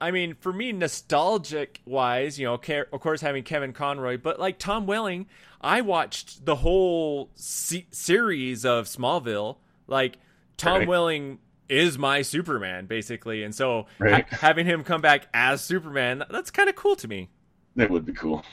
I 0.00 0.10
mean, 0.10 0.34
for 0.34 0.52
me, 0.52 0.72
nostalgic 0.72 1.80
wise, 1.86 2.38
you 2.38 2.46
know, 2.46 2.54
of 2.54 3.00
course 3.00 3.20
having 3.20 3.42
Kevin 3.44 3.72
Conroy, 3.72 4.18
but 4.18 4.38
like 4.40 4.58
Tom 4.58 4.86
Welling, 4.86 5.26
I 5.60 5.80
watched 5.80 6.44
the 6.44 6.56
whole 6.56 7.30
se- 7.36 7.86
series 7.90 8.64
of 8.66 8.86
Smallville. 8.86 9.56
Like 9.86 10.18
Tom 10.56 10.80
Right. 10.80 10.88
Welling 10.88 11.38
is 11.68 11.96
my 11.98 12.22
Superman 12.22 12.86
basically, 12.86 13.42
and 13.42 13.54
so 13.54 13.86
ha- 13.98 14.24
having 14.30 14.66
him 14.66 14.84
come 14.84 15.00
back 15.00 15.28
as 15.32 15.62
Superman, 15.62 16.24
that's 16.30 16.50
kind 16.50 16.68
of 16.68 16.74
cool 16.76 16.96
to 16.96 17.08
me. 17.08 17.30
that 17.76 17.90
would 17.90 18.04
be 18.04 18.12
cool. 18.12 18.44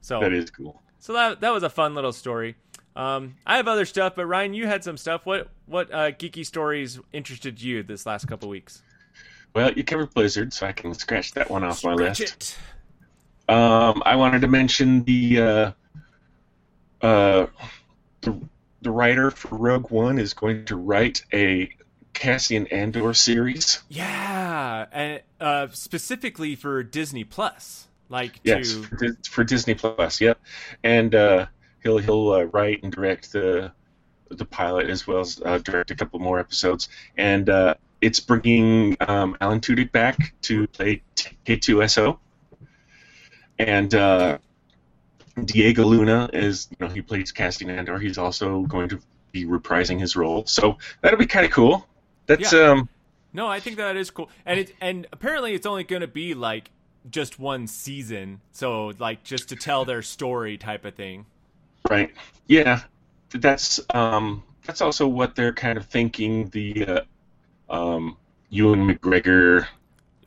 So 0.00 0.20
That 0.20 0.32
is 0.32 0.50
cool. 0.50 0.82
so 0.98 1.12
that 1.12 1.40
that 1.40 1.50
was 1.50 1.62
a 1.62 1.70
fun 1.70 1.94
little 1.94 2.12
story. 2.12 2.56
Um, 2.96 3.36
I 3.46 3.56
have 3.56 3.68
other 3.68 3.84
stuff, 3.84 4.14
but 4.16 4.26
Ryan, 4.26 4.52
you 4.54 4.66
had 4.66 4.82
some 4.82 4.96
stuff. 4.96 5.24
What 5.26 5.48
what 5.66 5.92
uh, 5.92 6.10
geeky 6.10 6.44
stories 6.44 6.98
interested 7.12 7.62
you 7.62 7.82
this 7.84 8.04
last 8.06 8.26
couple 8.26 8.48
weeks? 8.48 8.82
Well, 9.54 9.72
you 9.72 9.84
covered 9.84 10.14
Blizzard, 10.14 10.52
so 10.52 10.66
I 10.66 10.72
can 10.72 10.94
scratch 10.94 11.32
that 11.32 11.50
one 11.50 11.64
off 11.64 11.84
my 11.84 11.94
list. 11.94 12.20
it. 12.20 12.58
Um, 13.52 14.02
I 14.06 14.16
wanted 14.16 14.42
to 14.42 14.48
mention 14.48 15.02
the 15.02 15.40
uh, 15.40 15.72
uh, 17.02 17.46
the 18.20 18.40
the 18.82 18.90
writer 18.90 19.30
for 19.30 19.56
Rogue 19.56 19.90
One 19.90 20.18
is 20.18 20.34
going 20.34 20.66
to 20.66 20.76
write 20.76 21.24
a 21.32 21.70
Cassian 22.12 22.66
Andor 22.68 23.12
series. 23.14 23.82
Yeah, 23.88 24.86
and 24.92 25.22
uh, 25.40 25.68
specifically 25.72 26.54
for 26.54 26.82
Disney 26.82 27.24
Plus, 27.24 27.88
like 28.08 28.40
Yes, 28.44 28.72
to 28.72 28.82
for, 28.82 29.16
for 29.28 29.44
Disney 29.44 29.74
Plus. 29.74 30.20
Yep, 30.20 30.40
and 30.84 31.14
uh, 31.14 31.46
he'll 31.82 31.98
he'll 31.98 32.32
uh, 32.32 32.42
write 32.44 32.84
and 32.84 32.92
direct 32.92 33.32
the 33.32 33.72
the 34.28 34.44
pilot 34.44 34.88
as 34.88 35.06
well 35.06 35.20
as 35.20 35.40
uh, 35.44 35.58
direct 35.58 35.90
a 35.90 35.96
couple 35.96 36.20
more 36.20 36.38
episodes. 36.38 36.88
And 37.16 37.48
uh, 37.48 37.74
it's 38.00 38.20
bringing 38.20 38.96
um, 39.00 39.36
Alan 39.40 39.60
Tudyk 39.60 39.92
back 39.92 40.34
to 40.42 40.66
play 40.68 41.02
K2SO, 41.16 42.18
and 43.58 43.94
uh, 43.94 44.38
Diego 45.44 45.84
Luna 45.84 46.28
is 46.32 46.68
you 46.70 46.86
know 46.86 46.92
he 46.92 47.02
plays 47.02 47.32
Cassian 47.32 47.70
Andor. 47.70 47.98
He's 47.98 48.18
also 48.18 48.62
going 48.62 48.88
to 48.90 49.00
be 49.32 49.44
reprising 49.44 50.00
his 50.00 50.16
role, 50.16 50.44
so 50.46 50.78
that'll 51.00 51.18
be 51.18 51.26
kind 51.26 51.46
of 51.46 51.52
cool. 51.52 51.86
That's 52.26 52.52
Yeah. 52.52 52.70
um 52.70 52.88
no, 53.32 53.46
I 53.46 53.60
think 53.60 53.76
that 53.76 53.96
is 53.96 54.10
cool, 54.10 54.28
and 54.44 54.58
it 54.60 54.74
and 54.80 55.06
apparently 55.12 55.54
it's 55.54 55.66
only 55.66 55.84
going 55.84 56.02
to 56.02 56.08
be 56.08 56.34
like 56.34 56.70
just 57.10 57.38
one 57.38 57.66
season, 57.66 58.40
so 58.52 58.92
like 58.98 59.22
just 59.24 59.48
to 59.50 59.56
tell 59.56 59.84
their 59.84 60.02
story 60.02 60.58
type 60.58 60.84
of 60.84 60.94
thing. 60.94 61.26
Right. 61.88 62.12
Yeah. 62.46 62.80
That's 63.32 63.80
um 63.94 64.42
that's 64.66 64.80
also 64.80 65.06
what 65.06 65.34
they're 65.36 65.52
kind 65.52 65.78
of 65.78 65.86
thinking 65.86 66.48
the 66.50 66.86
uh, 66.86 67.00
um 67.70 68.16
Ewan 68.50 68.86
McGregor 68.88 69.66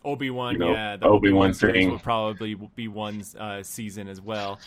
Obi 0.05 0.29
Wan, 0.31 0.53
You 0.53 0.59
know, 0.59 0.71
yeah, 0.73 0.97
the 0.97 1.05
Obi-Wan 1.07 1.53
series 1.53 1.73
thing. 1.75 1.89
will 1.91 1.97
probably 1.99 2.55
be 2.75 2.89
one 2.89 3.23
uh, 3.39 3.63
season 3.63 4.09
as 4.09 4.19
well. 4.19 4.59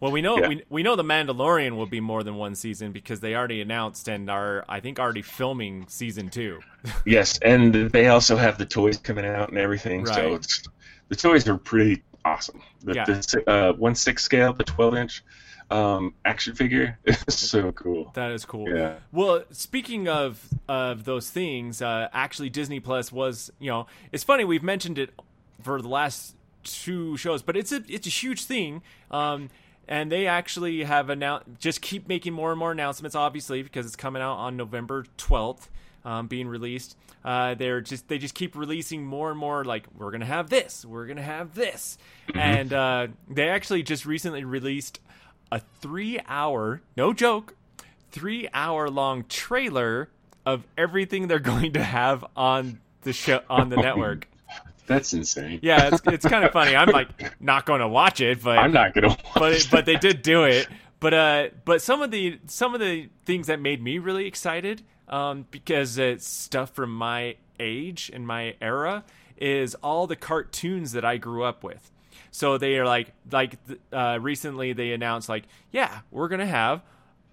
Well, 0.00 0.12
we 0.12 0.20
know 0.20 0.36
Yeah. 0.38 0.48
we 0.48 0.62
we 0.68 0.82
know 0.82 0.96
the 0.96 1.02
Mandalorian 1.02 1.76
will 1.76 1.86
be 1.86 2.00
more 2.00 2.22
than 2.22 2.34
one 2.36 2.54
season 2.54 2.92
because 2.92 3.20
they 3.20 3.34
already 3.34 3.62
announced 3.62 4.08
and 4.08 4.28
are 4.28 4.66
I 4.68 4.80
think 4.80 4.98
already 5.00 5.22
filming 5.22 5.86
season 5.88 6.28
two. 6.28 6.60
yes, 7.06 7.38
and 7.38 7.74
they 7.90 8.08
also 8.08 8.36
have 8.36 8.58
the 8.58 8.66
toys 8.66 8.98
coming 8.98 9.24
out 9.24 9.48
and 9.48 9.56
everything. 9.56 10.04
So 10.04 10.12
Right. 10.12 10.32
it's, 10.34 10.62
the 11.08 11.16
toys 11.16 11.48
are 11.48 11.56
pretty 11.56 12.02
awesome. 12.26 12.60
The, 12.82 12.94
Yeah. 12.94 13.04
the 13.06 13.44
uh, 13.46 13.72
one 13.72 13.94
six 13.94 14.22
scale, 14.22 14.52
the 14.52 14.64
twelve 14.64 14.94
inch 14.94 15.22
um, 15.72 16.14
action 16.24 16.54
figure 16.54 16.98
is 17.04 17.24
so 17.28 17.72
cool. 17.72 18.10
That 18.14 18.30
is 18.32 18.44
cool. 18.44 18.68
Yeah. 18.68 18.96
Well, 19.10 19.44
speaking 19.50 20.08
of 20.08 20.46
of 20.68 21.04
those 21.04 21.30
things, 21.30 21.80
uh, 21.80 22.08
actually 22.12 22.50
Disney 22.50 22.80
Plus 22.80 23.10
was 23.10 23.50
you 23.58 23.70
know 23.70 23.86
it's 24.12 24.22
funny 24.22 24.44
we've 24.44 24.62
mentioned 24.62 24.98
it 24.98 25.10
for 25.62 25.80
the 25.80 25.88
last 25.88 26.36
two 26.62 27.16
shows, 27.16 27.42
but 27.42 27.56
it's 27.56 27.72
a 27.72 27.82
it's 27.88 28.06
a 28.06 28.10
huge 28.10 28.44
thing. 28.44 28.82
Um, 29.10 29.48
and 29.88 30.12
they 30.12 30.26
actually 30.26 30.84
have 30.84 31.10
announced 31.10 31.46
just 31.58 31.80
keep 31.80 32.06
making 32.06 32.32
more 32.32 32.50
and 32.50 32.58
more 32.58 32.72
announcements, 32.72 33.16
obviously 33.16 33.62
because 33.62 33.86
it's 33.86 33.96
coming 33.96 34.22
out 34.22 34.36
on 34.36 34.56
November 34.56 35.06
twelfth. 35.16 35.68
Um, 36.04 36.26
being 36.26 36.48
released, 36.48 36.96
uh, 37.24 37.54
they're 37.54 37.80
just 37.80 38.08
they 38.08 38.18
just 38.18 38.34
keep 38.34 38.56
releasing 38.56 39.06
more 39.06 39.30
and 39.30 39.38
more. 39.38 39.64
Like 39.64 39.86
we're 39.96 40.10
gonna 40.10 40.24
have 40.24 40.50
this, 40.50 40.84
we're 40.84 41.06
gonna 41.06 41.22
have 41.22 41.54
this, 41.54 41.96
and 42.34 42.72
uh, 42.72 43.06
they 43.30 43.48
actually 43.48 43.84
just 43.84 44.04
recently 44.04 44.42
released 44.42 44.98
a 45.52 45.60
three-hour, 45.82 46.80
no 46.96 47.12
joke, 47.12 47.54
three 48.10 48.48
hour 48.54 48.88
long 48.88 49.24
trailer 49.28 50.08
of 50.46 50.66
everything 50.76 51.28
they're 51.28 51.38
going 51.54 51.74
to 51.74 51.84
have 51.84 52.24
on 52.34 52.80
the 53.02 53.12
show 53.12 53.42
on 53.48 53.68
the 53.68 53.76
network. 53.76 54.26
That's 54.86 55.12
insane. 55.12 55.60
Yeah, 55.62 55.90
it's 55.92 56.02
it's 56.06 56.26
kind 56.26 56.44
of 56.44 56.52
funny. 56.52 56.74
I'm 56.74 56.88
like 56.88 57.40
not 57.40 57.66
going 57.66 57.80
to 57.80 57.88
watch 57.88 58.20
it, 58.20 58.42
but 58.42 58.58
I'm 58.58 58.72
not 58.72 58.94
gonna. 58.94 59.08
Watch 59.08 59.24
but 59.34 59.52
it, 59.52 59.64
it. 59.64 59.68
but 59.70 59.86
they 59.86 59.96
did 59.96 60.22
do 60.22 60.44
it. 60.44 60.66
But 60.98 61.14
uh, 61.14 61.48
but 61.64 61.82
some 61.82 62.02
of 62.02 62.10
the 62.10 62.40
some 62.46 62.74
of 62.74 62.80
the 62.80 63.08
things 63.24 63.46
that 63.46 63.60
made 63.60 63.82
me 63.82 63.98
really 63.98 64.26
excited, 64.26 64.82
um, 65.08 65.46
because 65.50 65.98
it's 65.98 66.26
stuff 66.26 66.70
from 66.70 66.92
my 66.94 67.36
age 67.60 68.10
and 68.12 68.26
my 68.26 68.56
era, 68.60 69.04
is 69.36 69.76
all 69.76 70.06
the 70.06 70.16
cartoons 70.16 70.92
that 70.92 71.04
I 71.04 71.16
grew 71.16 71.44
up 71.44 71.62
with. 71.62 71.91
So 72.32 72.58
they 72.58 72.78
are 72.78 72.84
like 72.84 73.12
like 73.30 73.58
uh, 73.92 74.18
recently 74.20 74.72
they 74.72 74.92
announced 74.92 75.28
like 75.28 75.44
yeah 75.70 76.00
we're 76.10 76.28
gonna 76.28 76.46
have 76.46 76.82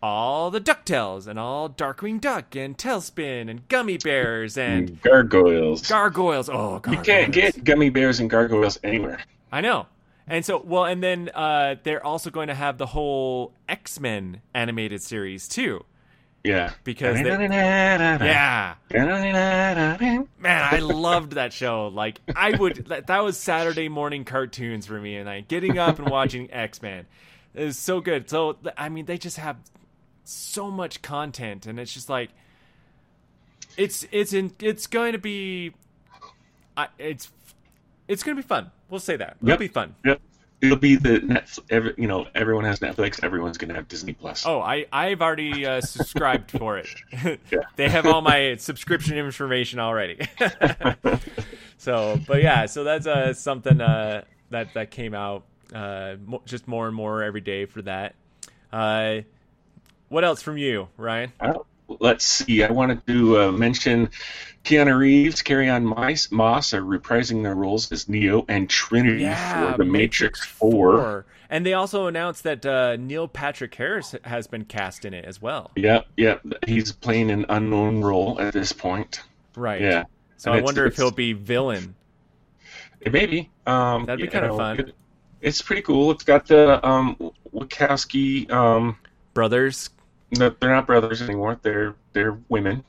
all 0.02 0.52
the 0.52 0.62
Ducktales 0.62 1.28
and 1.28 1.38
all 1.38 1.70
Darkwing 1.70 2.22
Duck 2.22 2.56
and 2.56 2.78
TaleSpin 2.78 3.50
and 3.50 3.68
Gummi 3.68 4.02
Bears 4.02 4.58
and 4.58 5.02
gargoyles. 5.02 5.88
Gargoyles. 5.88 6.50
Oh, 6.50 6.82
you 6.90 6.98
can't 7.00 7.34
get 7.34 7.64
gummy 7.64 7.90
bears 7.90 8.20
and 8.20 8.30
gargoyles 8.30 8.80
anywhere. 8.84 9.20
I 9.52 9.62
know. 9.62 9.88
And 10.28 10.46
so, 10.46 10.62
well, 10.64 10.86
and 10.86 11.02
then 11.02 11.30
uh, 11.34 11.76
they're 11.84 12.06
also 12.06 12.30
going 12.30 12.50
to 12.50 12.54
have 12.54 12.78
the 12.78 12.86
whole 12.86 13.54
X 13.68 14.00
Men 14.00 14.42
animated 14.54 15.02
series 15.02 15.48
too, 15.48 15.86
Yeah. 16.44 16.72
because 16.84 17.16
they, 17.16 17.30
yeah. 17.30 18.76
man, 20.40 20.68
I 20.72 20.80
loved 20.80 21.34
that 21.34 21.54
show. 21.54 21.88
Like, 21.88 22.22
I 22.36 22.52
would 22.52 22.88
that, 22.88 23.08
that 23.08 23.24
was 23.24 23.38
Saturday 23.38 23.90
morning 23.90 24.24
cartoons 24.26 24.86
for 24.86 25.00
me, 25.00 25.18
and 25.18 25.30
I 25.30 25.42
getting 25.42 25.78
up 25.78 26.00
and 26.00 26.10
watching 26.10 26.50
X 26.52 26.82
Men 26.82 27.06
is 27.54 27.78
so 27.78 28.00
good. 28.00 28.30
So, 28.30 28.58
I 28.78 28.90
mean, 28.90 29.06
they 29.06 29.18
just 29.18 29.38
have 29.38 29.58
so 30.24 30.70
much 30.72 31.02
content, 31.02 31.66
and 31.66 31.80
it's 31.80 31.94
just 31.94 32.10
like 32.10 32.30
it's 33.78 34.06
it's 34.12 34.34
in 34.34 34.54
it's 34.60 34.88
going 34.88 35.14
to 35.14 35.20
be, 35.20 35.74
I, 36.78 36.88
it's 36.98 37.32
it's 38.08 38.24
going 38.24 38.38
to 38.38 38.44
be 38.44 38.48
fun. 38.48 38.72
We'll 38.90 39.00
say 39.00 39.18
that 39.18 39.38
it'll 39.42 39.58
be 39.58 39.68
fun. 39.68 39.96
Yep. 40.06 40.22
It'll 40.62 40.78
be 40.78 40.96
the 40.96 41.20
Netflix. 41.20 41.60
Every, 41.70 41.94
you 41.98 42.08
know, 42.08 42.28
everyone 42.36 42.66
has 42.66 42.80
Netflix. 42.80 43.24
Everyone's 43.24 43.58
gonna 43.58 43.76
have 43.76 43.88
Disney 43.88 44.14
Plus. 44.14 44.46
Oh, 44.46 44.60
I 44.60 44.86
I've 44.92 45.22
already 45.22 45.66
uh, 45.66 45.82
subscribed 45.82 46.52
for 46.52 46.78
it. 46.78 46.90
They 47.76 47.88
have 47.90 48.06
all 48.06 48.22
my 48.22 48.56
subscription 48.58 49.18
information 49.18 49.80
already. 49.80 50.28
so, 51.78 52.20
but 52.28 52.42
yeah, 52.44 52.66
so 52.66 52.84
that's 52.84 53.08
uh, 53.08 53.34
something 53.34 53.80
uh, 53.80 54.24
that 54.50 54.74
that 54.74 54.92
came 54.92 55.14
out 55.14 55.46
uh, 55.74 56.16
mo- 56.26 56.42
just 56.46 56.68
more 56.68 56.88
and 56.88 56.96
more 56.96 57.24
every 57.24 57.42
day 57.42 57.66
for 57.66 57.82
that. 57.84 58.16
Uh, 58.72 59.22
what 60.10 60.24
else 60.24 60.42
from 60.42 60.58
you, 60.58 60.90
Ryan? 60.98 61.32
Well, 61.40 61.66
let's 62.00 62.26
see. 62.26 62.64
I 62.64 62.72
wanted 62.72 63.06
to 63.08 63.42
uh, 63.42 63.52
mention 63.52 64.10
Keanu 64.64 64.98
Reeves, 64.98 65.42
Carrie-Anne 65.42 65.86
Moss, 65.86 66.32
Moss 66.32 66.74
are 66.74 66.82
reprising 66.82 67.44
their 67.44 67.56
roles 67.56 67.92
as 67.92 68.08
Neo 68.10 68.46
and 68.48 68.70
Trinity 68.70 69.24
Yeah, 69.24 69.72
for 69.72 69.78
the 69.78 69.86
Matrix, 69.86 70.46
4. 70.46 71.26
And 71.50 71.66
they 71.66 71.74
also 71.74 72.06
announced 72.08 72.44
that 72.44 72.64
uh, 72.66 72.96
Neil 72.98 73.28
Patrick 73.28 73.74
Harris 73.74 74.14
has 74.24 74.46
been 74.46 74.66
cast 74.66 75.04
in 75.06 75.14
it 75.14 75.26
as 75.26 75.42
well. 75.42 75.72
Yep, 75.76 76.06
yep. 76.18 76.42
He's 76.68 76.92
playing 76.92 77.32
an 77.32 77.46
unknown 77.50 78.02
role 78.02 78.40
at 78.40 78.54
this 78.54 78.72
point. 78.72 79.22
Right. 79.56 79.82
Yeah. 79.82 80.04
So 80.38 80.52
And 80.52 80.60
I 80.60 80.64
wonder 80.64 80.86
if 80.86 80.96
he'll 80.96 81.10
be 81.12 81.34
villain. 81.34 81.96
Maybe. 83.12 83.50
Um, 83.66 84.06
That'd 84.06 84.20
be 84.20 84.26
you 84.26 84.30
kinda 84.32 84.56
fun. 84.56 84.80
it- 84.80 84.96
it's 85.42 85.62
pretty 85.62 85.82
cool. 85.84 86.12
It's 86.12 86.24
got 86.26 86.48
the 86.48 86.86
um, 86.86 87.16
Wachowski. 87.54 88.52
Um, 88.52 88.98
Brothers. 89.34 89.90
No, 90.38 90.50
they're 90.60 90.70
not 90.70 90.88
brothers 90.88 91.22
anymore. 91.22 91.60
They're 91.62 91.96
they're 92.14 92.40
women. 92.50 92.84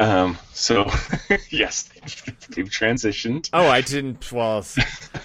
Um, 0.00 0.36
so 0.52 0.90
yes, 1.50 1.84
they've 2.54 2.68
transitioned. 2.68 3.48
Oh, 3.52 3.68
I 3.68 3.80
didn't. 3.82 4.32
Well, 4.32 4.64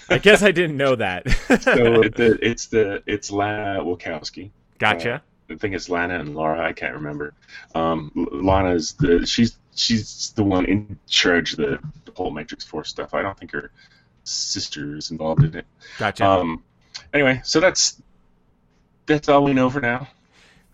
I 0.09 0.19
guess 0.19 0.43
I 0.43 0.51
didn't 0.51 0.77
know 0.77 0.95
that. 0.95 1.25
So 1.61 2.03
the, 2.15 2.37
it's 2.41 2.67
the 2.67 3.01
it's 3.05 3.31
Lana 3.31 3.83
Wachowski. 3.83 4.51
gotcha. 4.77 5.21
I 5.49 5.55
think 5.55 5.73
it's 5.73 5.89
Lana 5.89 6.19
and 6.19 6.35
Laura. 6.35 6.61
I 6.61 6.73
can't 6.73 6.93
remember. 6.93 7.33
Um, 7.73 8.11
L- 8.15 8.43
Lana's 8.43 8.93
the 8.93 9.25
she's 9.25 9.57
she's 9.75 10.33
the 10.35 10.43
one 10.43 10.65
in 10.65 10.99
charge 11.07 11.53
of 11.53 11.57
the, 11.57 11.79
the 12.05 12.11
whole 12.11 12.31
Matrix 12.31 12.65
Four 12.65 12.83
stuff. 12.83 13.13
I 13.13 13.21
don't 13.21 13.37
think 13.37 13.51
her 13.51 13.71
sister 14.23 14.97
is 14.97 15.09
involved 15.09 15.43
in 15.43 15.55
it. 15.55 15.65
Gotcha. 15.97 16.25
Um, 16.25 16.63
anyway, 17.13 17.41
so 17.43 17.59
that's 17.59 18.01
that's 19.05 19.29
all 19.29 19.43
we 19.43 19.53
know 19.53 19.69
for 19.69 19.79
now. 19.81 20.07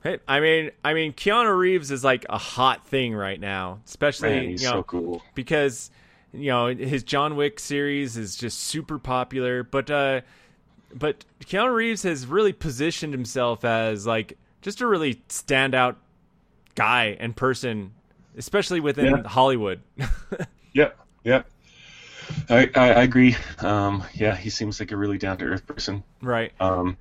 Hey, 0.04 0.20
I 0.28 0.40
mean, 0.42 0.72
I 0.84 0.94
mean, 0.94 1.14
Keanu 1.14 1.58
Reeves 1.58 1.90
is 1.90 2.04
like 2.04 2.26
a 2.30 2.38
hot 2.38 2.86
thing 2.88 3.16
right 3.16 3.40
now, 3.40 3.80
especially 3.86 4.30
Man, 4.32 4.44
you 4.44 4.58
know 4.58 4.72
so 4.72 4.84
cool. 4.84 5.22
because 5.34 5.90
you 6.34 6.48
know 6.48 6.68
his 6.68 7.04
John 7.04 7.36
Wick 7.38 7.60
series 7.60 8.18
is 8.18 8.36
just 8.36 8.60
super 8.60 9.00
popular. 9.00 9.64
But 9.64 9.90
uh, 9.90 10.22
but 10.94 11.24
Keanu 11.42 11.74
Reeves 11.74 12.04
has 12.04 12.26
really 12.28 12.52
positioned 12.54 13.14
himself 13.14 13.64
as 13.64 14.06
like 14.06 14.38
just 14.62 14.82
a 14.82 14.88
really 14.88 15.16
standout 15.30 15.96
guy 16.76 17.16
and 17.20 17.36
person, 17.36 17.94
especially 18.38 18.80
within 18.82 19.18
Yeah. 19.18 19.28
Hollywood. 19.28 19.80
Yep, 20.74 20.98
yep. 21.24 21.48
I, 22.50 22.68
I, 22.76 22.90
I 22.94 23.04
agree. 23.04 23.36
Um, 23.60 24.04
yeah, 24.16 24.36
he 24.36 24.50
seems 24.50 24.80
like 24.80 24.92
a 24.92 24.98
really 24.98 25.20
down 25.20 25.38
to 25.38 25.46
earth 25.46 25.68
person. 25.68 26.04
right. 26.20 26.52
Um, 26.60 26.98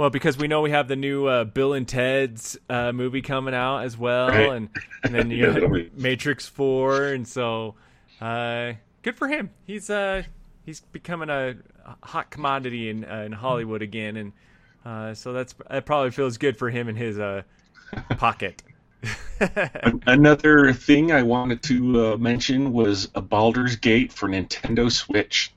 Well, 0.00 0.08
because 0.08 0.38
we 0.38 0.48
know 0.48 0.62
we 0.62 0.70
have 0.70 0.88
the 0.88 0.96
new 0.96 1.26
uh, 1.26 1.44
Bill 1.44 1.74
and 1.74 1.86
Ted's 1.86 2.58
uh, 2.70 2.90
movie 2.90 3.20
coming 3.20 3.52
out 3.52 3.80
as 3.80 3.98
well, 3.98 4.28
Right. 4.28 4.50
and 4.50 4.70
and 5.04 5.14
then 5.14 5.30
you 5.30 5.52
know, 5.52 5.84
Matrix 5.94 6.46
Four, 6.46 7.08
and 7.08 7.28
so 7.28 7.74
uh, 8.18 8.72
good 9.02 9.18
for 9.18 9.28
him. 9.28 9.50
He's 9.66 9.90
uh 9.90 10.22
he's 10.64 10.80
becoming 10.80 11.28
a 11.28 11.56
hot 12.02 12.30
commodity 12.30 12.88
in 12.88 13.04
uh, 13.04 13.24
in 13.26 13.32
Hollywood 13.32 13.82
again, 13.82 14.16
and 14.16 14.32
uh, 14.86 15.12
so 15.12 15.34
that's 15.34 15.54
that 15.68 15.84
probably 15.84 16.12
feels 16.12 16.38
good 16.38 16.56
for 16.56 16.70
him 16.70 16.88
in 16.88 16.96
his 16.96 17.18
uh 17.18 17.42
pocket. 18.16 18.62
Another 20.06 20.72
thing 20.72 21.12
I 21.12 21.22
wanted 21.24 21.62
to 21.64 22.12
uh, 22.12 22.16
mention 22.16 22.72
was 22.72 23.10
a 23.14 23.20
Baldur's 23.20 23.76
Gate 23.76 24.14
for 24.14 24.30
Nintendo 24.30 24.90
Switch. 24.90 25.52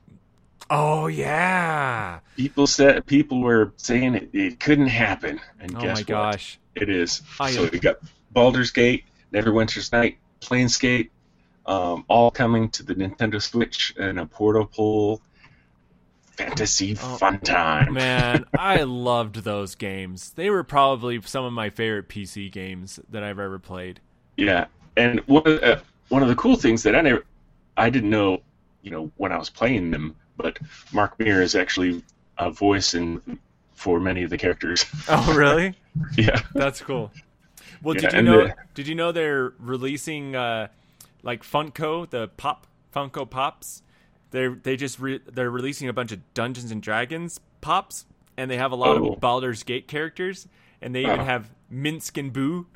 Oh 0.70 1.06
yeah! 1.06 2.20
People 2.36 2.66
said 2.66 3.06
people 3.06 3.40
were 3.42 3.72
saying 3.76 4.14
it, 4.14 4.30
it 4.32 4.60
couldn't 4.60 4.88
happen, 4.88 5.40
and 5.60 5.76
Oh 5.76 5.80
guess 5.80 5.96
my 5.96 6.00
what? 6.00 6.06
gosh! 6.06 6.58
It 6.74 6.88
is. 6.88 7.22
I 7.40 7.50
so 7.52 7.64
am- 7.64 7.70
we 7.72 7.78
got 7.78 7.96
Baldur's 8.32 8.70
Gate, 8.70 9.04
Neverwinter's 9.32 9.92
Night, 9.92 10.18
Planescape, 10.40 11.10
um, 11.66 12.04
all 12.08 12.30
coming 12.30 12.68
to 12.70 12.82
the 12.82 12.94
Nintendo 12.94 13.40
Switch 13.40 13.94
and 13.98 14.18
a 14.18 14.26
portable 14.26 15.20
fantasy 16.36 16.96
Oh, 17.00 17.16
fun 17.16 17.38
time. 17.40 17.94
Man, 17.94 18.44
I 18.58 18.82
loved 18.82 19.36
those 19.44 19.74
games. 19.74 20.30
They 20.32 20.50
were 20.50 20.64
probably 20.64 21.20
some 21.22 21.44
of 21.44 21.52
my 21.52 21.70
favorite 21.70 22.08
PC 22.08 22.50
games 22.50 22.98
that 23.10 23.22
I've 23.22 23.38
ever 23.38 23.58
played. 23.58 24.00
Yeah, 24.36 24.66
and 24.96 25.20
one 25.26 25.46
of 25.46 25.62
uh, 25.62 25.80
one 26.08 26.22
of 26.22 26.28
the 26.28 26.34
cool 26.34 26.56
things 26.56 26.82
that 26.82 26.96
I 26.96 27.00
never, 27.02 27.24
I 27.76 27.88
didn't 27.90 28.10
know, 28.10 28.42
you 28.82 28.90
know, 28.90 29.12
when 29.16 29.30
I 29.32 29.38
was 29.38 29.48
playing 29.48 29.90
them, 29.92 30.16
but 30.36 30.58
Mark 30.92 31.18
Meer 31.18 31.42
is 31.42 31.54
actually 31.54 32.02
a 32.38 32.50
voice 32.50 32.94
in 32.94 33.38
for 33.74 34.00
many 34.00 34.22
of 34.22 34.30
the 34.30 34.38
characters. 34.38 34.84
Oh, 35.08 35.34
really? 35.34 35.74
yeah, 36.16 36.40
That's 36.54 36.80
cool. 36.80 37.10
Well, 37.82 37.94
Yeah, 37.96 38.00
did 38.10 38.12
you 38.14 38.22
know? 38.22 38.46
the- 38.46 38.54
Did 38.74 38.88
you 38.88 38.94
know 38.94 39.12
they're 39.12 39.52
releasing 39.58 40.34
uh, 40.34 40.68
like 41.22 41.42
Funko, 41.42 42.08
the 42.08 42.28
pop 42.36 42.66
Funko 42.94 43.28
Pops? 43.28 43.82
They 44.30 44.48
they 44.48 44.76
just 44.76 44.98
re- 44.98 45.20
they're 45.26 45.50
releasing 45.50 45.88
a 45.88 45.92
bunch 45.92 46.10
of 46.12 46.20
Dungeons 46.34 46.70
and 46.72 46.82
Dragons 46.82 47.38
pops, 47.60 48.04
and 48.36 48.50
they 48.50 48.56
have 48.56 48.72
a 48.72 48.76
lot 48.76 48.96
Oh. 48.96 49.12
of 49.12 49.20
Baldur's 49.20 49.62
Gate 49.62 49.86
characters, 49.86 50.48
and 50.82 50.94
they 50.94 51.02
even 51.02 51.20
Oh. 51.20 51.24
have 51.24 51.50
Minsc 51.72 52.18
and 52.18 52.32
Boo. 52.32 52.66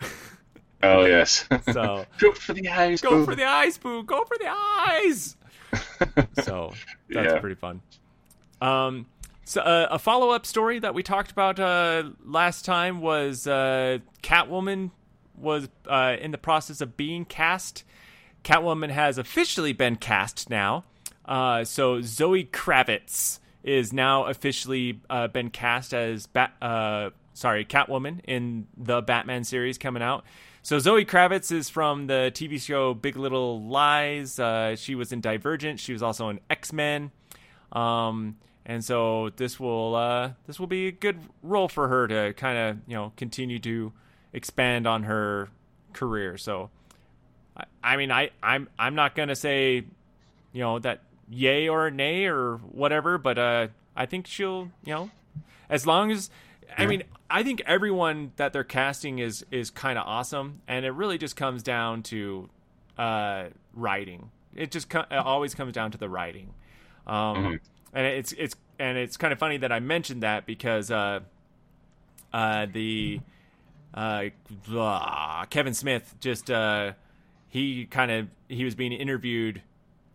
oh 0.82 1.04
yes. 1.06 1.46
So 1.72 2.04
Go 2.18 2.32
for 2.32 2.52
the 2.52 2.68
eyes. 2.68 3.00
go 3.00 3.24
for 3.24 3.34
the 3.34 3.44
eyes, 3.44 3.76
Boo! 3.78 4.02
Go 4.04 4.24
for 4.24 4.36
the 4.38 4.48
eyes! 4.48 5.36
so 6.42 6.72
that's 7.08 7.32
Yeah. 7.34 7.38
pretty 7.40 7.54
fun. 7.56 7.80
Um, 8.60 9.06
so 9.44 9.60
uh, 9.62 9.88
a 9.90 9.98
follow 9.98 10.30
up 10.30 10.44
story 10.46 10.78
that 10.80 10.94
we 10.94 11.02
talked 11.02 11.30
about 11.30 11.58
uh, 11.58 12.10
last 12.24 12.64
time 12.64 13.00
was 13.00 13.46
uh, 13.46 13.98
Catwoman 14.22 14.90
was 15.36 15.68
uh, 15.86 16.16
in 16.20 16.32
the 16.32 16.38
process 16.38 16.80
of 16.80 16.96
being 16.96 17.24
cast. 17.24 17.84
Catwoman 18.44 18.90
has 18.90 19.18
officially 19.18 19.72
been 19.72 19.96
cast 19.96 20.50
now. 20.50 20.84
Uh, 21.24 21.64
so 21.64 22.00
Zoe 22.00 22.44
Kravitz 22.44 23.38
is 23.62 23.92
now 23.92 24.24
officially 24.26 25.00
uh, 25.10 25.28
been 25.28 25.50
cast 25.50 25.92
as 25.94 26.26
Bat. 26.26 26.52
Uh, 26.60 27.10
sorry, 27.34 27.64
Catwoman 27.64 28.20
in 28.26 28.66
the 28.76 29.00
Batman 29.02 29.44
series 29.44 29.78
coming 29.78 30.02
out. 30.02 30.24
So 30.62 30.78
Zoe 30.78 31.04
Kravitz 31.04 31.52
is 31.52 31.68
from 31.68 32.08
the 32.08 32.30
TV 32.34 32.60
show 32.60 32.92
Big 32.94 33.16
Little 33.16 33.62
Lies. 33.62 34.38
Uh, 34.38 34.76
she 34.76 34.94
was 34.94 35.12
in 35.12 35.20
Divergent. 35.20 35.80
She 35.80 35.92
was 35.92 36.02
also 36.02 36.28
in 36.28 36.40
X 36.50 36.72
Men. 36.72 37.10
Um, 37.72 38.36
and 38.66 38.84
so 38.84 39.30
this 39.36 39.58
will 39.58 39.94
uh, 39.94 40.32
this 40.46 40.60
will 40.60 40.66
be 40.66 40.88
a 40.88 40.92
good 40.92 41.18
role 41.42 41.68
for 41.68 41.88
her 41.88 42.06
to 42.08 42.34
kind 42.34 42.58
of 42.58 42.76
you 42.86 42.96
know 42.96 43.12
continue 43.16 43.58
to 43.60 43.92
expand 44.32 44.86
on 44.86 45.04
her 45.04 45.48
career. 45.94 46.36
So 46.36 46.70
I, 47.56 47.64
I 47.82 47.96
mean 47.96 48.12
I 48.12 48.30
I'm 48.42 48.68
I'm 48.78 48.94
not 48.94 49.14
gonna 49.14 49.36
say 49.36 49.84
you 50.52 50.60
know 50.60 50.78
that 50.80 51.02
yay 51.30 51.68
or 51.68 51.90
nay 51.90 52.26
or 52.26 52.56
whatever, 52.56 53.16
but 53.16 53.38
uh, 53.38 53.68
I 53.96 54.06
think 54.06 54.26
she'll 54.26 54.70
you 54.84 54.92
know 54.92 55.10
as 55.70 55.86
long 55.86 56.10
as 56.10 56.30
I 56.76 56.84
mean 56.86 57.04
I 57.30 57.42
think 57.42 57.62
everyone 57.66 58.32
that 58.36 58.52
they're 58.52 58.64
casting 58.64 59.18
is 59.18 59.44
is 59.50 59.70
kind 59.70 59.98
of 59.98 60.06
awesome, 60.06 60.62
and 60.66 60.84
it 60.84 60.90
really 60.90 61.18
just 61.18 61.36
comes 61.36 61.62
down 61.62 62.02
to 62.04 62.48
uh, 62.96 63.46
writing. 63.74 64.30
It 64.54 64.70
just 64.70 64.88
co- 64.88 65.04
it 65.10 65.16
always 65.16 65.54
comes 65.54 65.72
down 65.72 65.90
to 65.92 65.98
the 65.98 66.08
writing. 66.08 66.54
Um, 67.06 67.60
and 67.92 68.06
it's 68.06 68.32
it's 68.32 68.54
and 68.78 68.96
it's 68.96 69.16
kind 69.16 69.32
of 69.32 69.38
funny 69.38 69.58
that 69.58 69.72
I 69.72 69.80
mentioned 69.80 70.22
that 70.22 70.46
because 70.46 70.90
uh, 70.90 71.20
uh, 72.32 72.66
the 72.72 73.20
uh, 73.94 74.24
blah, 74.66 75.44
Kevin 75.50 75.74
Smith 75.74 76.14
just 76.20 76.50
uh, 76.50 76.92
he 77.48 77.86
kind 77.86 78.10
of 78.10 78.28
he 78.48 78.64
was 78.64 78.74
being 78.74 78.92
interviewed 78.92 79.62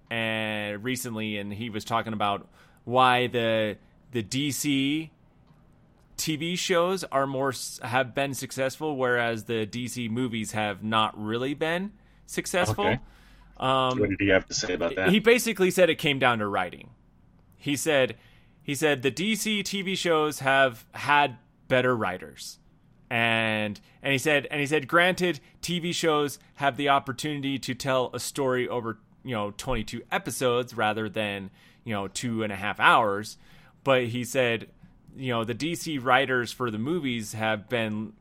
and 0.09 0.83
recently, 0.83 1.37
and 1.37 1.53
he 1.53 1.69
was 1.69 1.83
talking 1.83 2.13
about 2.13 2.47
why 2.85 3.27
the 3.27 3.77
the 4.11 4.23
DC 4.23 5.09
TV 6.23 6.57
shows 6.57 7.03
are 7.05 7.27
more 7.27 7.53
have 7.81 8.15
been 8.15 8.33
successful, 8.33 8.95
whereas 8.95 9.43
the 9.43 9.67
DC 9.67 10.09
movies 10.09 10.53
have 10.53 10.81
not 10.81 11.21
really 11.21 11.53
been 11.53 11.91
successful. 12.27 12.85
Okay. 12.85 12.99
Um, 13.57 13.99
What 13.99 14.09
did 14.09 14.21
he 14.21 14.29
have 14.29 14.45
to 14.47 14.53
say 14.53 14.73
about 14.73 14.95
that? 14.95 15.09
he 15.09 15.19
basically 15.19 15.69
said 15.69 15.89
it 15.89 15.97
came 15.97 16.19
down 16.19 16.39
to 16.39 16.47
writing. 16.47 16.91
He 17.57 17.75
said 17.75 18.15
he 18.61 18.73
said 18.73 19.01
the 19.01 19.11
DC 19.11 19.63
TV 19.63 19.97
shows 19.97 20.39
have 20.39 20.85
had 20.93 21.39
better 21.67 21.93
writers. 21.93 22.57
And 23.09 23.81
and 24.01 24.13
he 24.13 24.17
said 24.17 24.47
and 24.49 24.61
he 24.61 24.65
said 24.65 24.87
granted 24.87 25.41
TV 25.61 25.93
shows 25.93 26.39
have 26.55 26.77
the 26.77 26.87
opportunity 26.87 27.59
to 27.59 27.75
tell 27.75 28.11
a 28.13 28.19
story 28.19 28.65
over, 28.69 28.97
you 29.25 29.35
know, 29.35 29.51
22 29.57 30.03
episodes 30.09 30.73
rather 30.73 31.09
than, 31.09 31.49
you 31.83 31.93
know, 31.93 32.07
two 32.07 32.43
and 32.43 32.53
a 32.53 32.55
half 32.55 32.79
hours. 32.79 33.37
But 33.83 34.05
he 34.05 34.23
said, 34.23 34.69
you 35.15 35.31
know, 35.33 35.43
the 35.43 35.53
DC 35.53 36.03
writers 36.03 36.51
for 36.51 36.71
the 36.71 36.77
movies 36.77 37.33
have 37.33 37.69
been 37.69 38.13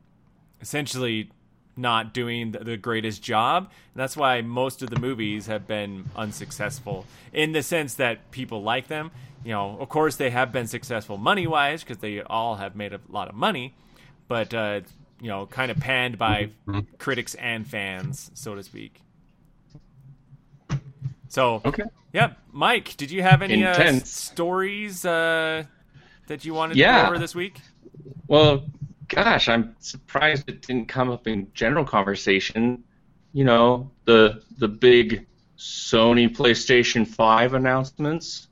essentially 0.61 1.29
not 1.75 2.13
doing 2.13 2.51
the- 2.51 2.77
greatest 2.77 3.23
job. 3.23 3.63
And 3.93 4.01
that's 4.01 4.15
why 4.15 4.41
most 4.41 4.81
of 4.83 4.89
the 4.89 4.95
movies 4.95 5.47
have 5.47 5.67
been 5.67 6.05
unsuccessful 6.15 7.05
in 7.31 7.51
the 7.51 7.63
sense 7.63 7.95
that 7.95 8.29
people 8.31 8.61
like 8.61 8.87
them. 8.87 9.11
You 9.43 9.51
know, 9.51 9.77
of 9.79 9.89
course, 9.89 10.15
they 10.15 10.29
have 10.29 10.51
been 10.51 10.67
successful 10.67 11.17
money 11.17 11.47
wise 11.47 11.83
because 11.83 11.97
they 11.97 12.21
all 12.21 12.55
have 12.57 12.75
made 12.75 12.93
a 12.93 12.99
lot 13.09 13.27
of 13.27 13.35
money. 13.35 13.73
But, 14.27 14.53
uh, 14.53 14.81
you 15.19 15.27
know, 15.29 15.47
kind 15.47 15.71
of 15.71 15.79
panned 15.79 16.17
by 16.17 16.49
critics 16.97 17.35
and 17.35 17.67
fans, 17.67 18.31
so 18.33 18.55
to 18.55 18.63
speak. 18.63 19.01
So, 21.27 21.61
Okay. 21.65 21.83
yeah, 22.13 22.33
Mike, 22.51 22.95
did 22.95 23.09
you 23.09 23.23
have 23.23 23.41
any 23.41 23.65
uh, 23.65 23.91
stories 24.05 25.03
uh, 25.03 25.63
that 26.27 26.45
you 26.45 26.53
wanted 26.53 26.73
to 26.75 26.79
Yeah. 26.79 27.01
go 27.03 27.07
over 27.09 27.19
this 27.19 27.35
week? 27.35 27.59
Well, 28.27 28.65
gosh, 29.07 29.49
I'm 29.49 29.75
surprised 29.79 30.47
it 30.49 30.61
didn't 30.65 30.87
come 30.87 31.09
up 31.11 31.27
in 31.27 31.47
general 31.53 31.85
conversation. 31.85 32.83
You 33.33 33.43
know, 33.45 33.91
the 34.05 34.41
the 34.57 34.67
big 34.67 35.25
Sony 35.57 36.29
PlayStation 36.35 37.07
5 37.07 37.53
announcements 37.53 38.47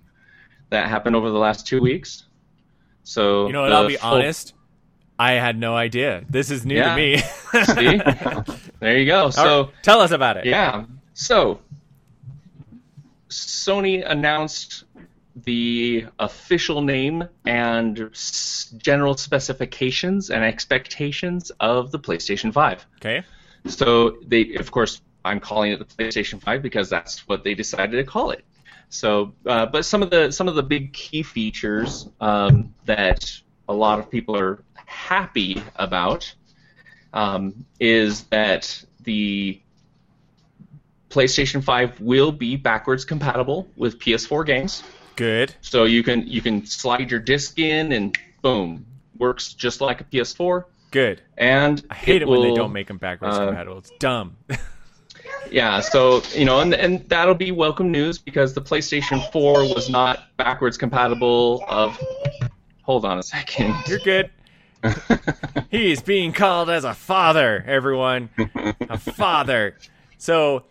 that 0.70 0.88
happened 0.88 1.16
over 1.16 1.30
the 1.30 1.38
last 1.38 1.68
two 1.68 1.82
weeks. 1.82 2.26
So 3.04 3.48
You 3.48 3.54
know 3.54 3.64
what? 3.64 3.72
I'll 3.74 3.88
be 3.88 3.96
full- 3.98 4.12
honest. 4.12 4.54
I 5.20 5.34
had 5.34 5.58
no 5.60 5.76
idea. 5.76 6.24
This 6.30 6.50
is 6.50 6.66
new 6.66 6.76
Yeah. 6.76 6.90
to 6.90 6.96
me. 6.96 7.18
See? 7.66 8.72
there 8.80 8.98
you 8.98 9.06
go. 9.06 9.30
So 9.30 9.64
right, 9.66 9.74
tell 9.84 10.00
us 10.02 10.12
about 10.12 10.38
it. 10.38 10.46
Yeah. 10.46 10.86
So 11.14 11.60
Sony 13.30 14.04
announced 14.10 14.86
the 15.36 16.06
official 16.20 16.82
name 16.82 17.28
and 17.46 18.10
s- 18.12 18.74
general 18.78 19.16
specifications 19.16 20.30
and 20.30 20.44
expectations 20.44 21.52
of 21.60 21.92
the 21.92 22.00
PlayStation 22.00 22.54
5. 22.54 22.86
Okay. 22.98 23.24
So 23.66 24.18
they, 24.26 24.56
of 24.56 24.72
course, 24.72 25.02
I'm 25.24 25.40
calling 25.40 25.72
it 25.72 25.80
the 25.80 25.86
PlayStation 25.86 26.42
5 26.42 26.62
because 26.62 26.90
that's 26.90 27.28
what 27.28 27.44
they 27.44 27.54
decided 27.54 27.98
to 27.98 28.04
call 28.04 28.32
it. 28.32 28.44
So, 28.90 29.34
uh, 29.46 29.68
but 29.68 29.86
some 29.86 30.04
of 30.04 30.10
the 30.10 30.32
some 30.32 30.50
of 30.50 30.56
the 30.56 30.64
big 30.64 30.92
key 30.92 31.24
features 31.24 32.10
um, 32.20 32.74
that 32.86 33.32
a 33.70 33.74
lot 33.74 34.00
of 34.00 34.10
people 34.10 34.36
are 34.38 34.64
happy 34.86 35.62
about 35.78 36.34
um, 37.14 37.66
is 37.80 38.24
that 38.26 38.84
the 39.04 39.62
PlayStation 41.10 41.64
5 41.64 42.02
will 42.02 42.32
be 42.32 42.56
backwards 42.56 43.06
compatible 43.06 43.68
with 43.76 44.00
PS4 44.00 44.46
games. 44.46 44.84
Good. 45.16 45.54
So 45.62 45.84
you 45.84 46.04
can 46.04 46.28
you 46.28 46.42
can 46.42 46.66
slide 46.66 47.12
your 47.12 47.20
disc 47.20 47.60
in 47.60 47.92
and 47.92 48.18
boom, 48.42 48.86
works 49.18 49.54
just 49.54 49.82
like 49.82 50.02
a 50.02 50.04
PS4. 50.06 50.66
Good. 50.92 51.22
And 51.38 51.86
I 51.90 51.96
hate 51.96 52.18
it, 52.18 52.22
it 52.24 52.28
when 52.28 52.42
they 52.42 52.54
don't 52.54 52.74
make 52.74 52.88
them 52.88 52.98
backwards 52.98 53.38
uh, 53.38 53.46
compatible. 53.48 53.78
It's 53.80 53.92
dumb. 54.00 54.38
Yeah, 55.50 55.82
so 55.82 56.22
you 56.34 56.46
know, 56.46 56.62
and 56.62 56.74
and 56.74 57.08
that'll 57.10 57.36
be 57.36 57.52
welcome 57.52 57.92
news 57.92 58.18
because 58.18 58.54
the 58.54 58.62
PlayStation 58.62 59.32
4 59.32 59.74
was 59.74 59.90
not 59.90 60.36
backwards 60.38 60.78
compatible. 60.78 61.66
Of 61.68 62.00
hold 62.84 63.04
on 63.04 63.20
a 63.20 63.24
second. 63.24 63.76
You're 63.88 64.00
good. 64.00 64.30
He's 65.70 66.02
being 66.02 66.32
called 66.32 66.70
as 66.70 66.86
a 66.86 66.94
father, 66.94 67.64
everyone. 67.68 68.30
A 68.90 68.98
father. 68.98 69.78
So, 70.18 70.64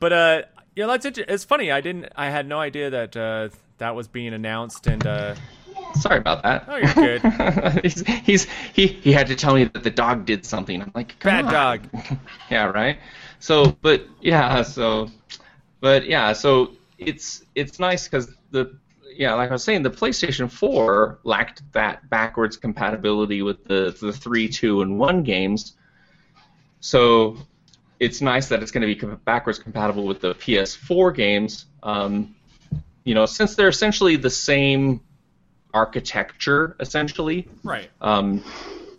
but 0.00 0.12
uh, 0.12 0.42
you 0.74 0.84
know, 0.84 0.88
that's 0.88 1.04
it. 1.04 1.18
It's 1.18 1.44
funny. 1.44 1.70
I 1.70 1.80
didn't. 1.82 2.08
I 2.16 2.30
had 2.30 2.46
no 2.46 2.58
idea 2.58 2.90
that 2.90 3.16
uh, 3.16 3.48
that 3.82 3.96
was 3.96 4.06
being 4.06 4.32
announced, 4.32 4.86
and 4.86 5.04
uh, 5.04 5.34
Sorry 5.94 6.18
about 6.18 6.44
that. 6.44 6.64
Oh, 6.68 6.76
you're 6.76 7.18
good. 7.18 7.80
he's, 7.82 8.06
he's 8.24 8.46
he 8.72 8.86
he 8.86 9.12
had 9.12 9.26
to 9.26 9.34
tell 9.34 9.54
me 9.54 9.64
that 9.64 9.82
the 9.82 9.90
dog 9.90 10.24
did 10.24 10.46
something. 10.46 10.80
I'm 10.80 10.92
like, 10.94 11.18
come 11.18 11.30
bad 11.30 11.44
on. 11.46 11.52
dog. 11.52 12.18
yeah, 12.50 12.66
right. 12.66 12.98
So, 13.40 13.76
but 13.82 14.06
yeah, 14.20 14.62
so, 14.62 15.10
but 15.80 16.06
yeah, 16.06 16.32
so 16.32 16.72
it's 16.96 17.42
it's 17.56 17.80
nice 17.80 18.06
because 18.06 18.32
the 18.52 18.78
yeah, 19.16 19.34
like 19.34 19.50
I 19.50 19.52
was 19.52 19.64
saying, 19.64 19.82
the 19.82 19.90
PlayStation 19.90 20.50
4 20.50 21.18
lacked 21.24 21.62
that 21.72 22.08
backwards 22.08 22.56
compatibility 22.56 23.42
with 23.42 23.64
the 23.64 23.94
the 24.00 24.12
three, 24.12 24.48
two, 24.48 24.82
and 24.82 24.98
one 24.98 25.24
games. 25.24 25.74
So 26.80 27.36
it's 28.00 28.20
nice 28.20 28.48
that 28.48 28.62
it's 28.62 28.70
going 28.70 28.88
to 28.88 28.94
be 28.94 29.16
backwards 29.24 29.58
compatible 29.58 30.04
with 30.04 30.20
the 30.20 30.34
PS4 30.36 31.14
games. 31.14 31.66
Um, 31.82 32.34
you 33.04 33.14
know, 33.14 33.26
since 33.26 33.54
they're 33.54 33.68
essentially 33.68 34.16
the 34.16 34.30
same 34.30 35.00
architecture, 35.74 36.76
essentially. 36.80 37.48
Right. 37.64 37.90
Um, 38.00 38.42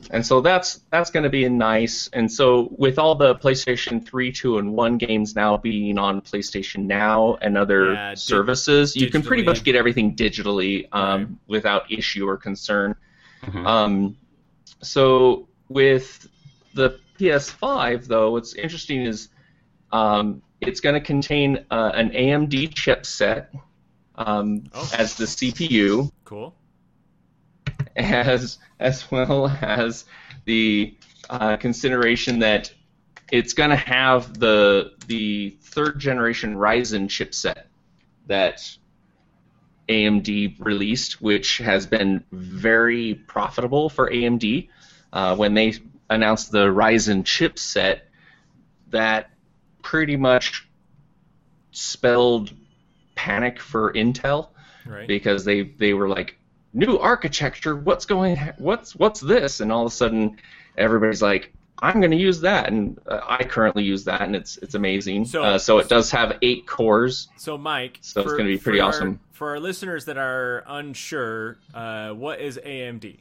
and 0.10 0.26
so 0.26 0.42
that's 0.42 0.82
that's 0.90 1.12
going 1.12 1.24
to 1.24 1.30
be 1.30 1.48
nice. 1.48 2.10
And 2.12 2.32
so 2.32 2.74
with 2.78 3.00
all 3.00 3.16
the 3.16 3.36
PlayStation 3.36 4.06
3, 4.06 4.32
2, 4.32 4.58
and 4.58 4.74
1 4.74 4.98
games 4.98 5.36
now 5.36 5.58
being 5.58 5.98
on 5.98 6.22
PlayStation 6.22 6.86
Now 6.86 7.36
and 7.42 7.58
other 7.58 7.94
Yeah, 7.94 8.14
services, 8.16 8.96
you 8.96 9.10
can 9.10 9.24
pretty 9.24 9.44
much 9.44 9.64
get 9.64 9.76
everything 9.76 10.16
digitally 10.16 10.88
um, 10.92 11.20
Right. 11.20 11.28
without 11.48 11.92
issue 11.92 12.28
or 12.28 12.38
concern. 12.38 12.96
Mhm. 13.44 13.66
Um, 13.66 14.18
so 14.82 15.48
with 15.70 16.28
the 16.74 17.00
PS5, 17.18 18.08
though, 18.08 18.32
what's 18.32 18.54
interesting 18.56 19.06
is 19.06 19.30
um, 19.92 20.42
it's 20.60 20.82
going 20.82 20.96
to 20.96 21.02
contain 21.02 21.66
uh, 21.72 21.92
an 21.94 22.10
AMD 22.12 22.74
chipset 22.74 23.48
um, 24.16 24.64
Oh. 24.74 24.90
as 24.98 25.16
the 25.16 25.26
CPU 25.26 26.12
Cool. 26.26 26.56
as 27.96 28.58
as 28.80 29.10
well 29.12 29.48
as 29.62 30.06
the 30.46 30.96
uh, 31.30 31.58
consideration 31.58 32.40
that 32.40 32.72
it's 33.32 33.54
going 33.54 33.70
to 33.70 33.76
have 33.76 34.38
the 34.40 34.94
the 35.08 35.58
third 35.62 36.00
generation 36.00 36.56
Ryzen 36.56 37.08
chipset 37.08 37.64
that 38.28 38.62
AMD 39.90 40.56
released, 40.60 41.22
which 41.22 41.58
has 41.58 41.86
been 41.86 42.24
very 42.32 43.16
profitable 43.16 43.90
for 43.90 44.10
AMD. 44.10 44.70
Uh, 45.12 45.36
when 45.36 45.54
they 45.54 45.74
announced 46.10 46.52
the 46.52 46.68
Ryzen 46.68 47.24
chipset, 47.24 48.02
that 48.90 49.30
pretty 49.82 50.16
much 50.16 50.68
spelled 51.72 52.54
panic 53.16 53.60
for 53.60 53.92
Intel 53.94 54.50
Right. 54.86 55.08
because 55.08 55.46
they 55.46 55.62
they 55.64 55.94
were 55.94 56.10
like 56.10 56.38
new 56.74 56.98
architecture 56.98 57.76
what's 57.76 58.06
going 58.06 58.36
what's 58.58 58.96
what's 58.96 59.20
this 59.22 59.62
and 59.62 59.72
all 59.72 59.86
of 59.86 59.92
a 59.92 59.96
sudden 59.96 60.38
everybody's 60.78 61.22
like 61.22 61.54
i'm 61.80 62.00
going 62.02 62.12
to 62.12 62.18
use 62.18 62.42
that 62.42 62.68
and 62.70 63.00
uh, 63.08 63.22
i 63.30 63.44
currently 63.44 63.84
use 63.84 64.04
that 64.06 64.22
and 64.22 64.36
it's 64.36 64.58
it's 64.58 64.74
amazing 64.76 65.24
So- 65.26 65.44
uh, 65.44 65.58
so 65.58 65.78
it 65.78 65.88
does 65.88 66.12
have 66.12 66.38
eight 66.42 66.66
cores 66.68 67.30
So, 67.38 67.58
Mike, 67.58 68.00
So 68.02 68.22
it's 68.24 68.32
gonna 68.34 68.44
be 68.46 68.58
pretty 68.58 68.80
for 68.80 68.84
our- 68.84 68.90
awesome. 68.90 69.20
for 69.32 69.50
our 69.52 69.60
listeners 69.60 70.04
that 70.06 70.18
are 70.18 70.64
unsure, 70.68 71.58
uh, 71.74 72.10
what 72.10 72.42
is 72.42 72.58
AMD? 72.66 73.20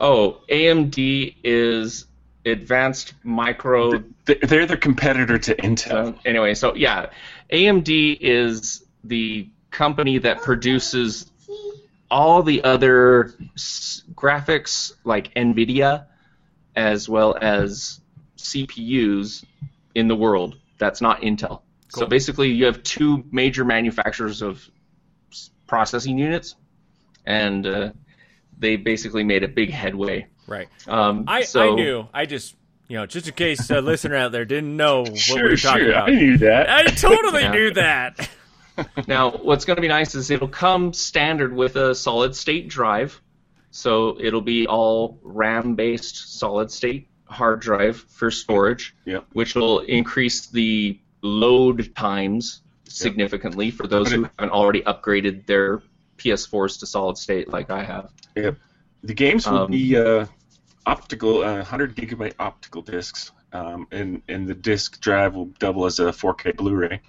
oh 0.00 0.40
amd 0.48 1.34
is 1.44 2.06
advanced 2.46 3.14
micro 3.24 4.02
They- 4.24 4.34
They're 4.42 4.66
the 4.66 4.76
competitor 4.76 5.36
to 5.38 5.54
Intel. 5.56 6.14
Uh, 6.14 6.18
anyway, 6.24 6.54
so 6.54 6.74
yeah, 6.74 7.06
AMD 7.50 8.18
is 8.20 8.84
the 9.04 9.48
company 9.70 10.18
that 10.18 10.42
produces 10.42 11.30
all 12.10 12.42
the 12.42 12.62
other 12.64 13.34
s- 13.54 14.02
graphics 14.14 14.92
like 15.04 15.34
NVIDIA, 15.34 16.06
as 16.74 17.08
well 17.08 17.36
as 17.40 18.00
CPUs 18.36 19.44
in 19.94 20.08
the 20.08 20.16
world. 20.16 20.56
That's 20.78 21.00
not 21.00 21.22
Intel. 21.22 21.62
So 21.88 22.04
basically, 22.06 22.50
you 22.50 22.66
have 22.66 22.82
two 22.82 23.24
major 23.30 23.64
manufacturers 23.64 24.42
of 24.42 24.68
s- 25.32 25.50
processing 25.66 26.18
units, 26.18 26.54
and 27.24 27.66
uh, 27.66 27.92
they 28.58 28.76
basically 28.76 29.24
made 29.24 29.42
a 29.42 29.48
big 29.48 29.70
headway. 29.70 30.26
Right. 30.46 30.68
Um, 30.86 31.24
I, 31.26 31.42
so, 31.42 31.72
I 31.72 31.74
knew. 31.74 32.08
I 32.12 32.26
just, 32.26 32.54
you 32.88 32.96
know, 32.96 33.06
just 33.06 33.26
in 33.28 33.34
case 33.34 33.68
a 33.70 33.80
listener 33.80 34.16
out 34.16 34.32
there 34.32 34.44
didn't 34.44 34.76
know 34.76 35.02
what 35.02 35.12
we 35.12 35.18
Sure, 35.18 35.42
were 35.50 35.56
talking 35.56 35.82
sure. 35.84 35.90
about. 35.90 36.08
I 36.10 36.12
knew 36.14 36.38
that. 36.38 36.70
I 36.70 36.84
totally 36.84 37.42
Yeah. 37.42 37.50
knew 37.52 37.70
that. 37.74 38.28
Now, 39.06 39.30
what's 39.30 39.64
going 39.64 39.76
to 39.76 39.80
be 39.80 39.88
nice 39.88 40.14
is 40.14 40.30
it'll 40.30 40.48
come 40.48 40.92
standard 40.92 41.54
with 41.54 41.76
a 41.76 41.94
solid 41.94 42.36
state 42.36 42.68
drive. 42.68 43.18
So 43.70 44.18
it'll 44.20 44.42
be 44.42 44.66
all 44.66 45.18
RAM 45.22 45.76
based 45.76 46.38
solid 46.38 46.70
state 46.70 47.08
hard 47.24 47.60
drive 47.60 47.96
for 47.96 48.30
storage, 48.30 48.94
Yep. 49.06 49.24
which 49.32 49.54
will 49.54 49.78
increase 49.80 50.46
the 50.48 51.00
load 51.22 51.94
times 51.96 52.60
significantly 52.86 53.70
for 53.70 53.86
those 53.86 54.12
who 54.12 54.24
haven't 54.36 54.50
already 54.52 54.82
upgraded 54.82 55.46
their 55.46 55.80
PS4s 56.18 56.78
to 56.80 56.86
solid 56.86 57.16
state 57.16 57.48
like 57.48 57.70
I 57.70 57.82
have. 57.82 58.10
Yep. 58.36 58.56
The 59.04 59.14
games 59.14 59.46
will 59.48 59.62
Um, 59.62 59.70
be 59.70 59.96
uh, 59.96 60.26
optical, 60.86 61.42
uh, 61.42 61.56
100 61.56 61.96
gigabyte 61.96 62.34
optical 62.38 62.82
discs, 62.82 63.32
um, 63.52 63.86
and 63.90 64.22
and 64.28 64.46
the 64.46 64.54
disc 64.54 65.00
drive 65.00 65.34
will 65.34 65.46
double 65.58 65.84
as 65.86 65.98
a 65.98 66.12
4K 66.12 66.56
Blu-ray. 66.56 67.00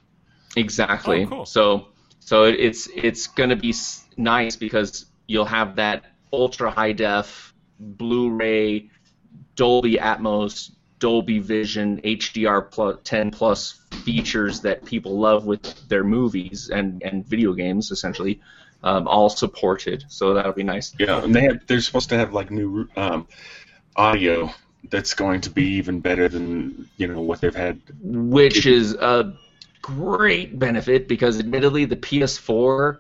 Exactly. 0.56 1.24
Oh, 1.24 1.28
cool. 1.28 1.46
So 1.46 1.88
so 2.20 2.44
it- 2.46 2.60
it's 2.60 2.88
it's 2.96 3.28
going 3.28 3.50
to 3.50 3.56
be 3.56 3.74
nice 4.18 4.56
because 4.56 5.06
you'll 5.28 5.46
have 5.46 5.76
that 5.76 6.04
ultra 6.34 6.72
high 6.72 6.92
def 6.94 7.54
Blu-ray 7.80 8.90
Dolby 9.56 9.96
Atmos 9.96 10.72
Dolby 11.00 11.40
Vision 11.40 12.02
HDR 12.04 12.72
plus 12.72 12.98
10 13.04 13.30
plus 13.30 13.82
features 14.04 14.62
that 14.62 14.84
people 14.84 15.20
love 15.20 15.46
with 15.46 15.88
their 15.90 16.04
movies 16.04 16.70
and, 16.74 17.04
and 17.04 17.26
video 17.28 17.54
games 17.54 17.92
essentially 17.92 18.40
um, 18.84 19.08
all 19.08 19.30
supported 19.30 20.04
so 20.08 20.34
that'll 20.34 20.54
be 20.54 20.64
nice 20.64 20.96
Yeah, 21.00 21.24
and 21.24 21.36
they 21.36 21.44
have 21.44 21.66
they're 21.68 21.82
supposed 21.82 22.10
to 22.10 22.18
have 22.18 22.34
like 22.34 22.50
new 22.50 22.88
um, 22.96 23.28
audio 23.98 24.50
that's 24.90 25.14
going 25.14 25.42
to 25.42 25.50
be 25.50 25.66
even 25.66 26.00
better 26.00 26.30
than 26.30 26.88
you 26.98 27.08
know 27.08 27.22
what 27.22 27.42
they've 27.42 27.56
had. 27.56 27.80
which 28.02 28.66
is 28.66 28.94
a 28.94 29.34
great 29.82 30.58
benefit 30.60 31.08
because 31.08 31.40
admittedly 31.40 31.86
the 31.86 31.96
PS4 31.96 33.00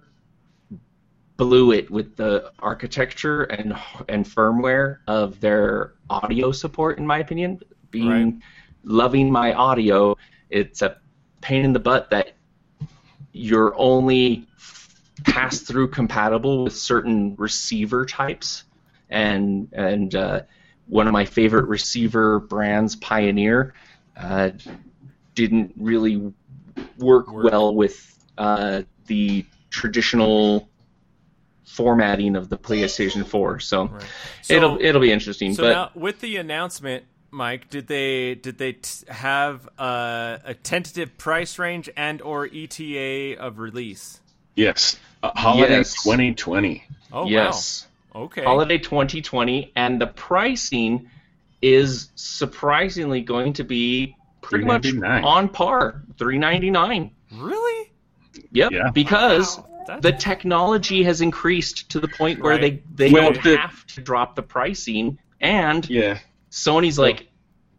blew 1.37 1.71
it 1.71 1.89
with 1.91 2.15
the 2.15 2.51
architecture 2.59 3.43
and 3.43 3.75
and 4.09 4.25
firmware 4.25 4.97
of 5.07 5.39
their 5.39 5.93
audio 6.09 6.51
support 6.51 6.97
in 6.97 7.05
my 7.05 7.19
opinion 7.19 7.59
being 7.91 8.07
Right. 8.25 8.33
loving 8.83 9.31
my 9.31 9.53
audio 9.53 10.17
it's 10.49 10.81
a 10.81 10.97
pain 11.41 11.63
in 11.63 11.73
the 11.73 11.79
butt 11.79 12.09
that 12.09 12.33
you're 13.33 13.75
only 13.77 14.47
pass 15.25 15.59
through 15.59 15.89
compatible 15.89 16.63
with 16.63 16.75
certain 16.75 17.35
receiver 17.37 18.05
types 18.05 18.63
and 19.09 19.69
and 19.73 20.15
uh, 20.15 20.41
one 20.87 21.07
of 21.07 21.13
my 21.13 21.25
favorite 21.25 21.67
receiver 21.67 22.39
brands 22.39 22.95
Pioneer 22.95 23.73
uh, 24.15 24.51
didn't 25.35 25.73
really 25.77 26.17
work, 26.97 27.31
Work. 27.31 27.51
well 27.51 27.75
with 27.75 28.17
uh, 28.37 28.83
the 29.07 29.45
traditional 29.69 30.69
formatting 31.65 32.35
of 32.35 32.49
the 32.49 32.57
PlayStation 32.57 33.25
4. 33.25 33.59
So, 33.59 33.85
Right. 33.85 34.03
So- 34.41 34.53
it'll 34.55 34.77
it'll 34.81 35.01
be 35.01 35.11
interesting. 35.11 35.53
So 35.53 35.63
but 35.63 35.69
now, 35.69 35.91
with 35.93 36.21
the 36.21 36.37
announcement, 36.37 37.03
Mike, 37.29 37.69
did 37.69 37.87
they 37.87 38.35
did 38.35 38.57
they 38.57 38.73
t- 38.73 39.05
have 39.09 39.67
uh, 39.77 40.37
a 40.43 40.53
tentative 40.53 41.17
price 41.17 41.59
range 41.59 41.89
and 41.97 42.21
or 42.21 42.45
ETA 42.51 43.37
of 43.39 43.59
release? 43.59 44.21
Yes, 44.55 44.97
uh, 45.21 45.31
holiday 45.35 45.77
Yes. 45.77 46.01
2020. 46.03 46.83
Oh 47.11 47.27
yes, 47.27 47.85
wow. 47.85 47.87
Okay. 48.17 48.43
holiday 48.43 48.77
2020, 48.79 49.71
and 49.75 50.01
the 50.01 50.07
pricing 50.07 51.09
is 51.61 52.09
surprisingly 52.15 53.21
going 53.21 53.53
to 53.53 53.63
be 53.63 54.15
pretty 54.41 54.65
much 54.65 54.87
on 55.03 55.49
par, 55.49 56.03
3.99. 56.17 57.11
Really? 57.33 57.91
Yep, 58.51 58.71
Yeah. 58.71 58.89
because 58.93 59.57
That's- 59.87 60.01
the 60.01 60.11
technology 60.13 61.03
has 61.03 61.21
increased 61.21 61.89
to 61.91 61.99
the 61.99 62.07
point 62.07 62.41
where 62.41 62.53
Right. 62.57 62.83
they 62.95 63.07
they 63.07 63.11
Well, 63.13 63.33
don't 63.33 63.43
the- 63.43 63.57
have 63.57 63.85
to 63.87 64.01
drop 64.01 64.35
the 64.35 64.43
pricing, 64.43 65.17
and 65.41 65.87
Yeah, 65.89 66.17
Sony's 66.51 66.97
like, 66.99 67.27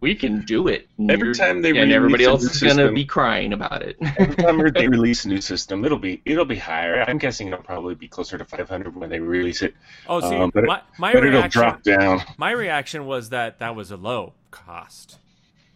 we 0.01 0.15
can 0.15 0.43
do 0.45 0.69
it. 0.69 0.89
And 0.99 1.11
Every 1.11 1.35
time 1.35 1.63
they 1.63 1.71
and 1.71 1.91
everybody 1.93 2.25
release 2.25 2.27
a 2.27 2.31
else 2.31 2.43
new 2.43 2.47
is 2.51 2.61
gonna 2.61 2.75
system- 2.75 2.95
be 2.95 3.05
crying 3.05 3.53
about 3.53 3.83
it. 3.83 3.97
every 4.19 4.37
time 4.37 4.59
they 4.73 4.89
release 4.89 5.25
a 5.25 5.29
new 5.29 5.41
system, 5.41 5.85
it'll 5.85 5.99
be 5.99 6.21
it'll 6.25 6.45
be 6.45 6.57
higher. 6.57 7.05
I'm 7.07 7.19
guessing 7.19 7.49
it'll 7.49 7.63
probably 7.63 7.95
be 7.95 8.09
closer 8.09 8.39
to 8.39 8.45
500 8.45 8.95
when 8.97 9.11
they 9.11 9.21
release 9.21 9.63
it. 9.63 9.75
Oh, 10.09 10.21
see, 10.21 10.37
Um, 10.37 10.51
but 10.55 10.65
it- 10.65 10.67
my, 10.69 10.81
my 10.99 11.13
but 11.13 11.25
it'll 11.25 11.49
drop 11.49 11.83
down. 11.83 12.23
My 12.37 12.51
reaction 12.53 13.07
was 13.07 13.31
that 13.31 13.59
that 13.59 13.75
was 13.75 13.91
a 13.91 13.97
low 13.97 14.35
cost, 14.51 15.19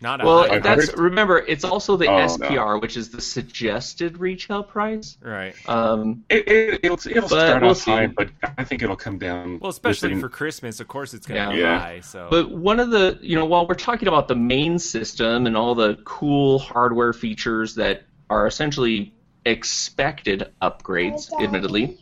not 0.03 0.21
a 0.21 0.25
well, 0.27 0.49
high. 0.49 0.59
that's 0.59 0.91
heard- 0.91 0.99
remember 0.99 1.39
it's 1.39 1.65
also 1.65 1.97
the 1.97 2.07
Oh, 2.09 2.17
no. 2.19 2.27
SPR, 2.27 2.81
which 2.83 2.97
is 2.97 3.09
the 3.11 3.21
suggested 3.21 4.19
retail 4.19 4.63
price. 4.63 5.17
right. 5.23 5.55
Um, 5.69 6.25
It, 6.29 6.47
it, 6.49 6.81
it'll 6.85 6.99
it'll 7.09 7.23
But 7.23 7.29
start 7.29 7.63
we'll 7.63 7.71
off 7.71 7.85
high, 7.85 8.09
but 8.09 8.29
I 8.59 8.65
think 8.65 8.83
it'll 8.83 8.97
come 8.97 9.19
down. 9.19 9.59
Well, 9.61 9.71
especially 9.71 10.09
within- 10.11 10.21
for 10.21 10.29
Christmas, 10.29 10.81
of 10.81 10.89
course, 10.89 11.15
it's 11.15 11.27
going 11.27 11.41
to 11.41 11.49
Yeah. 11.51 11.55
be 11.57 11.61
Yeah. 11.63 11.79
high. 11.79 12.01
So, 12.01 12.27
But 12.31 12.51
one 12.51 12.81
of 12.81 12.91
the, 12.91 13.19
you 13.23 13.37
know, 13.37 13.47
while 13.47 13.67
we're 13.67 13.75
talking 13.75 14.09
about 14.09 14.29
the 14.29 14.35
main 14.37 14.79
system 14.79 15.47
and 15.47 15.57
all 15.57 15.75
the 15.75 15.97
cool 16.05 16.59
hardware 16.59 17.13
features 17.13 17.75
that 17.77 18.03
are 18.29 18.47
essentially 18.47 19.13
expected 19.45 20.51
upgrades, 20.61 21.31
admittedly, 21.41 21.99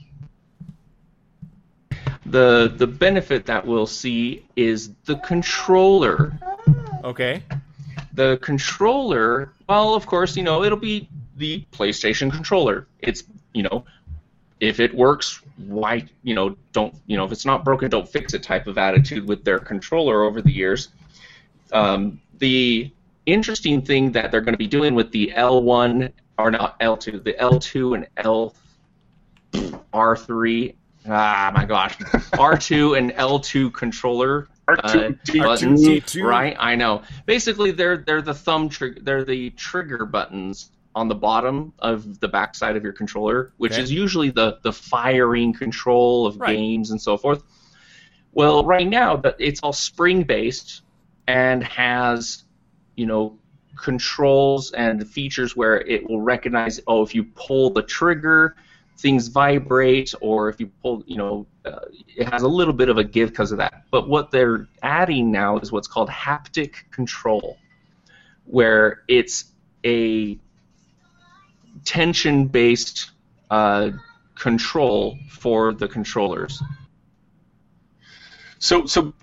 the 2.26 2.72
the 2.76 2.86
benefit 2.86 3.46
that 3.46 3.66
we'll 3.66 3.86
see 3.86 4.44
is 4.56 4.92
the 5.06 5.16
controller. 5.16 6.38
okay. 7.04 7.42
The 8.12 8.38
controller, 8.42 9.52
well, 9.68 9.94
of 9.94 10.06
course, 10.06 10.36
you 10.36 10.42
know, 10.42 10.64
it'll 10.64 10.78
be 10.78 11.08
the 11.36 11.64
PlayStation 11.72 12.30
controller. 12.30 12.86
It's, 12.98 13.24
you 13.54 13.62
know, 13.62 13.84
if 14.60 14.78
it 14.80 14.94
works, 14.94 15.40
why, 15.56 16.06
you 16.22 16.34
know, 16.34 16.56
don't, 16.72 16.94
you 17.06 17.16
know, 17.16 17.24
if 17.24 17.32
it's 17.32 17.46
not 17.46 17.64
broken, 17.64 17.88
don't 17.90 18.08
fix 18.08 18.34
it 18.34 18.42
type 18.42 18.66
of 18.66 18.78
attitude 18.78 19.26
with 19.26 19.44
their 19.44 19.58
controller 19.58 20.24
over 20.24 20.42
the 20.42 20.52
years. 20.52 20.88
Um, 21.72 22.20
the 22.38 22.90
interesting 23.26 23.80
thing 23.82 24.12
that 24.12 24.30
they're 24.30 24.40
going 24.40 24.54
to 24.54 24.58
be 24.58 24.66
doing 24.66 24.94
with 24.94 25.10
the 25.12 25.32
L1 25.34 26.12
or 26.38 26.50
not 26.50 26.78
L2, 26.80 27.22
the 27.22 27.34
L2 27.34 27.94
and 27.94 28.06
L 28.16 28.54
R3, 29.92 30.74
ah, 31.08 31.52
my 31.54 31.64
gosh, 31.64 31.96
R2 31.98 32.98
and 32.98 33.10
L2 33.12 33.72
controller 33.72 34.48
uh, 34.78 35.10
R2D2. 35.24 35.42
buttons, 35.42 35.88
R2D2. 35.88 36.24
right? 36.24 36.56
I 36.58 36.74
know. 36.76 37.02
Basically, 37.26 37.70
they're 37.70 37.98
they're 37.98 38.22
the 38.22 38.34
thumb 38.34 38.68
trigger. 38.68 39.00
They're 39.02 39.24
the 39.24 39.50
trigger 39.50 40.04
buttons 40.06 40.70
on 40.94 41.08
the 41.08 41.14
bottom 41.14 41.72
of 41.78 42.18
the 42.20 42.28
backside 42.28 42.76
of 42.76 42.82
your 42.82 42.92
controller, 42.92 43.52
which 43.58 43.72
Okay. 43.72 43.82
is 43.82 43.92
usually 43.92 44.30
the 44.30 44.58
the 44.62 44.72
firing 44.72 45.52
control 45.52 46.26
of 46.26 46.40
Right. 46.40 46.56
games 46.56 46.90
and 46.90 47.00
so 47.00 47.16
forth. 47.16 47.42
Well, 48.32 48.64
right 48.64 48.86
now, 48.88 49.16
that 49.16 49.36
it's 49.38 49.60
all 49.62 49.72
spring 49.72 50.22
based 50.22 50.82
and 51.26 51.62
has, 51.64 52.44
you 52.96 53.06
know, 53.06 53.38
controls 53.76 54.72
and 54.72 55.06
features 55.08 55.56
where 55.56 55.80
it 55.80 56.08
will 56.08 56.20
recognize. 56.20 56.80
Oh, 56.86 57.02
if 57.02 57.14
you 57.14 57.24
pull 57.24 57.70
the 57.70 57.82
trigger, 57.82 58.54
things 59.00 59.28
vibrate, 59.28 60.12
or 60.20 60.48
if 60.50 60.60
you 60.60 60.70
pull, 60.82 61.02
you 61.06 61.16
know, 61.16 61.46
uh, 61.64 61.86
it 62.16 62.28
has 62.28 62.42
a 62.42 62.48
little 62.48 62.74
bit 62.74 62.88
of 62.88 62.98
a 62.98 63.04
give 63.04 63.30
because 63.30 63.50
of 63.52 63.58
that. 63.58 63.84
But 63.90 64.08
what 64.08 64.30
they're 64.30 64.68
adding 64.82 65.32
now 65.32 65.58
is 65.58 65.72
what's 65.72 65.88
called 65.88 66.10
haptic 66.10 66.74
control, 66.90 67.56
where 68.44 69.02
it's 69.08 69.52
a 69.84 70.38
tension-based 71.84 73.10
uh, 73.50 73.90
control 74.34 75.18
for 75.30 75.72
the 75.72 75.88
controllers. 75.88 76.62
So, 78.58 78.84
so 78.84 79.14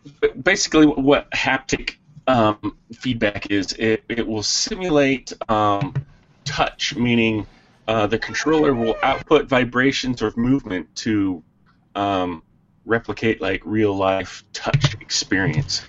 basically, 0.42 0.88
what 0.88 1.30
haptic 1.32 1.98
um, 2.26 2.76
feedback 2.94 3.52
is, 3.52 3.74
it, 3.74 4.04
it 4.10 4.28
will 4.28 4.44
simulate 4.44 5.34
um, 5.50 5.94
touch, 6.46 6.96
meaning 6.96 7.46
uh, 7.88 8.08
the 8.08 8.20
controller 8.20 8.74
will 8.74 8.96
output 9.04 9.48
vibrations 9.48 10.22
or 10.22 10.34
movement 10.36 10.94
to 10.96 11.44
um, 11.96 12.44
replicate 12.86 13.42
like 13.42 13.62
real 13.66 13.96
life 13.96 14.44
touch 14.54 14.94
experience. 15.02 15.86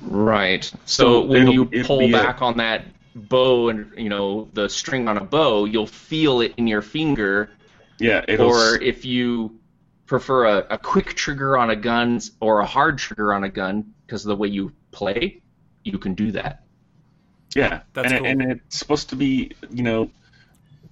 Right. 0.00 0.64
So, 0.86 1.22
So 1.22 1.26
when 1.26 1.48
you 1.48 1.66
pull 1.84 1.98
be 2.00 2.10
a- 2.10 2.12
back 2.12 2.42
on 2.42 2.56
that 2.58 2.86
bow 3.14 3.68
and 3.68 3.92
you 3.96 4.08
know 4.08 4.48
the 4.54 4.68
string 4.68 5.06
on 5.08 5.18
a 5.18 5.24
bow, 5.24 5.66
you'll 5.66 5.86
feel 5.86 6.40
it 6.40 6.54
in 6.56 6.66
your 6.66 6.82
finger. 6.82 7.50
Yeah, 7.98 8.24
it'll. 8.26 8.48
or 8.50 8.74
s- 8.74 8.78
if 8.82 9.04
you 9.04 9.58
prefer 10.06 10.46
a, 10.46 10.66
a 10.70 10.78
quick 10.78 11.14
trigger 11.14 11.56
on 11.56 11.70
a 11.70 11.76
gun 11.76 12.20
or 12.40 12.60
a 12.60 12.66
hard 12.66 12.98
trigger 12.98 13.32
on 13.32 13.44
a 13.44 13.48
gun 13.48 13.94
because 14.06 14.24
of 14.24 14.28
the 14.30 14.36
way 14.36 14.48
you 14.48 14.72
play, 14.90 15.40
you 15.84 15.98
can 15.98 16.14
do 16.14 16.32
that. 16.32 16.64
yeah, 17.54 17.82
That's 17.92 18.06
and, 18.06 18.14
it- 18.14 18.18
cool. 18.18 18.26
and 18.42 18.52
it's 18.52 18.78
supposed 18.78 19.08
to 19.10 19.16
be, 19.16 19.52
you 19.70 19.82
know, 19.82 20.10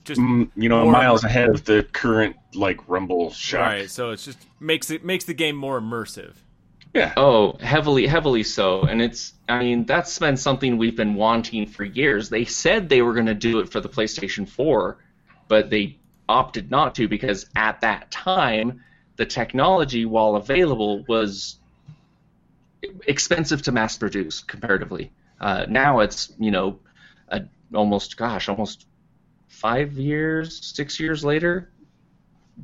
Just 0.04 0.20
you 0.20 0.68
know, 0.68 0.84
more- 0.84 0.92
miles 0.92 1.24
ahead 1.24 1.50
of 1.50 1.64
the 1.64 1.82
current 1.82 2.36
like 2.54 2.88
rumble 2.88 3.30
shock. 3.32 3.60
right. 3.60 3.90
So 3.90 4.10
it's 4.10 4.24
just 4.24 4.38
makes 4.58 4.90
it 4.90 5.04
makes 5.04 5.24
the 5.24 5.34
game 5.34 5.56
more 5.56 5.80
immersive. 5.80 6.34
Yeah. 6.94 7.12
Oh, 7.16 7.56
heavily, 7.60 8.06
heavily 8.06 8.42
so. 8.42 8.82
And 8.82 9.00
it's, 9.00 9.34
I 9.48 9.60
mean, 9.60 9.84
that's 9.84 10.18
been 10.18 10.36
something 10.36 10.76
we've 10.76 10.96
been 10.96 11.14
wanting 11.14 11.66
for 11.66 11.84
years. 11.84 12.28
They 12.28 12.44
said 12.44 12.88
they 12.88 13.02
were 13.02 13.14
going 13.14 13.26
to 13.26 13.34
do 13.34 13.60
it 13.60 13.70
for 13.70 13.80
the 13.80 13.88
PlayStation 13.88 14.48
4, 14.48 14.98
but 15.46 15.70
they 15.70 15.98
opted 16.28 16.70
not 16.70 16.96
to 16.96 17.06
because 17.06 17.46
at 17.54 17.80
that 17.82 18.10
time, 18.10 18.82
the 19.16 19.26
technology, 19.26 20.04
while 20.04 20.34
available, 20.34 21.04
was 21.06 21.58
expensive 23.06 23.62
to 23.62 23.72
mass 23.72 23.96
produce 23.96 24.42
comparatively. 24.42 25.12
Uh, 25.40 25.66
now 25.68 26.00
it's, 26.00 26.32
you 26.38 26.50
know, 26.50 26.80
a, 27.28 27.42
almost, 27.72 28.16
gosh, 28.16 28.48
almost 28.48 28.86
five 29.50 29.92
years, 29.92 30.64
six 30.74 30.98
years 30.98 31.24
later. 31.24 31.70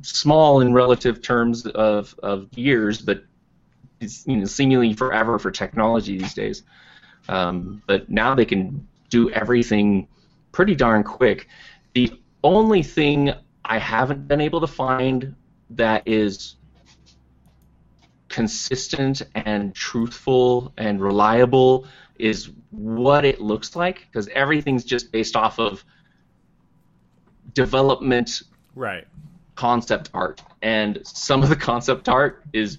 Small 0.01 0.61
in 0.61 0.73
relative 0.73 1.21
terms 1.21 1.65
of, 1.65 2.15
of 2.23 2.47
years, 2.57 3.01
but 3.01 3.23
it's 3.99 4.25
you 4.25 4.37
know, 4.37 4.45
seemingly 4.45 4.93
forever 4.93 5.37
for 5.37 5.51
technology 5.51 6.17
these 6.17 6.33
days. 6.33 6.63
Um, 7.29 7.83
but 7.87 8.09
now 8.09 8.33
they 8.33 8.45
can 8.45 8.87
do 9.09 9.29
everything 9.31 10.07
pretty 10.51 10.75
darn 10.75 11.03
quick. 11.03 11.47
The 11.93 12.19
only 12.43 12.83
thing 12.83 13.33
I 13.65 13.79
haven't 13.79 14.27
been 14.27 14.41
able 14.41 14.61
to 14.61 14.67
find 14.67 15.35
that 15.71 16.03
is 16.07 16.55
consistent 18.29 19.23
and 19.35 19.75
truthful 19.75 20.71
and 20.77 21.01
reliable 21.01 21.85
is 22.17 22.49
what 22.71 23.25
it 23.25 23.41
looks 23.41 23.75
like 23.75 24.07
because 24.07 24.27
everything's 24.29 24.85
just 24.85 25.11
based 25.11 25.35
off 25.35 25.59
of 25.59 25.83
development 27.57 28.41
Right. 28.75 29.05
concept 29.55 30.11
art 30.13 30.41
and 30.61 30.99
some 31.03 31.41
of 31.43 31.49
the 31.49 31.55
concept 31.55 32.07
art 32.07 32.43
is 32.53 32.77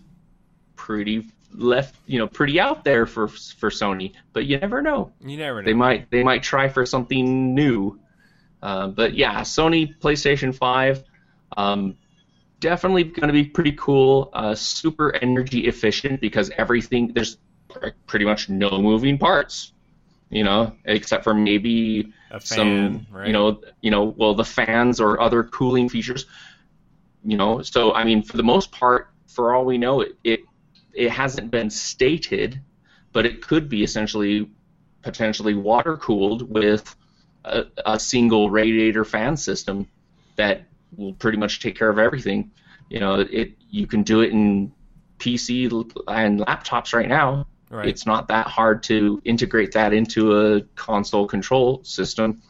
pretty 0.76 1.26
left 1.55 1.97
you 2.07 2.18
know 2.20 2.29
pretty 2.29 2.61
out 2.61 2.85
there 2.85 3.05
for 3.07 3.26
for 3.26 3.70
Sony, 3.70 4.12
but 4.33 4.47
you 4.47 4.59
never 4.59 4.81
know. 4.81 5.11
You 5.24 5.37
never 5.37 5.61
know. 5.62 5.66
They 5.66 5.74
might 5.74 6.11
they 6.11 6.22
might 6.22 6.43
try 6.43 6.68
for 6.68 6.87
something 6.87 7.55
new. 7.55 7.99
Uh, 8.62 8.87
but 8.89 9.14
yeah, 9.14 9.41
Sony 9.43 9.83
PlayStation 9.99 10.55
Five, 10.55 11.03
um, 11.57 11.97
definitely 12.61 13.05
going 13.05 13.29
to 13.29 13.33
be 13.33 13.45
pretty 13.45 13.72
cool. 13.72 14.31
Uh, 14.33 14.55
super 14.55 15.14
energy 15.16 15.61
efficient 15.66 16.20
because 16.20 16.51
everything 16.59 17.12
there's 17.14 17.39
pr- 17.68 17.89
pretty 18.07 18.24
much 18.24 18.49
no 18.49 18.70
moving 18.81 19.16
parts, 19.18 19.72
you 20.31 20.45
know, 20.45 20.74
except 20.85 21.24
for 21.24 21.35
maybe 21.35 22.12
A 22.31 22.41
some 22.41 23.07
right? 23.11 23.26
you 23.26 23.33
know 23.33 23.61
you 23.81 23.91
know 23.91 24.05
well 24.05 24.35
the 24.35 24.45
fans 24.45 25.01
or 25.01 25.20
other 25.20 25.45
cooling 25.45 25.89
features. 25.89 26.26
You 27.24 27.37
know, 27.37 27.62
so 27.62 27.95
I 27.95 28.05
mean, 28.05 28.22
for 28.22 28.37
the 28.37 28.43
most 28.43 28.70
part, 28.70 29.11
for 29.26 29.55
all 29.55 29.64
we 29.64 29.79
know, 29.79 30.01
it 30.03 30.16
it, 30.24 30.41
it 30.95 31.11
hasn't 31.11 31.51
been 31.51 31.70
stated, 31.70 32.61
but 33.12 33.26
it 33.26 33.43
could 33.43 33.68
be 33.68 33.83
essentially 33.83 34.49
potentially 35.03 35.55
water 35.55 35.97
cooled 35.97 36.43
with 36.43 36.95
a, 37.45 37.64
a 37.87 37.99
single 37.99 38.51
radiator 38.51 39.05
fan 39.05 39.37
system 39.37 39.89
that 40.37 40.64
will 40.97 41.12
pretty 41.14 41.39
much 41.39 41.61
take 41.61 41.76
care 41.76 41.89
of 41.89 41.99
everything. 41.99 42.51
You 42.89 43.01
know, 43.01 43.20
it 43.20 43.53
you 43.70 43.87
can 43.87 44.03
do 44.03 44.20
it 44.20 44.31
in 44.31 44.72
PC 45.18 45.70
and 46.09 46.41
laptops 46.41 46.95
right 46.95 47.09
now. 47.09 47.47
Right. 47.70 47.88
It's 47.88 48.06
not 48.06 48.28
that 48.28 48.46
hard 48.46 48.82
to 48.84 49.20
integrate 49.24 49.72
that 49.72 49.92
into 49.92 50.38
a 50.38 50.62
console 50.74 51.26
control 51.26 51.82
system 51.84 52.40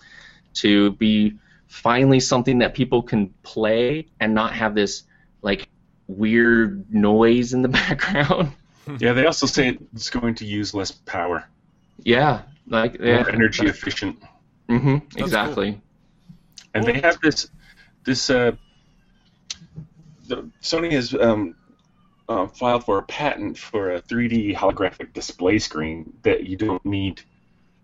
to 0.55 0.93
be 0.93 1.35
finally 1.67 2.21
something 2.21 2.59
that 2.61 2.75
people 2.75 3.03
can 3.03 3.29
play 3.43 4.07
and 4.21 4.33
not 4.35 4.53
have 4.55 4.75
this 4.75 5.03
like 5.43 5.69
weird 6.07 6.93
noise 6.93 7.53
in 7.53 7.63
the 7.63 7.69
background. 7.81 8.53
Yeah, 9.01 9.13
they 9.13 9.27
also 9.27 9.45
say 9.45 9.77
it's 9.93 10.09
going 10.09 10.37
to 10.37 10.47
use 10.47 10.73
less 10.73 10.91
power, 10.91 11.45
yeah, 12.05 12.41
like 12.67 12.97
yeah, 12.99 13.17
more 13.17 13.29
energy 13.31 13.67
efficient, 13.67 14.17
Mm-hmm, 14.67 14.97
cool. 14.97 15.25
exactly. 15.25 15.79
and 16.73 16.87
they 16.87 16.99
have 17.01 17.21
this 17.21 17.51
this 18.07 18.31
uh, 18.31 18.53
the, 20.27 20.49
Sony 20.63 20.91
has 20.93 21.13
um, 21.13 21.55
uh, 22.29 22.47
filed 22.47 22.85
for 22.85 22.99
a 22.99 23.03
patent 23.03 23.57
for 23.59 23.93
a 23.93 24.03
3D 24.03 24.55
holographic 24.55 25.13
display 25.13 25.59
screen 25.59 26.13
that 26.23 26.45
you 26.47 26.57
don't 26.57 26.85
need 26.85 27.23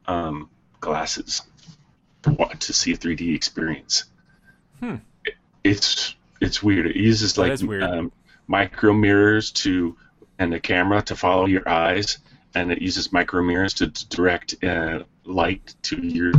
um, 0.07 0.51
glasses 0.81 1.43
to 2.23 2.31
wa- 2.31 2.49
to 2.49 2.73
see 2.73 2.93
a 2.93 2.97
3D 2.97 3.35
experience. 3.35 4.05
Hmm. 4.81 4.97
It- 5.25 5.35
it's 5.63 6.15
it's 6.43 6.63
weird. 6.63 6.87
It 6.87 6.97
uses 6.97 7.33
That 7.35 7.41
like 7.61 7.61
weird. 7.63 7.83
Um, 7.85 8.13
micro 8.49 8.93
mirrors 8.93 9.51
to 9.53 9.97
and 10.39 10.53
a 10.53 10.61
camera 10.61 11.01
to 11.03 11.17
follow 11.17 11.47
your 11.47 11.67
eyes, 11.67 12.19
and 12.55 12.71
it 12.71 12.83
uses 12.83 13.13
micro 13.13 13.43
mirrors 13.43 13.73
to, 13.75 13.89
to 13.89 14.09
direct 14.09 14.63
uh, 14.63 15.05
light 15.25 15.75
to 15.83 15.97
your, 16.07 16.33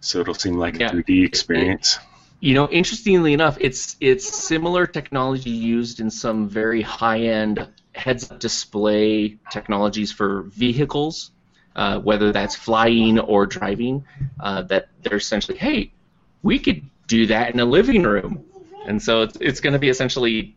so 0.00 0.18
it'll 0.20 0.34
seem 0.34 0.54
like 0.58 0.78
Yeah. 0.78 0.88
a 0.88 0.90
3D 0.90 1.24
experience. 1.24 1.98
You 2.40 2.54
know, 2.54 2.68
interestingly 2.68 3.32
enough, 3.32 3.58
it's 3.60 3.96
it's 4.00 4.24
similar 4.46 4.86
technology 4.86 5.50
used 5.50 5.98
in 6.00 6.10
some 6.10 6.48
very 6.48 6.82
high-end 6.82 7.66
heads-up 7.94 8.38
display 8.38 9.38
technologies 9.50 10.12
for 10.12 10.42
vehicles, 10.42 11.32
uh, 11.74 11.98
whether 11.98 12.30
that's 12.30 12.54
flying 12.54 13.18
or 13.18 13.44
driving. 13.44 14.04
Uh, 14.38 14.62
that 14.62 14.88
they're 15.02 15.16
essentially, 15.18 15.58
hey, 15.58 15.90
we 16.44 16.60
could 16.60 16.82
do 17.08 17.26
that 17.26 17.52
in 17.52 17.58
a 17.58 17.64
living 17.64 18.04
room, 18.04 18.44
and 18.86 19.02
so 19.02 19.22
it's 19.22 19.36
it's 19.40 19.60
going 19.60 19.72
to 19.72 19.78
be 19.80 19.88
essentially 19.88 20.54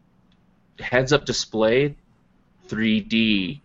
heads-up 0.80 1.26
display, 1.26 1.96
3D. 2.70 3.60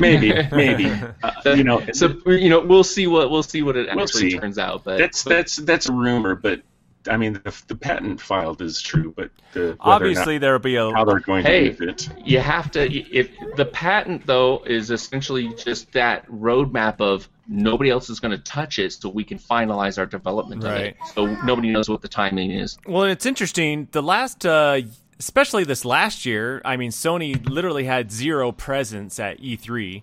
Maybe, 0.00 0.32
maybe. 0.52 0.90
Uh, 1.22 1.52
you 1.54 1.64
know, 1.64 1.82
so 1.92 2.14
you 2.26 2.48
know, 2.48 2.60
we'll 2.60 2.84
see 2.84 3.06
what 3.06 3.30
we'll 3.30 3.42
see 3.42 3.62
what 3.62 3.76
it 3.76 3.86
We'll 3.94 4.04
actually 4.04 4.30
see. 4.30 4.38
turns 4.38 4.58
out. 4.58 4.84
But 4.84 4.96
that's 4.98 5.24
but- 5.24 5.30
that's 5.30 5.56
that's 5.56 5.88
a 5.88 5.92
rumor, 5.92 6.34
but 6.34 6.62
I 7.08 7.16
mean 7.16 7.32
the, 7.34 7.62
the 7.68 7.74
patent 7.74 8.20
filed 8.20 8.60
is 8.60 8.80
true, 8.82 9.12
but 9.16 9.30
the 9.54 9.76
Obviously, 9.80 10.34
not, 10.34 10.40
there'll 10.42 10.58
be 10.58 10.76
a 10.76 10.92
how 10.92 11.04
they're 11.04 11.20
going 11.20 11.44
Hey. 11.44 11.70
to 11.70 11.84
use 11.86 12.08
it. 12.08 12.08
you 12.26 12.40
have 12.40 12.70
to 12.72 12.92
if 12.92 13.30
the 13.56 13.64
patent 13.64 14.26
though 14.26 14.62
is 14.66 14.90
essentially 14.90 15.54
just 15.54 15.90
that 15.92 16.26
roadmap 16.28 17.00
of 17.00 17.28
nobody 17.48 17.90
else 17.90 18.10
is 18.10 18.20
going 18.20 18.30
to 18.36 18.42
touch 18.44 18.78
it 18.78 18.92
so 18.92 19.08
we 19.08 19.24
can 19.24 19.38
finalize 19.38 19.98
our 19.98 20.06
development 20.06 20.62
of 20.62 20.72
it 20.76 20.96
so 21.14 21.26
nobody 21.42 21.70
knows 21.70 21.88
what 21.88 22.00
the 22.02 22.08
timing 22.08 22.50
is 22.50 22.78
Well, 22.86 23.04
and 23.04 23.12
it's 23.12 23.26
interesting. 23.26 23.88
The 23.92 24.02
last, 24.02 24.44
uh, 24.46 24.82
especially 25.18 25.64
this 25.64 25.84
last 25.84 26.24
year, 26.26 26.60
I 26.64 26.76
mean, 26.76 26.90
Sony 26.92 27.44
literally 27.48 27.84
had 27.84 28.12
zero 28.12 28.52
presence 28.52 29.18
at 29.18 29.40
E3, 29.40 30.02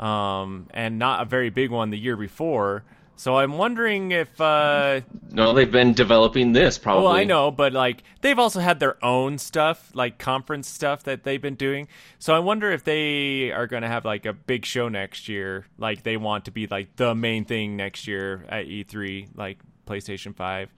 um, 0.00 0.66
and 0.74 0.98
not 0.98 1.22
a 1.22 1.24
very 1.24 1.50
big 1.50 1.70
one 1.70 1.90
the 1.90 1.98
year 1.98 2.16
before. 2.16 2.84
So 3.18 3.36
I'm 3.36 3.58
wondering 3.58 4.12
if, 4.12 4.40
uh, 4.40 5.00
no 5.32 5.52
they've 5.52 5.70
been 5.70 5.92
developing 5.92 6.52
this 6.52 6.78
probably 6.78 7.02
well, 7.02 7.12
I 7.12 7.24
know, 7.24 7.50
but 7.50 7.72
like 7.72 8.04
they've 8.20 8.38
also 8.38 8.60
had 8.60 8.78
their 8.78 9.04
own 9.04 9.38
stuff, 9.38 9.90
like 9.92 10.18
conference 10.18 10.68
stuff 10.68 11.02
that 11.02 11.24
they've 11.24 11.42
been 11.42 11.56
doing. 11.56 11.88
So 12.20 12.32
I 12.32 12.38
wonder 12.38 12.70
if 12.70 12.84
they 12.84 13.50
are 13.50 13.66
going 13.66 13.82
to 13.82 13.88
have 13.88 14.04
like 14.04 14.24
a 14.24 14.32
big 14.32 14.64
show 14.64 14.88
next 14.88 15.28
year, 15.28 15.66
like 15.78 16.04
they 16.04 16.16
want 16.16 16.44
to 16.44 16.52
be 16.52 16.68
like 16.68 16.94
the 16.94 17.12
main 17.12 17.44
thing 17.44 17.76
next 17.76 18.06
year 18.06 18.44
at 18.48 18.66
E3, 18.66 19.30
like 19.34 19.58
PlayStation 19.84 20.32
Five 20.32 20.70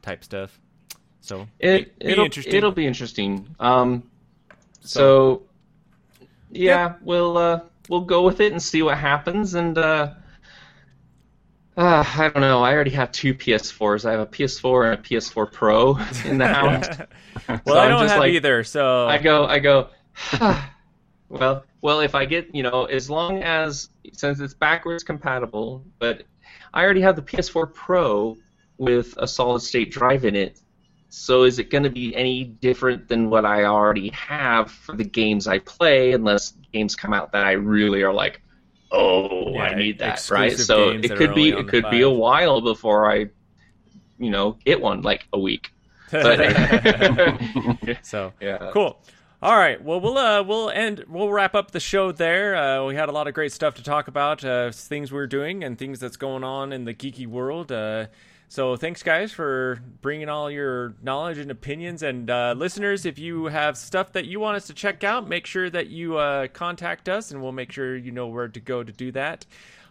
type 0.00 0.24
stuff. 0.24 0.58
So 1.20 1.46
it, 1.58 1.98
be 1.98 2.06
it'll, 2.12 2.24
interesting. 2.24 2.54
it'll 2.54 2.72
be 2.72 2.86
interesting 2.86 3.54
um 3.58 4.08
so 4.80 5.42
yeah 6.50 6.94
we'll 7.02 7.36
uh 7.36 7.60
we'll 7.88 8.02
go 8.02 8.22
with 8.22 8.40
it 8.40 8.52
and 8.52 8.62
see 8.62 8.80
what 8.80 8.96
happens 8.96 9.54
and 9.54 9.76
uh 9.76 10.14
uh, 11.76 12.04
I 12.16 12.28
don't 12.30 12.40
know. 12.40 12.62
I 12.62 12.72
already 12.72 12.90
have 12.92 13.12
two 13.12 13.34
PS4s. 13.34 14.04
I 14.08 14.12
have 14.12 14.20
a 14.20 14.26
PS4 14.26 14.92
and 14.92 15.00
a 15.00 15.02
PS4 15.02 15.52
Pro 15.52 15.96
in 16.24 16.38
the 16.38 16.46
house. 16.48 16.88
well, 17.48 17.60
So 17.66 17.78
I 17.78 17.88
don't 17.88 18.08
have 18.08 18.20
like- 18.20 18.32
either. 18.32 18.64
So 18.64 19.06
I 19.06 19.18
go, 19.18 19.46
I 19.46 19.58
go. 19.58 19.88
well, 21.28 21.64
well, 21.82 22.00
if 22.00 22.14
I 22.14 22.24
get, 22.24 22.54
you 22.54 22.62
know, 22.62 22.84
as 22.86 23.10
long 23.10 23.42
as 23.42 23.90
since 24.12 24.40
it's 24.40 24.54
backwards 24.54 25.04
compatible, 25.04 25.84
but 25.98 26.22
I 26.72 26.82
already 26.82 27.00
have 27.02 27.16
the 27.16 27.22
PS4 27.22 27.72
Pro 27.72 28.36
with 28.78 29.14
a 29.18 29.26
solid 29.26 29.60
state 29.60 29.90
drive 29.90 30.24
in 30.24 30.34
it. 30.36 30.60
So 31.08 31.44
is 31.44 31.58
it 31.58 31.70
going 31.70 31.84
to 31.84 31.90
be 31.90 32.14
any 32.16 32.44
different 32.44 33.08
than 33.08 33.30
what 33.30 33.44
I 33.44 33.64
already 33.64 34.10
have 34.10 34.70
for 34.70 34.94
the 34.96 35.04
games 35.04 35.46
I 35.46 35.60
play, 35.60 36.12
unless 36.12 36.52
games 36.72 36.96
come 36.96 37.14
out 37.14 37.32
that 37.32 37.44
I 37.46 37.52
really 37.52 38.02
are 38.02 38.12
like, 38.12 38.42
oh, 38.92 39.52
Yeah, 39.52 39.62
I 39.62 39.74
need 39.74 39.98
that, 39.98 40.28
right? 40.30 40.56
So 40.56 40.90
it 40.90 41.16
could 41.16 41.34
be, 41.34 41.50
it 41.50 41.68
could 41.68 41.90
be 41.90 42.02
a 42.02 42.10
while 42.10 42.60
before 42.60 43.10
I, 43.10 43.26
you 44.18 44.30
know, 44.30 44.58
get 44.64 44.80
one, 44.80 45.02
like 45.02 45.26
a 45.32 45.38
week. 45.38 45.72
But 46.10 46.38
so 48.02 48.32
yeah, 48.40 48.70
cool. 48.72 48.98
All 49.42 49.56
right. 49.56 49.82
Well, 49.82 50.00
we'll 50.00 50.16
uh, 50.16 50.42
we'll 50.42 50.70
end. 50.70 51.04
We'll 51.08 51.30
wrap 51.30 51.54
up 51.54 51.72
the 51.72 51.80
show 51.80 52.10
there. 52.10 52.56
Uh, 52.56 52.86
we 52.86 52.94
had 52.94 53.08
a 53.08 53.12
lot 53.12 53.28
of 53.28 53.34
great 53.34 53.52
stuff 53.52 53.74
to 53.74 53.82
talk 53.82 54.08
about, 54.08 54.44
uh, 54.44 54.70
things 54.72 55.12
we're 55.12 55.26
doing 55.26 55.62
and 55.62 55.78
things 55.78 56.00
that's 56.00 56.16
going 56.16 56.42
on 56.42 56.72
in 56.72 56.84
the 56.84 56.94
geeky 56.94 57.26
world. 57.26 57.70
So 58.48 58.76
thanks, 58.76 59.02
guys, 59.02 59.32
for 59.32 59.80
bringing 60.02 60.28
all 60.28 60.50
your 60.50 60.94
knowledge 61.02 61.38
and 61.38 61.50
opinions. 61.50 62.02
And 62.02 62.30
uh, 62.30 62.54
listeners, 62.56 63.04
if 63.04 63.18
you 63.18 63.46
have 63.46 63.76
stuff 63.76 64.12
that 64.12 64.26
you 64.26 64.38
want 64.38 64.56
us 64.56 64.68
to 64.68 64.74
check 64.74 65.02
out, 65.02 65.28
make 65.28 65.46
sure 65.46 65.68
that 65.68 65.88
you 65.88 66.16
uh, 66.16 66.46
contact 66.48 67.08
us, 67.08 67.32
and 67.32 67.42
we'll 67.42 67.52
make 67.52 67.72
sure 67.72 67.96
you 67.96 68.12
know 68.12 68.28
where 68.28 68.48
to 68.48 68.60
go 68.60 68.84
to 68.84 68.92
do 68.92 69.10
that. 69.12 69.46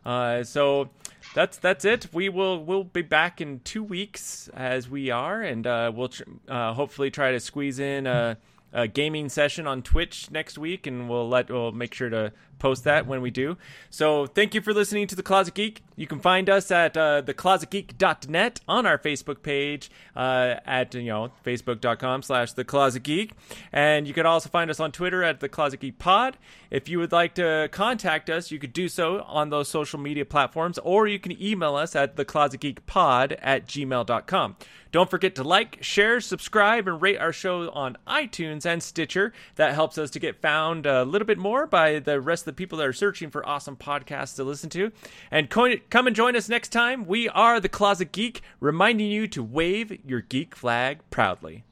Uh, 0.06 0.44
so 0.44 0.90
that's 1.34 1.58
that's 1.58 1.84
it. 1.84 2.08
We 2.14 2.30
will 2.30 2.64
we'll 2.64 2.84
be 2.86 3.02
back 3.02 3.42
in 3.42 3.60
two 3.62 3.84
weeks 3.84 4.50
as 4.54 4.90
we 4.90 5.10
are, 5.10 5.42
and 5.42 5.68
uh, 5.68 5.92
we'll 5.94 6.12
uh, 6.48 6.74
hopefully 6.74 7.12
try 7.12 7.32
to 7.32 7.40
squeeze 7.40 7.80
in 7.80 8.08
a, 8.08 8.38
a 8.72 8.88
gaming 8.88 9.30
session 9.30 9.68
on 9.68 9.82
Twitch 9.82 10.32
next 10.32 10.58
week, 10.58 10.88
and 10.88 11.10
we'll 11.10 11.28
let 11.28 11.50
we'll 11.50 11.72
make 11.72 11.94
sure 11.94 12.10
to 12.10 12.32
post 12.60 12.84
that 12.84 13.08
when 13.08 13.22
we 13.22 13.32
do. 13.32 13.58
So 13.90 14.26
thank 14.26 14.54
you 14.54 14.62
for 14.62 14.74
listening 14.74 15.08
to 15.08 15.16
the 15.16 15.24
Closet 15.24 15.54
Geek. 15.54 15.84
You 15.96 16.08
can 16.08 16.20
find 16.20 16.50
us 16.50 16.72
at 16.72 16.98
uh, 16.98 17.22
theclosetgeek.net 17.22 18.60
on 18.68 18.86
our 18.86 18.98
Facebook 18.98 19.42
page 19.42 19.90
uh, 20.16 20.56
at 20.66 20.94
you 20.94 21.04
know 21.04 21.32
facebook.com 21.46 22.22
slash 22.22 22.54
the 22.54 22.64
Closet 22.64 23.04
Geek, 23.04 23.32
and 23.72 24.08
you 24.08 24.14
can 24.14 24.26
also 24.26 24.50
find 24.50 24.70
us 24.70 24.80
on 24.80 24.92
Twitter 24.92 25.24
at 25.24 25.40
the 25.40 25.50
Closet 25.50 25.80
Geek 25.80 26.00
Pod. 26.00 26.38
If 26.70 26.90
you 26.90 27.00
would 27.00 27.12
like 27.12 27.36
to 27.36 27.70
contact 27.72 28.30
us, 28.30 28.52
you 28.52 28.60
could 28.60 28.74
do 28.74 28.90
so 28.90 29.22
on 29.22 29.50
those 29.50 29.70
social 29.70 30.00
media 30.00 30.26
platforms, 30.26 30.78
or 30.80 31.08
you 31.08 31.20
can 31.20 31.42
email 31.42 31.76
us 31.76 31.96
at 31.96 32.16
theclosetgeekpod 32.16 33.38
at 33.42 33.66
gmail.com. 33.66 34.56
Don't 34.96 35.10
forget 35.10 35.36
to 35.36 35.44
like, 35.44 35.84
share, 35.84 36.22
subscribe, 36.22 36.88
and 36.88 37.02
rate 37.02 37.18
our 37.18 37.34
show 37.34 37.70
on 37.72 37.98
iTunes 38.08 38.66
and 38.66 38.82
Stitcher. 38.82 39.34
That 39.56 39.74
helps 39.74 39.98
us 39.98 40.10
to 40.12 40.20
get 40.20 40.42
found 40.42 40.86
a 40.86 41.04
little 41.04 41.26
bit 41.26 41.38
more 41.38 41.68
by 41.68 42.00
the 42.00 42.22
rest 42.22 42.45
the 42.46 42.54
people 42.54 42.78
that 42.78 42.88
are 42.88 42.94
searching 42.94 43.30
for 43.30 43.48
awesome 43.48 43.76
podcasts 43.76 44.36
to 44.36 44.44
listen 44.44 44.70
to. 44.72 44.92
And 45.30 45.50
co- 45.50 45.78
come 45.90 46.08
and 46.08 46.16
join 46.16 46.36
us 46.36 46.48
next 46.48 46.70
time. 46.70 47.06
We 47.06 47.28
are 47.30 47.60
The 47.60 47.70
Closet 47.70 48.12
Geek, 48.12 48.42
reminding 48.60 49.12
you 49.12 49.28
to 49.28 49.44
wave 49.44 50.00
your 50.06 50.22
geek 50.22 50.56
flag 50.56 51.00
proudly. 51.10 51.64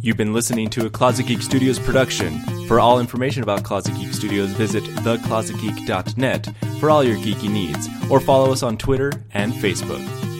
You've 0.00 0.16
been 0.16 0.32
listening 0.32 0.70
to 0.70 0.86
a 0.86 0.90
Closet 0.90 1.26
Geek 1.26 1.42
Studios 1.42 1.78
production. 1.78 2.38
For 2.68 2.78
all 2.78 3.00
information 3.00 3.42
about 3.42 3.64
Closet 3.64 3.94
Geek 3.96 4.12
Studios, 4.12 4.50
visit 4.52 4.84
theclosetgeek.net 4.84 6.48
for 6.78 6.90
all 6.90 7.02
your 7.02 7.16
geeky 7.16 7.50
needs, 7.50 7.88
or 8.10 8.20
follow 8.20 8.52
us 8.52 8.62
on 8.62 8.76
Twitter 8.76 9.12
and 9.32 9.52
Facebook. 9.54 10.35